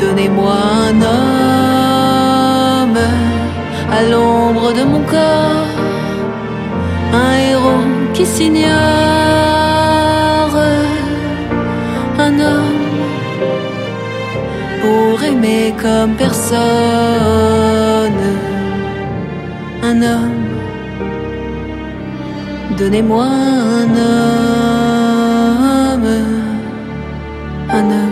Donnez-moi 0.09 0.57
un 0.89 0.95
homme 1.09 2.97
à 3.91 4.01
l'ombre 4.09 4.73
de 4.73 4.83
mon 4.83 5.01
corps, 5.01 5.75
un 7.13 7.33
héros 7.37 7.85
qui 8.15 8.25
s'ignore, 8.25 8.69
un 12.17 12.39
homme 12.39 12.87
pour 14.81 15.23
aimer 15.23 15.75
comme 15.79 16.13
personne, 16.15 16.57
un 19.83 20.01
homme. 20.01 20.47
Donnez-moi 22.79 23.25
un 23.25 23.89
homme, 24.07 24.89
un 27.69 27.85
homme. 27.91 28.08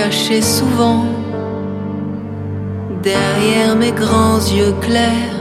Me 0.00 0.04
cacher 0.04 0.40
souvent 0.40 1.04
derrière 3.02 3.76
mes 3.76 3.92
grands 3.92 4.38
yeux 4.38 4.74
clairs 4.80 5.38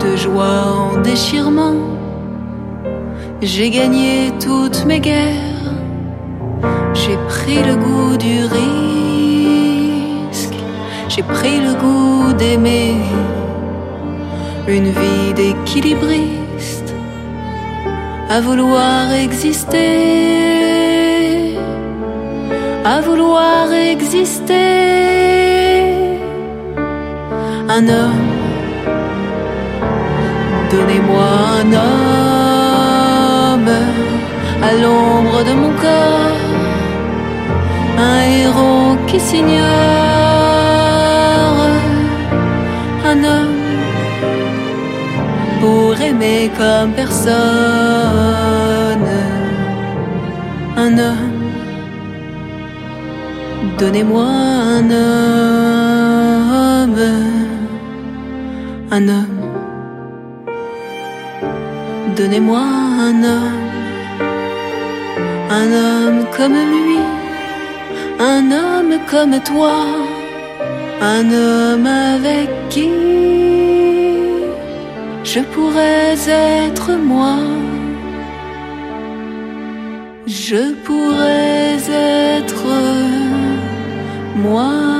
de 0.00 0.16
joie 0.16 0.64
en 0.92 1.00
déchirement. 1.00 1.76
J'ai 3.42 3.70
gagné 3.70 4.32
toutes 4.40 4.84
mes 4.86 5.00
guerres, 5.00 5.72
j'ai 6.94 7.18
pris 7.28 7.62
le 7.62 7.76
goût 7.76 8.16
du 8.16 8.44
risque, 10.30 10.58
j'ai 11.08 11.22
pris 11.22 11.60
le 11.60 11.74
goût 11.74 12.32
d'aimer 12.34 12.96
une 14.68 14.90
vie 14.90 15.32
d'équilibriste, 15.34 16.94
à 18.28 18.40
vouloir 18.40 19.12
exister 19.12 20.55
à 22.92 23.00
vouloir 23.00 23.72
exister. 23.72 24.68
Un 27.76 27.84
homme, 27.96 28.32
donnez-moi 30.70 31.30
un 31.62 31.70
homme 31.82 33.72
à 34.68 34.70
l'ombre 34.82 35.38
de 35.48 35.54
mon 35.60 35.72
corps, 35.84 36.44
un 38.10 38.18
héros 38.40 38.92
qui 39.08 39.18
s'ignore, 39.28 39.64
un 43.12 43.18
homme 43.32 43.64
pour 45.60 45.90
aimer 46.08 46.42
comme 46.60 46.92
personne, 46.92 47.34
un 50.84 50.92
homme 50.98 51.35
Donnez-moi 53.78 54.24
un 54.24 54.90
homme, 54.90 55.76
un 58.90 59.08
homme. 59.08 59.40
Donnez-moi 62.16 62.60
un 62.60 63.22
homme, 63.22 63.60
un 65.50 65.72
homme 65.72 66.24
comme 66.34 66.54
lui, 66.54 67.00
un 68.18 68.50
homme 68.50 68.98
comme 69.10 69.38
toi, 69.40 69.76
un 71.02 71.30
homme 71.30 71.86
avec 71.86 72.48
qui 72.70 72.88
je 75.22 75.40
pourrais 75.52 76.16
être 76.28 76.92
moi. 76.92 77.36
Je 80.26 80.72
pourrais 80.84 81.76
être 82.38 82.64
moi. 84.36 84.96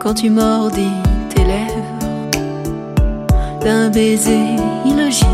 quand 0.00 0.14
tu 0.14 0.30
mordis 0.30 0.96
tes 1.28 1.44
lèvres 1.44 2.00
d'un 3.62 3.90
baiser 3.90 4.56
illogique. 4.84 5.26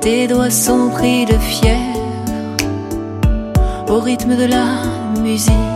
Tes 0.00 0.26
doigts 0.26 0.50
sont 0.50 0.88
pris 0.88 1.26
de 1.26 1.34
fièvre 1.34 2.00
au 3.88 4.00
rythme 4.00 4.36
de 4.36 4.46
la 4.46 4.66
musique. 5.22 5.75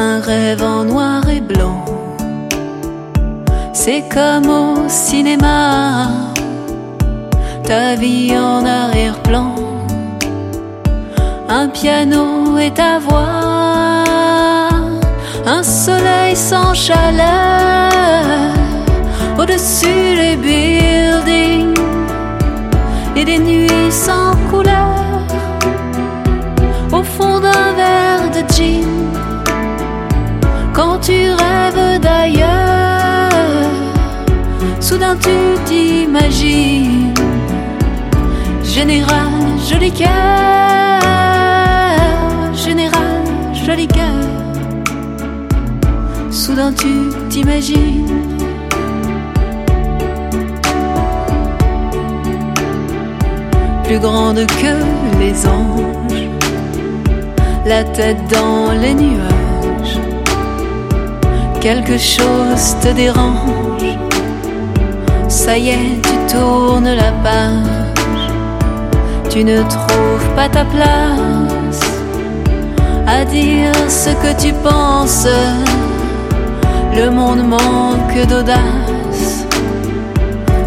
Un 0.00 0.20
rêve 0.20 0.62
en 0.62 0.84
noir 0.84 1.28
et 1.28 1.40
blanc, 1.40 1.84
c'est 3.72 4.04
comme 4.08 4.48
au 4.48 4.88
cinéma. 4.88 6.06
Ta 7.64 7.96
vie 7.96 8.32
en 8.38 8.64
arrière-plan, 8.64 9.56
un 11.48 11.66
piano 11.66 12.56
et 12.58 12.70
ta 12.70 13.00
voix, 13.00 14.14
un 15.44 15.64
soleil 15.64 16.36
sans 16.36 16.74
chaleur. 16.74 17.90
Au-dessus 19.36 20.14
les 20.22 20.36
buildings. 20.36 21.74
Et 23.16 23.24
des 23.24 23.38
nuits 23.38 23.90
sans 23.90 24.30
couleur. 24.48 25.24
Au 26.92 27.02
fond 27.02 27.40
d'un 27.40 27.72
verre 27.80 28.30
de 28.30 28.42
gin. 28.54 28.87
Quand 30.78 30.98
tu 31.00 31.12
rêves 31.12 32.00
d'ailleurs, 32.00 33.32
soudain 34.78 35.16
tu 35.20 35.58
t'imagines. 35.64 37.12
Général, 38.62 39.32
joli 39.68 39.90
cœur, 39.90 40.08
général, 42.54 43.24
joli 43.66 43.88
cœur. 43.88 44.28
Soudain 46.30 46.72
tu 46.72 47.10
t'imagines. 47.28 48.06
Plus 53.82 53.98
grande 53.98 54.46
que 54.46 54.74
les 55.18 55.44
anges 55.44 56.28
la 57.66 57.82
tête 57.82 58.16
dans 58.30 58.70
les 58.80 58.94
nuages. 58.94 59.47
Quelque 61.60 61.98
chose 61.98 62.76
te 62.80 62.88
dérange. 62.88 63.98
Ça 65.28 65.58
y 65.58 65.70
est, 65.70 66.00
tu 66.02 66.34
tournes 66.34 66.94
la 66.94 67.10
page. 67.24 67.98
Tu 69.28 69.42
ne 69.42 69.62
trouves 69.62 70.28
pas 70.36 70.48
ta 70.48 70.64
place 70.64 71.80
à 73.06 73.24
dire 73.24 73.72
ce 73.88 74.10
que 74.10 74.40
tu 74.40 74.52
penses. 74.52 75.26
Le 76.94 77.10
monde 77.10 77.44
manque 77.48 78.26
d'audace. 78.28 79.46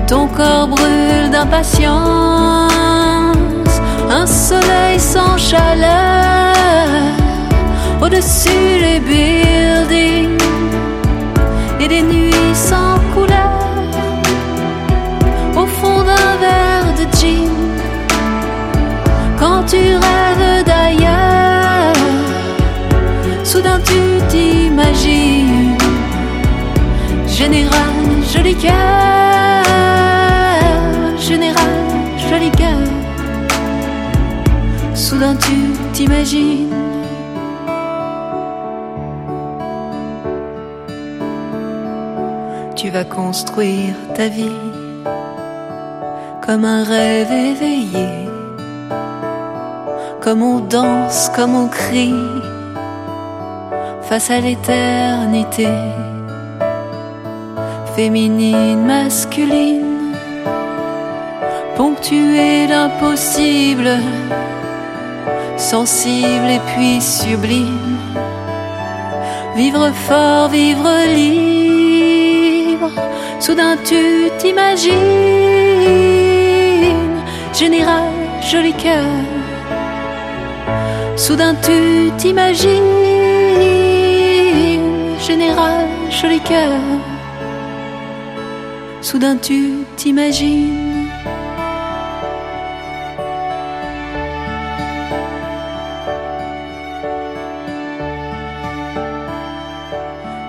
Ton 0.08 0.28
corps 0.28 0.68
brûle 0.68 1.30
d'impatience. 1.32 2.72
Un 4.10 4.28
soleil 4.28 5.00
sans 5.00 5.38
chaleur 5.38 6.54
au-dessus 8.02 8.80
les 8.82 9.00
buildings 9.00 10.41
et 11.82 11.88
des 11.88 12.01
nuits 12.03 12.53
sans 12.53 12.99
couleur 13.13 13.49
au 15.55 15.65
fond 15.65 16.03
d'un 16.03 16.36
verre 16.43 16.93
de 16.99 17.05
gin. 17.17 17.49
Quand 19.39 19.63
tu 19.63 19.77
rêves 19.77 20.63
d'ailleurs, 20.65 21.93
soudain 23.43 23.79
tu 23.84 23.99
t'imagines. 24.29 25.77
Général, 27.27 27.95
joli 28.32 28.55
cœur, 28.55 29.65
général, 31.17 31.73
joli 32.29 32.51
cœur. 32.51 32.88
Soudain 34.93 35.36
tu 35.36 35.55
t'imagines. 35.93 36.70
Vas 42.92 43.06
construire 43.06 43.96
ta 44.16 44.28
vie 44.28 44.60
comme 46.46 46.66
un 46.66 46.84
rêve 46.84 47.32
éveillé, 47.32 48.28
comme 50.20 50.42
on 50.42 50.60
danse, 50.60 51.32
comme 51.34 51.56
on 51.56 51.68
crie 51.68 52.14
face 54.02 54.30
à 54.30 54.42
l'éternité, 54.42 55.70
féminine, 57.96 58.84
masculine, 58.86 60.14
ponctuée 61.78 62.68
d'impossible, 62.68 63.92
sensible 65.58 66.50
et 66.58 66.62
puis 66.74 67.00
sublime, 67.00 67.98
vivre 69.56 69.92
fort, 69.92 70.50
vivre 70.50 70.89
soudain 73.39 73.75
tu 73.84 74.29
t'imagines, 74.38 74.93
général, 77.53 78.09
joli 78.49 78.73
cœur. 78.73 79.05
Soudain 81.15 81.55
tu 81.61 82.11
t'imagines, 82.17 82.69
général, 85.27 85.88
joli 86.09 86.39
cœur. 86.39 86.79
Soudain 89.01 89.36
tu 89.38 89.86
t'imagines. 89.97 91.09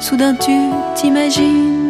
Soudain 0.01 0.35
tu 0.35 0.53
t'imagines. 0.95 1.82